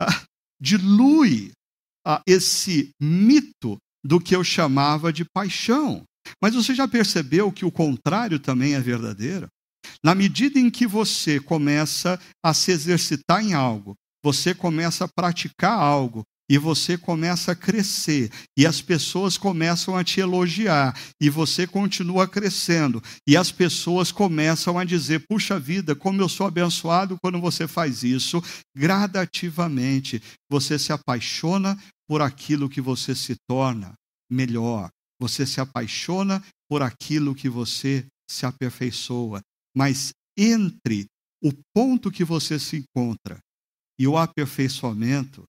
ah, 0.00 0.22
dilui 0.60 1.52
esse 2.26 2.90
mito 3.00 3.78
do 4.04 4.20
que 4.20 4.34
eu 4.34 4.42
chamava 4.42 5.12
de 5.12 5.24
paixão. 5.24 6.04
Mas 6.42 6.54
você 6.54 6.74
já 6.74 6.86
percebeu 6.86 7.50
que 7.50 7.64
o 7.64 7.72
contrário 7.72 8.38
também 8.38 8.74
é 8.74 8.80
verdadeiro? 8.80 9.48
Na 10.04 10.14
medida 10.14 10.58
em 10.58 10.70
que 10.70 10.86
você 10.86 11.40
começa 11.40 12.20
a 12.44 12.52
se 12.54 12.70
exercitar 12.70 13.42
em 13.44 13.54
algo, 13.54 13.94
você 14.22 14.54
começa 14.54 15.04
a 15.04 15.08
praticar 15.08 15.72
algo, 15.72 16.22
e 16.50 16.58
você 16.58 16.98
começa 16.98 17.52
a 17.52 17.54
crescer, 17.54 18.28
e 18.58 18.66
as 18.66 18.82
pessoas 18.82 19.38
começam 19.38 19.96
a 19.96 20.02
te 20.02 20.18
elogiar, 20.18 20.98
e 21.22 21.30
você 21.30 21.64
continua 21.64 22.26
crescendo, 22.26 23.00
e 23.24 23.36
as 23.36 23.52
pessoas 23.52 24.10
começam 24.10 24.76
a 24.76 24.84
dizer: 24.84 25.24
puxa 25.28 25.60
vida, 25.60 25.94
como 25.94 26.20
eu 26.20 26.28
sou 26.28 26.48
abençoado 26.48 27.16
quando 27.22 27.40
você 27.40 27.68
faz 27.68 28.02
isso, 28.02 28.42
gradativamente 28.76 30.20
você 30.50 30.76
se 30.76 30.92
apaixona 30.92 31.78
por 32.10 32.22
aquilo 32.22 32.68
que 32.68 32.80
você 32.80 33.14
se 33.14 33.36
torna 33.48 33.94
melhor, 34.28 34.90
Você 35.22 35.46
se 35.46 35.60
apaixona 35.60 36.42
por 36.68 36.82
aquilo 36.82 37.36
que 37.36 37.48
você 37.48 38.04
se 38.28 38.44
aperfeiçoa. 38.46 39.42
Mas 39.76 40.12
entre 40.36 41.06
o 41.44 41.52
ponto 41.72 42.10
que 42.10 42.24
você 42.24 42.58
se 42.58 42.78
encontra 42.78 43.38
e 43.98 44.08
o 44.08 44.16
aperfeiçoamento, 44.16 45.44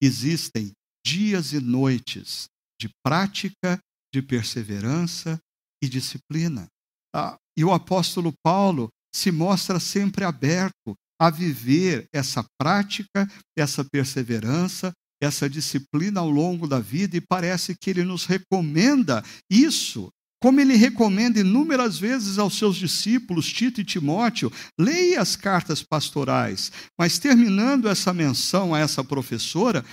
existem 0.00 0.72
dias 1.04 1.52
e 1.52 1.60
noites 1.60 2.46
de 2.80 2.88
prática, 3.04 3.78
de 4.14 4.22
perseverança 4.22 5.38
e 5.82 5.88
disciplina. 5.88 6.68
Ah, 7.12 7.36
e 7.56 7.64
o 7.64 7.72
apóstolo 7.72 8.32
Paulo 8.42 8.88
se 9.12 9.32
mostra 9.32 9.80
sempre 9.80 10.24
aberto 10.24 10.94
a 11.20 11.28
viver 11.28 12.06
essa 12.14 12.46
prática, 12.56 13.28
essa 13.58 13.84
perseverança, 13.84 14.92
essa 15.20 15.48
disciplina 15.48 16.20
ao 16.20 16.30
longo 16.30 16.66
da 16.66 16.80
vida, 16.80 17.16
e 17.16 17.20
parece 17.20 17.74
que 17.76 17.90
ele 17.90 18.04
nos 18.04 18.24
recomenda 18.24 19.24
isso 19.50 20.10
como 20.40 20.60
ele 20.60 20.76
recomenda 20.76 21.40
inúmeras 21.40 21.98
vezes 21.98 22.38
aos 22.38 22.56
seus 22.56 22.76
discípulos, 22.76 23.52
Tito 23.52 23.80
e 23.80 23.84
Timóteo, 23.84 24.52
leia 24.78 25.20
as 25.20 25.34
cartas 25.34 25.82
pastorais. 25.82 26.70
Mas 26.96 27.18
terminando 27.18 27.88
essa 27.88 28.14
menção 28.14 28.72
a 28.72 28.78
essa 28.78 29.02
professora, 29.02 29.84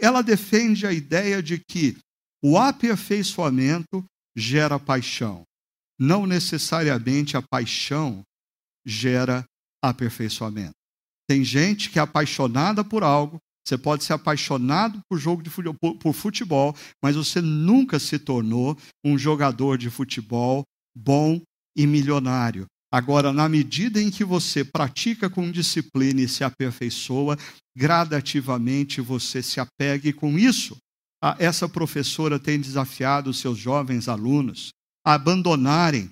ela 0.00 0.22
defende 0.22 0.86
a 0.86 0.92
ideia 0.92 1.42
de 1.42 1.58
que 1.58 1.98
o 2.40 2.56
aperfeiçoamento 2.56 4.04
gera 4.36 4.78
paixão. 4.78 5.42
Não 5.98 6.24
necessariamente 6.24 7.36
a 7.36 7.42
paixão 7.42 8.22
gera 8.86 9.44
aperfeiçoamento. 9.82 10.74
Tem 11.28 11.42
gente 11.42 11.90
que 11.90 11.98
é 11.98 12.02
apaixonada 12.02 12.84
por 12.84 13.02
algo, 13.02 13.38
você 13.64 13.78
pode 13.78 14.04
ser 14.04 14.14
apaixonado 14.14 15.00
por 15.08 15.18
jogo 15.18 15.42
de 15.42 15.50
futebol, 15.50 15.96
por 15.98 16.12
futebol, 16.12 16.76
mas 17.02 17.16
você 17.16 17.40
nunca 17.40 17.98
se 17.98 18.18
tornou 18.18 18.76
um 19.04 19.16
jogador 19.16 19.78
de 19.78 19.88
futebol 19.88 20.64
bom 20.96 21.40
e 21.76 21.86
milionário. 21.86 22.66
Agora, 22.92 23.32
na 23.32 23.48
medida 23.48 24.02
em 24.02 24.10
que 24.10 24.22
você 24.22 24.62
pratica 24.62 25.30
com 25.30 25.50
disciplina 25.50 26.20
e 26.20 26.28
se 26.28 26.44
aperfeiçoa, 26.44 27.38
gradativamente 27.74 29.00
você 29.00 29.42
se 29.42 29.58
apegue 29.58 30.12
com 30.12 30.38
isso. 30.38 30.76
Ah, 31.22 31.36
essa 31.38 31.68
professora 31.68 32.38
tem 32.38 32.60
desafiado 32.60 33.30
os 33.30 33.38
seus 33.38 33.56
jovens 33.56 34.08
alunos 34.08 34.70
a 35.06 35.14
abandonarem 35.14 36.10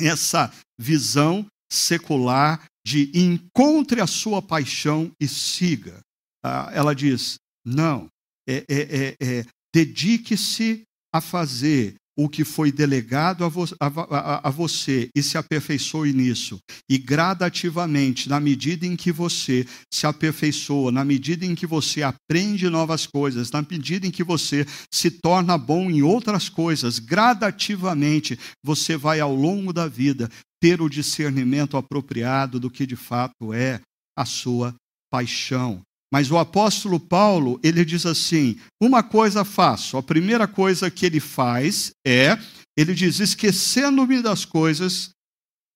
essa 0.00 0.52
visão 0.78 1.46
secular 1.70 2.66
de 2.84 3.12
encontre 3.14 4.00
a 4.00 4.06
sua 4.06 4.42
paixão 4.42 5.12
e 5.20 5.28
siga. 5.28 6.00
Ah, 6.42 6.70
ela 6.72 6.94
diz: 6.94 7.36
não, 7.64 8.08
é, 8.48 8.64
é, 8.68 8.78
é, 8.78 9.16
é 9.20 9.44
dedique-se 9.74 10.82
a 11.12 11.20
fazer 11.20 11.96
o 12.16 12.28
que 12.28 12.44
foi 12.44 12.70
delegado 12.70 13.44
a, 13.44 13.48
vo 13.48 13.64
a, 13.80 13.86
a, 13.86 14.48
a, 14.48 14.50
você 14.50 15.08
e 15.16 15.22
se 15.22 15.38
aperfeiçoe 15.38 16.12
nisso. 16.12 16.58
E 16.88 16.98
gradativamente, 16.98 18.28
na 18.28 18.38
medida 18.38 18.84
em 18.84 18.94
que 18.94 19.10
você 19.10 19.66
se 19.92 20.06
aperfeiçoa, 20.06 20.92
na 20.92 21.04
medida 21.04 21.46
em 21.46 21.54
que 21.54 21.66
você 21.66 22.02
aprende 22.02 22.68
novas 22.68 23.06
coisas, 23.06 23.50
na 23.50 23.62
medida 23.62 24.06
em 24.06 24.10
que 24.10 24.22
você 24.22 24.66
se 24.92 25.10
torna 25.10 25.56
bom 25.56 25.90
em 25.90 26.02
outras 26.02 26.48
coisas, 26.48 26.98
gradativamente 26.98 28.38
você 28.62 28.96
vai 28.96 29.20
ao 29.20 29.34
longo 29.34 29.72
da 29.72 29.88
vida 29.88 30.28
ter 30.60 30.82
o 30.82 30.90
discernimento 30.90 31.76
apropriado 31.76 32.60
do 32.60 32.70
que 32.70 32.86
de 32.86 32.96
fato 32.96 33.54
é 33.54 33.80
a 34.14 34.26
sua 34.26 34.74
paixão. 35.10 35.80
Mas 36.12 36.30
o 36.30 36.38
apóstolo 36.38 36.98
Paulo, 36.98 37.60
ele 37.62 37.84
diz 37.84 38.04
assim: 38.04 38.58
uma 38.82 39.02
coisa 39.02 39.44
faço. 39.44 39.96
A 39.96 40.02
primeira 40.02 40.48
coisa 40.48 40.90
que 40.90 41.06
ele 41.06 41.20
faz 41.20 41.92
é, 42.06 42.38
ele 42.76 42.94
diz, 42.94 43.20
esquecendo-me 43.20 44.22
das 44.22 44.44
coisas 44.44 45.10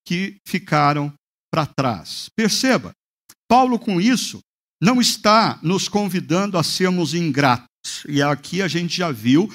que 0.07 0.37
ficaram 0.47 1.13
para 1.53 1.67
trás. 1.67 2.29
Perceba, 2.37 2.93
Paulo 3.49 3.79
com 3.79 4.01
isso 4.01 4.41
não 4.83 5.01
está 5.01 5.59
nos 5.63 5.89
convidando 5.89 6.59
a 6.59 6.63
sermos 6.63 7.15
ingratos. 7.15 7.74
E 8.09 8.23
aqui 8.23 8.63
a 8.63 8.69
gente 8.69 8.97
já 8.97 9.11
viu, 9.11 9.51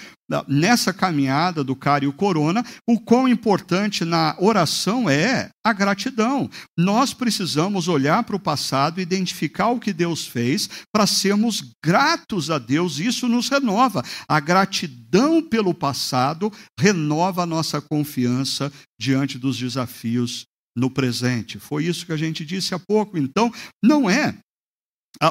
nessa 0.47 0.93
caminhada 0.93 1.63
do 1.63 1.75
Cário 1.75 2.13
Corona, 2.13 2.63
o 2.87 2.99
quão 2.99 3.27
importante 3.27 4.05
na 4.05 4.35
oração 4.39 5.09
é 5.09 5.49
a 5.63 5.73
gratidão. 5.73 6.49
Nós 6.77 7.13
precisamos 7.13 7.87
olhar 7.87 8.23
para 8.23 8.35
o 8.35 8.39
passado, 8.39 9.01
identificar 9.01 9.69
o 9.69 9.79
que 9.79 9.91
Deus 9.91 10.27
fez, 10.27 10.69
para 10.93 11.07
sermos 11.07 11.63
gratos 11.83 12.51
a 12.51 12.59
Deus. 12.59 12.99
Isso 12.99 13.27
nos 13.27 13.49
renova. 13.49 14.03
A 14.27 14.39
gratidão 14.39 15.41
pelo 15.41 15.73
passado 15.73 16.51
renova 16.79 17.43
a 17.43 17.47
nossa 17.47 17.81
confiança 17.81 18.71
diante 18.99 19.37
dos 19.37 19.57
desafios 19.57 20.45
no 20.75 20.89
presente. 20.89 21.59
Foi 21.59 21.85
isso 21.85 22.05
que 22.05 22.13
a 22.13 22.17
gente 22.17 22.45
disse 22.45 22.73
há 22.73 22.79
pouco. 22.79 23.17
Então, 23.17 23.51
não 23.83 24.09
é 24.09 24.35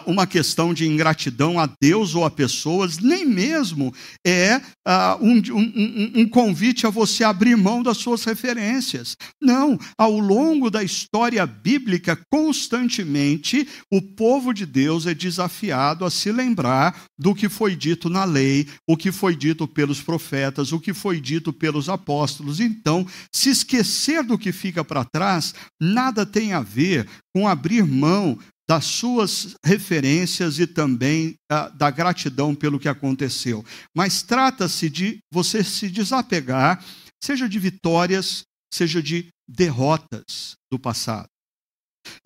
uma 0.06 0.26
questão 0.26 0.74
de 0.74 0.86
ingratidão 0.86 1.58
a 1.58 1.68
Deus 1.80 2.14
ou 2.14 2.24
a 2.24 2.30
pessoas, 2.30 2.98
nem 2.98 3.24
mesmo 3.24 3.92
é 4.26 4.56
uh, 4.56 5.16
um, 5.20 5.42
um, 5.52 6.12
um, 6.22 6.28
convite 6.28 6.86
a 6.86 6.90
você 6.90 7.24
abrir 7.24 7.56
mão 7.56 7.82
das 7.82 7.96
suas 7.96 8.24
referências. 8.24 9.16
Não, 9.40 9.78
ao 9.96 10.18
longo 10.18 10.70
da 10.70 10.82
história 10.82 11.46
bíblica, 11.46 12.18
constantemente, 12.30 13.66
o 13.90 14.02
povo 14.02 14.52
de 14.52 14.66
Deus 14.66 15.06
é 15.06 15.14
desafiado 15.14 16.04
a 16.04 16.10
se 16.10 16.30
lembrar 16.30 17.04
do 17.18 17.34
que 17.34 17.48
foi 17.48 17.74
dito 17.74 18.10
na 18.10 18.24
lei, 18.24 18.68
o 18.86 18.96
que 18.96 19.10
foi 19.10 19.34
dito 19.34 19.66
pelos 19.66 20.00
profetas, 20.00 20.70
o 20.70 20.80
que 20.80 20.92
foi 20.92 21.20
dito 21.20 21.52
pelos 21.52 21.88
apóstolos. 21.88 22.60
Então, 22.60 23.06
se 23.34 23.48
esquecer 23.48 24.22
do 24.22 24.38
que 24.38 24.52
fica 24.52 24.84
para 24.84 25.04
trás, 25.04 25.54
nada 25.80 26.26
tem 26.26 26.52
a 26.52 26.60
ver 26.60 27.08
com 27.34 27.48
abrir 27.48 27.84
mão 27.84 28.38
das 28.68 28.84
suas 28.84 29.56
referências 29.64 30.58
e 30.58 30.66
também 30.66 31.36
uh, 31.50 31.74
da 31.76 31.90
gratidão 31.90 32.54
pelo 32.54 32.78
que 32.78 32.88
aconteceu. 32.88 33.64
Mas 33.96 34.22
trata-se 34.22 34.90
de 34.90 35.18
você 35.32 35.64
se 35.64 35.88
desapegar, 35.88 36.84
seja 37.22 37.48
de 37.48 37.58
vitórias, 37.58 38.42
seja 38.72 39.02
de 39.02 39.28
derrotas 39.48 40.52
do 40.70 40.78
passado. 40.78 41.28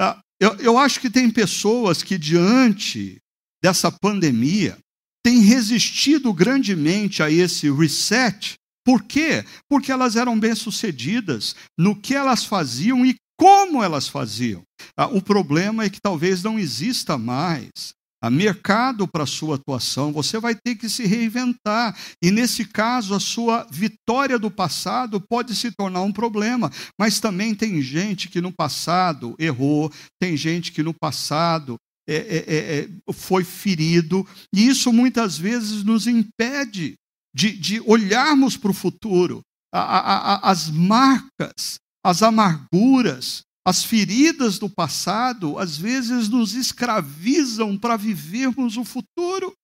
Uh, 0.00 0.20
eu, 0.40 0.56
eu 0.56 0.78
acho 0.78 0.98
que 0.98 1.08
tem 1.08 1.30
pessoas 1.30 2.02
que, 2.02 2.18
diante 2.18 3.18
dessa 3.62 3.92
pandemia, 3.92 4.76
têm 5.24 5.40
resistido 5.42 6.32
grandemente 6.32 7.22
a 7.22 7.30
esse 7.30 7.70
reset. 7.70 8.54
Por 8.84 9.04
quê? 9.04 9.44
Porque 9.70 9.92
elas 9.92 10.16
eram 10.16 10.38
bem-sucedidas 10.38 11.54
no 11.78 11.94
que 11.94 12.16
elas 12.16 12.44
faziam 12.44 13.06
e 13.06 13.14
como 13.42 13.82
elas 13.82 14.06
faziam. 14.06 14.62
Ah, 14.96 15.08
o 15.08 15.20
problema 15.20 15.82
é 15.82 15.90
que 15.90 16.00
talvez 16.00 16.44
não 16.44 16.60
exista 16.60 17.18
mais 17.18 17.92
a 18.22 18.30
mercado 18.30 19.08
para 19.08 19.24
a 19.24 19.26
sua 19.26 19.56
atuação, 19.56 20.12
você 20.12 20.38
vai 20.38 20.54
ter 20.54 20.76
que 20.76 20.88
se 20.88 21.04
reinventar. 21.04 21.98
E 22.22 22.30
nesse 22.30 22.64
caso, 22.64 23.16
a 23.16 23.18
sua 23.18 23.66
vitória 23.68 24.38
do 24.38 24.48
passado 24.48 25.20
pode 25.20 25.56
se 25.56 25.72
tornar 25.72 26.02
um 26.02 26.12
problema. 26.12 26.70
Mas 26.96 27.18
também 27.18 27.52
tem 27.52 27.82
gente 27.82 28.28
que 28.28 28.40
no 28.40 28.52
passado 28.52 29.34
errou, 29.40 29.92
tem 30.20 30.36
gente 30.36 30.70
que 30.70 30.84
no 30.84 30.94
passado 30.94 31.74
é, 32.08 32.14
é, 32.14 32.44
é, 32.46 32.78
é 32.78 33.12
foi 33.12 33.42
ferido, 33.42 34.24
e 34.54 34.68
isso 34.68 34.92
muitas 34.92 35.36
vezes 35.36 35.82
nos 35.82 36.06
impede 36.06 36.94
de, 37.34 37.56
de 37.56 37.80
olharmos 37.80 38.56
para 38.56 38.70
o 38.70 38.74
futuro. 38.74 39.40
A, 39.74 39.80
a, 39.80 40.34
a, 40.34 40.50
as 40.50 40.70
marcas 40.70 41.81
as 42.04 42.22
amarguras, 42.22 43.42
as 43.66 43.84
feridas 43.84 44.58
do 44.58 44.68
passado, 44.68 45.58
às 45.58 45.76
vezes 45.76 46.28
nos 46.28 46.54
escravizam 46.54 47.78
para 47.78 47.96
vivermos 47.96 48.76
o 48.76 48.84
futuro. 48.84 49.54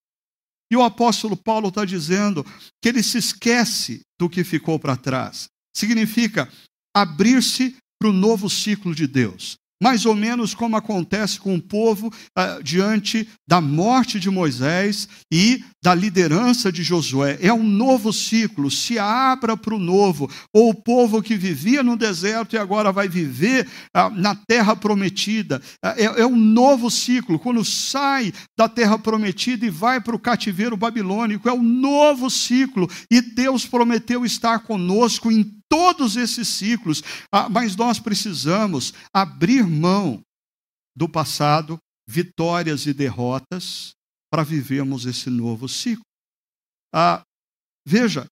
E 0.71 0.77
o 0.77 0.83
apóstolo 0.83 1.35
Paulo 1.35 1.69
está 1.69 1.83
dizendo 1.83 2.45
que 2.81 2.89
ele 2.89 3.03
se 3.03 3.17
esquece 3.17 4.01
do 4.19 4.29
que 4.29 4.43
ficou 4.43 4.79
para 4.79 4.95
trás. 4.95 5.49
Significa 5.75 6.49
abrir-se 6.95 7.75
para 7.99 8.09
o 8.09 8.13
novo 8.13 8.49
ciclo 8.49 8.95
de 8.95 9.07
Deus 9.07 9.57
mais 9.81 10.05
ou 10.05 10.15
menos 10.15 10.53
como 10.53 10.75
acontece 10.75 11.39
com 11.39 11.55
o 11.55 11.61
povo 11.61 12.07
uh, 12.07 12.61
diante 12.63 13.27
da 13.47 13.61
morte 13.61 14.19
de 14.19 14.29
Moisés 14.29 15.07
e 15.31 15.63
da 15.81 15.95
liderança 15.95 16.71
de 16.71 16.83
Josué. 16.83 17.37
É 17.41 17.53
um 17.53 17.63
novo 17.63 18.11
ciclo, 18.11 18.69
se 18.69 18.99
abra 18.99 19.55
para 19.55 19.73
o 19.73 19.79
novo. 19.79 20.29
Ou 20.53 20.71
o 20.71 20.73
povo 20.73 21.21
que 21.21 21.35
vivia 21.35 21.81
no 21.81 21.95
deserto 21.95 22.55
e 22.55 22.59
agora 22.59 22.91
vai 22.91 23.07
viver 23.07 23.67
uh, 23.95 24.09
na 24.09 24.35
terra 24.35 24.75
prometida. 24.75 25.61
Uh, 25.83 25.87
é, 25.97 26.03
é, 26.21 26.25
um 26.25 26.35
novo 26.35 26.91
ciclo. 26.91 27.39
Quando 27.39 27.63
sai 27.63 28.33
da 28.57 28.67
terra 28.67 28.99
prometida 28.99 29.65
e 29.65 29.69
vai 29.69 30.01
para 30.01 30.15
o 30.15 30.19
cativeiro 30.19 30.75
babilônico, 30.75 31.47
é 31.47 31.53
um 31.53 31.63
novo 31.63 32.29
ciclo. 32.29 32.89
E 33.09 33.21
Deus 33.21 33.65
prometeu 33.65 34.25
estar 34.25 34.59
conosco 34.59 35.31
em 35.31 35.58
todos 35.69 36.15
esses 36.15 36.47
ciclos, 36.47 37.03
ah, 37.31 37.47
mas 37.47 37.75
nós 37.75 37.99
precisamos 37.99 38.93
abrir 39.13 39.65
mão 39.65 40.21
do 40.95 41.07
passado, 41.07 41.77
vitórias 42.07 42.85
e 42.85 42.93
derrotas, 42.93 43.91
para 44.31 44.43
vivermos 44.43 45.05
esse 45.05 45.29
novo 45.29 45.67
ciclo. 45.67 46.03
Ah, 46.93 47.23
veja, 47.85 48.27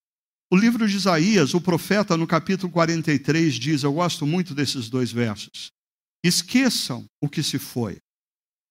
O 0.49 0.55
livro 0.55 0.87
de 0.87 0.95
Isaías, 0.95 1.53
o 1.53 1.59
profeta, 1.59 2.15
no 2.15 2.25
capítulo 2.25 2.71
43, 2.71 3.53
diz: 3.55 3.83
Eu 3.83 3.93
gosto 3.93 4.25
muito 4.25 4.55
desses 4.55 4.89
dois 4.89 5.11
versos. 5.11 5.71
Esqueçam 6.23 7.05
o 7.21 7.29
que 7.29 7.43
se 7.43 7.59
foi, 7.59 7.97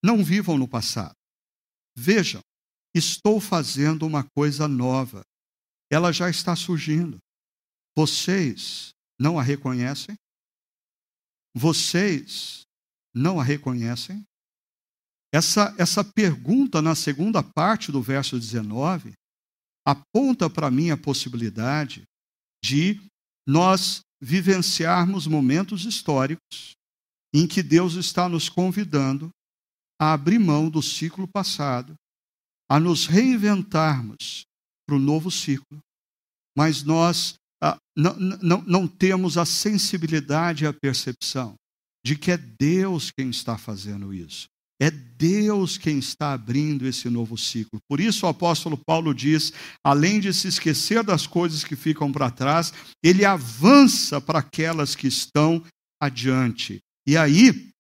não 0.03 0.25
vivam 0.25 0.57
no 0.57 0.67
passado. 0.67 1.14
Vejam, 1.97 2.41
estou 2.95 3.41
fazendo 3.41 4.07
uma 4.07 4.25
coisa 4.35 4.67
nova, 4.67 5.23
ela 5.93 6.12
já 6.12 6.31
está 6.31 6.57
surgindo. 6.57 7.19
Vocês 7.97 8.91
não 9.19 9.39
a 9.39 9.43
reconhecem? 9.43 10.15
Vocês 11.57 12.63
não 13.15 13.41
a 13.41 13.43
reconhecem? 13.43 14.23
Essa, 15.33 15.75
essa 15.79 16.05
pergunta 16.05 16.83
na 16.83 16.95
segunda 16.95 17.43
parte 17.43 17.91
do 17.91 18.03
verso 18.03 18.39
19 18.39 19.15
aponta 19.87 20.51
para 20.51 20.71
mim 20.71 20.91
a 20.91 20.97
possibilidade 20.97 22.03
de 22.63 23.01
nós 23.47 24.01
vivenciarmos 24.21 25.27
momentos 25.27 25.85
históricos 25.85 26.73
em 27.33 27.47
que 27.47 27.63
Deus 27.63 27.95
está 27.95 28.29
nos 28.29 28.49
convidando 28.49 29.31
a 30.01 30.13
abrir 30.13 30.39
mão 30.39 30.69
do 30.69 30.83
ciclo 30.83 31.27
passado, 31.27 31.95
a 32.69 32.79
nos 32.79 33.07
reinventarmos 33.07 34.45
para 34.87 34.97
o 34.97 35.01
novo 35.01 35.31
ciclo, 35.31 35.79
mas 36.57 36.83
nós 36.83 37.35
ah, 37.63 37.79
não, 37.97 38.15
não, 38.43 38.63
não 38.67 38.89
temos 38.89 39.39
a 39.39 39.45
sensibilidade 39.45 40.65
e 40.65 40.67
a 40.67 40.73
percepção 40.73 41.55
de 42.05 42.17
que 42.17 42.31
é 42.31 42.37
Deus 42.37 43.11
quem 43.11 43.31
está 43.31 43.59
fazendo 43.59 44.13
isso. 44.15 44.47
É 44.81 44.91
Deus 44.91 45.79
quem 45.79 45.99
está 45.99 46.35
abrindo 46.35 46.87
esse 46.87 47.09
novo 47.09 47.39
ciclo. 47.39 47.81
Por 47.89 47.99
isso 47.99 48.27
o 48.27 48.29
apóstolo 48.29 48.79
Paulo 48.87 49.15
diz: 49.15 49.53
além 49.83 50.21
de 50.21 50.33
se 50.35 50.49
esquecer 50.49 51.03
das 51.03 51.27
coisas 51.27 51.65
que 51.65 51.75
ficam 51.75 52.13
para 52.13 52.31
trás, 52.31 52.73
ele 53.03 53.25
avança 53.25 54.21
para 54.21 54.41
aquelas 54.41 54.95
que 54.95 55.07
estão 55.07 55.65
adiante. 56.01 56.79
E 57.09 57.17
aí, 57.17 57.71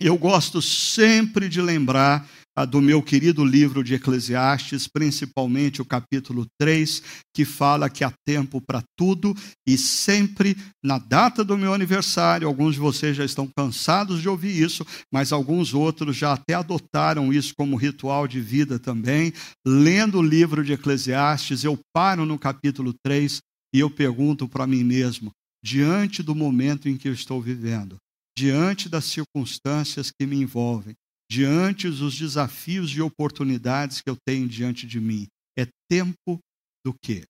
eu 0.00 0.16
gosto 0.16 0.62
sempre 0.62 1.48
de 1.48 1.60
lembrar 1.60 2.28
do 2.64 2.80
meu 2.80 3.02
querido 3.02 3.44
livro 3.44 3.84
de 3.84 3.94
Eclesiastes, 3.94 4.88
principalmente 4.88 5.80
o 5.80 5.84
capítulo 5.84 6.46
3, 6.60 7.02
que 7.34 7.44
fala 7.44 7.90
que 7.90 8.02
há 8.02 8.12
tempo 8.26 8.60
para 8.60 8.82
tudo 8.96 9.34
e 9.66 9.76
sempre 9.78 10.56
na 10.82 10.98
data 10.98 11.44
do 11.44 11.56
meu 11.56 11.72
aniversário, 11.72 12.48
alguns 12.48 12.74
de 12.74 12.80
vocês 12.80 13.16
já 13.16 13.24
estão 13.24 13.48
cansados 13.56 14.20
de 14.20 14.28
ouvir 14.28 14.60
isso, 14.60 14.84
mas 15.12 15.32
alguns 15.32 15.74
outros 15.74 16.16
já 16.16 16.32
até 16.32 16.54
adotaram 16.54 17.32
isso 17.32 17.52
como 17.56 17.76
ritual 17.76 18.26
de 18.26 18.40
vida 18.40 18.78
também. 18.78 19.32
Lendo 19.66 20.18
o 20.18 20.22
livro 20.22 20.64
de 20.64 20.72
Eclesiastes, 20.72 21.64
eu 21.64 21.78
paro 21.94 22.24
no 22.26 22.38
capítulo 22.38 22.94
3 23.04 23.38
e 23.74 23.80
eu 23.80 23.90
pergunto 23.90 24.48
para 24.48 24.66
mim 24.66 24.82
mesmo, 24.82 25.30
diante 25.62 26.22
do 26.22 26.34
momento 26.34 26.88
em 26.88 26.96
que 26.96 27.08
eu 27.08 27.12
estou 27.12 27.40
vivendo, 27.40 27.96
diante 28.36 28.88
das 28.88 29.04
circunstâncias 29.04 30.10
que 30.10 30.26
me 30.26 30.36
envolvem, 30.36 30.94
diante 31.30 31.88
dos 31.90 32.16
desafios 32.16 32.90
e 32.90 33.00
oportunidades 33.00 34.00
que 34.00 34.08
eu 34.08 34.16
tenho 34.26 34.48
diante 34.48 34.86
de 34.86 35.00
mim. 35.00 35.26
É 35.58 35.66
tempo 35.88 36.38
do 36.84 36.94
quê? 37.02 37.24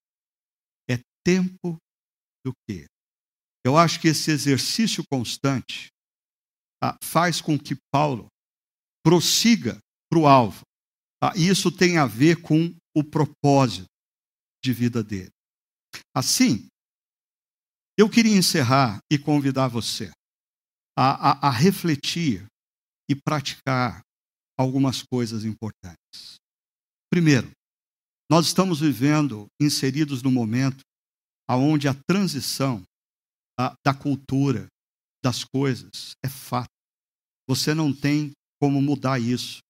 É 0.88 1.00
tempo 1.24 1.76
do 2.44 2.52
quê? 2.66 2.86
Eu 3.64 3.76
acho 3.76 4.00
que 4.00 4.08
esse 4.08 4.30
exercício 4.30 5.02
constante 5.10 5.88
tá, 6.80 6.96
faz 7.02 7.40
com 7.40 7.58
que 7.58 7.76
Paulo 7.92 8.28
prossiga 9.04 9.78
para 10.08 10.18
o 10.18 10.26
alvo. 10.26 10.62
Tá? 11.20 11.32
Isso 11.36 11.70
tem 11.70 11.98
a 11.98 12.06
ver 12.06 12.40
com 12.40 12.74
o 12.94 13.02
propósito 13.02 13.86
de 14.62 14.72
vida 14.72 15.02
dele. 15.02 15.30
Assim, 16.14 16.68
eu 17.96 18.08
queria 18.08 18.36
encerrar 18.36 19.00
e 19.10 19.18
convidar 19.18 19.68
você 19.68 20.10
a, 20.96 21.30
a, 21.30 21.48
a 21.48 21.50
refletir 21.50 22.46
e 23.08 23.14
praticar 23.14 24.02
algumas 24.58 25.02
coisas 25.02 25.44
importantes. 25.44 26.36
Primeiro, 27.10 27.50
nós 28.30 28.46
estamos 28.46 28.80
vivendo 28.80 29.46
inseridos 29.60 30.22
no 30.22 30.30
momento 30.30 30.82
onde 31.48 31.88
a 31.88 31.94
transição 31.94 32.82
da 33.84 33.94
cultura, 33.94 34.66
das 35.24 35.44
coisas, 35.44 36.12
é 36.22 36.28
fato. 36.28 36.68
Você 37.48 37.72
não 37.72 37.92
tem 37.92 38.32
como 38.60 38.82
mudar 38.82 39.18
isso. 39.18 39.60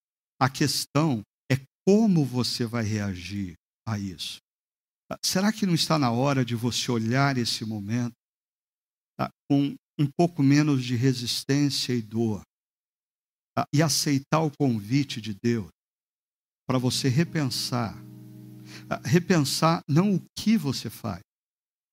A 0.40 0.50
questão 0.50 1.22
é 1.50 1.56
como 1.86 2.24
você 2.24 2.66
vai 2.66 2.82
reagir 2.82 3.54
a 3.86 3.98
isso. 3.98 4.38
Será 5.24 5.52
que 5.52 5.64
não 5.64 5.74
está 5.74 5.98
na 5.98 6.10
hora 6.10 6.44
de 6.44 6.54
você 6.54 6.90
olhar 6.90 7.38
esse 7.38 7.64
momento 7.64 8.14
tá, 9.16 9.30
com 9.48 9.74
um 9.98 10.08
pouco 10.16 10.42
menos 10.42 10.84
de 10.84 10.96
resistência 10.96 11.94
e 11.94 12.02
dor 12.02 12.42
ah, 12.42 12.47
e 13.72 13.82
aceitar 13.82 14.40
o 14.40 14.50
convite 14.50 15.20
de 15.20 15.34
Deus 15.34 15.68
para 16.66 16.78
você 16.78 17.08
repensar. 17.08 17.96
Repensar 19.04 19.80
não 19.88 20.14
o 20.14 20.22
que 20.36 20.56
você 20.56 20.90
faz. 20.90 21.20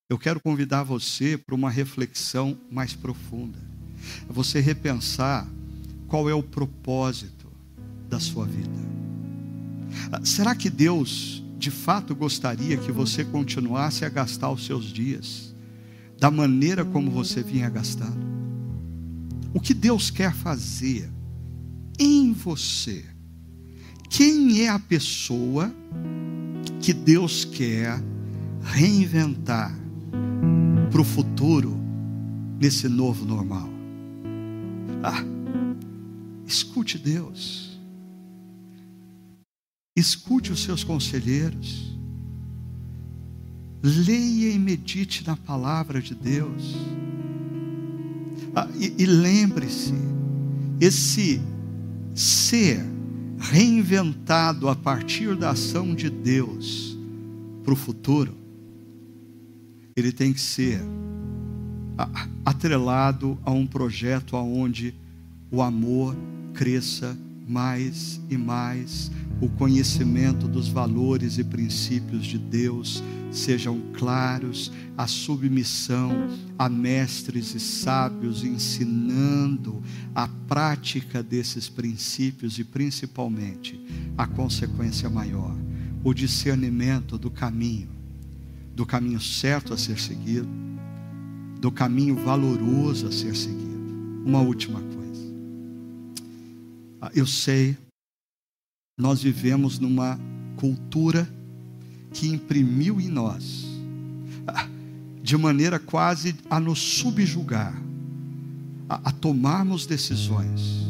Eu 0.08 0.18
quero 0.18 0.40
convidar 0.40 0.82
você 0.82 1.36
para 1.36 1.54
uma 1.54 1.70
reflexão 1.70 2.58
mais 2.70 2.94
profunda. 2.94 3.58
Você 4.28 4.60
repensar 4.60 5.48
qual 6.06 6.28
é 6.28 6.34
o 6.34 6.42
propósito 6.42 7.50
da 8.08 8.20
sua 8.20 8.46
vida. 8.46 8.70
Será 10.24 10.54
que 10.54 10.70
Deus 10.70 11.42
de 11.58 11.70
fato 11.70 12.14
gostaria 12.14 12.76
que 12.76 12.92
você 12.92 13.24
continuasse 13.24 14.04
a 14.04 14.08
gastar 14.08 14.50
os 14.50 14.66
seus 14.66 14.84
dias 14.84 15.54
da 16.18 16.30
maneira 16.30 16.84
como 16.84 17.10
você 17.10 17.42
vinha 17.42 17.68
gastando? 17.68 18.24
O 19.52 19.60
que 19.60 19.72
Deus 19.72 20.10
quer 20.10 20.34
fazer 20.34 21.10
em 21.98 22.32
você. 22.32 23.04
Quem 24.08 24.62
é 24.62 24.68
a 24.68 24.78
pessoa 24.78 25.74
que 26.80 26.92
Deus 26.92 27.44
quer 27.44 28.02
reinventar 28.62 29.76
para 30.90 31.00
o 31.00 31.04
futuro 31.04 31.78
nesse 32.60 32.88
novo 32.88 33.24
normal? 33.24 33.68
Ah, 35.02 35.22
escute 36.46 36.98
Deus. 36.98 37.78
Escute 39.94 40.52
os 40.52 40.62
seus 40.62 40.84
conselheiros. 40.84 41.96
Leia 43.82 44.50
e 44.52 44.58
medite 44.58 45.26
na 45.26 45.36
palavra 45.36 46.00
de 46.00 46.14
Deus. 46.14 46.76
Ah, 48.54 48.68
e, 48.74 48.94
e 48.98 49.06
lembre-se, 49.06 49.94
esse 50.80 51.40
ser 52.16 52.82
reinventado 53.38 54.68
a 54.68 54.74
partir 54.74 55.36
da 55.36 55.50
ação 55.50 55.94
de 55.94 56.08
Deus 56.08 56.96
para 57.62 57.74
o 57.74 57.76
futuro, 57.76 58.34
ele 59.94 60.10
tem 60.10 60.32
que 60.32 60.40
ser 60.40 60.80
atrelado 62.44 63.38
a 63.44 63.50
um 63.50 63.66
projeto 63.66 64.36
onde 64.36 64.94
o 65.50 65.60
amor 65.62 66.16
cresça 66.54 67.16
mais 67.46 68.20
e 68.28 68.36
mais, 68.36 69.10
o 69.40 69.48
conhecimento 69.48 70.48
dos 70.48 70.68
valores 70.68 71.38
e 71.38 71.44
princípios 71.44 72.26
de 72.26 72.38
Deus 72.38 73.02
sejam 73.30 73.80
claros, 73.92 74.72
a 74.96 75.06
submissão 75.06 76.28
a 76.58 76.68
mestres 76.68 77.54
e 77.54 77.60
sábios 77.60 78.42
ensinando 78.42 79.82
a 80.14 80.26
prática 80.48 81.22
desses 81.22 81.68
princípios 81.68 82.58
e 82.58 82.64
principalmente 82.64 83.78
a 84.16 84.26
consequência 84.26 85.08
maior, 85.10 85.54
o 86.02 86.14
discernimento 86.14 87.18
do 87.18 87.30
caminho, 87.30 87.88
do 88.74 88.86
caminho 88.86 89.20
certo 89.20 89.74
a 89.74 89.76
ser 89.76 90.00
seguido, 90.00 90.48
do 91.60 91.70
caminho 91.70 92.16
valoroso 92.16 93.06
a 93.06 93.12
ser 93.12 93.36
seguido. 93.36 93.66
Uma 94.24 94.40
última 94.40 94.80
coisa. 94.80 94.95
Ah, 97.00 97.10
eu 97.14 97.26
sei, 97.26 97.76
nós 98.98 99.22
vivemos 99.22 99.78
numa 99.78 100.18
cultura 100.56 101.28
que 102.12 102.28
imprimiu 102.28 103.00
em 103.00 103.08
nós, 103.08 103.66
ah, 104.46 104.66
de 105.22 105.36
maneira 105.36 105.78
quase 105.78 106.34
a 106.48 106.58
nos 106.58 106.78
subjugar, 106.78 107.74
a, 108.88 109.08
a 109.08 109.12
tomarmos 109.12 109.84
decisões 109.84 110.86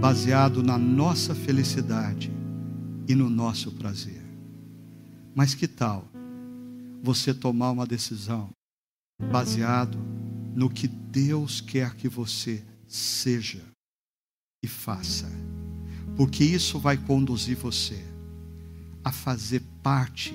baseado 0.00 0.62
na 0.62 0.78
nossa 0.78 1.34
felicidade 1.34 2.30
e 3.08 3.14
no 3.14 3.28
nosso 3.28 3.72
prazer. 3.72 4.22
Mas 5.34 5.54
que 5.54 5.68
tal 5.68 6.08
você 7.02 7.34
tomar 7.34 7.70
uma 7.70 7.86
decisão 7.86 8.50
baseado 9.30 9.98
no 10.54 10.70
que 10.70 10.88
Deus 10.88 11.60
quer 11.60 11.94
que 11.94 12.08
você 12.08 12.64
seja 12.86 13.62
e 14.66 14.68
faça, 14.68 15.30
porque 16.16 16.44
isso 16.44 16.78
vai 16.78 16.96
conduzir 16.96 17.56
você 17.56 18.02
a 19.04 19.12
fazer 19.12 19.62
parte 19.80 20.34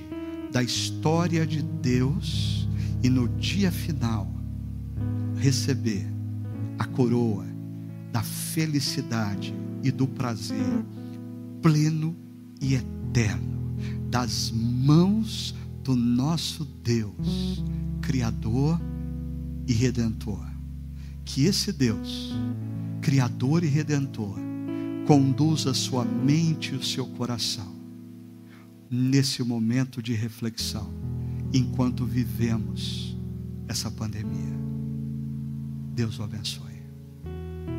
da 0.51 0.63
história 0.63 1.45
de 1.45 1.61
Deus 1.61 2.67
e 3.03 3.09
no 3.09 3.27
dia 3.27 3.71
final 3.71 4.31
receber 5.35 6.07
a 6.79 6.85
coroa 6.85 7.45
da 8.11 8.23
felicidade 8.23 9.53
e 9.83 9.91
do 9.91 10.07
prazer 10.07 10.85
pleno 11.61 12.15
e 12.61 12.75
eterno 12.75 13.75
das 14.09 14.51
mãos 14.51 15.53
do 15.83 15.95
nosso 15.95 16.63
Deus, 16.63 17.63
Criador 18.01 18.79
e 19.67 19.73
Redentor. 19.73 20.45
Que 21.25 21.45
esse 21.45 21.71
Deus, 21.71 22.33
Criador 23.01 23.63
e 23.63 23.67
Redentor, 23.67 24.37
conduza 25.07 25.73
sua 25.73 26.05
mente 26.05 26.73
e 26.73 26.77
o 26.77 26.83
seu 26.83 27.05
coração 27.07 27.75
nesse 28.89 29.41
momento 29.41 30.01
de 30.01 30.13
reflexão, 30.13 30.93
enquanto 31.53 32.05
vivemos 32.05 33.17
essa 33.67 33.89
pandemia. 33.89 34.53
Deus 35.93 36.19
o 36.19 36.23
abençoe. 36.23 36.70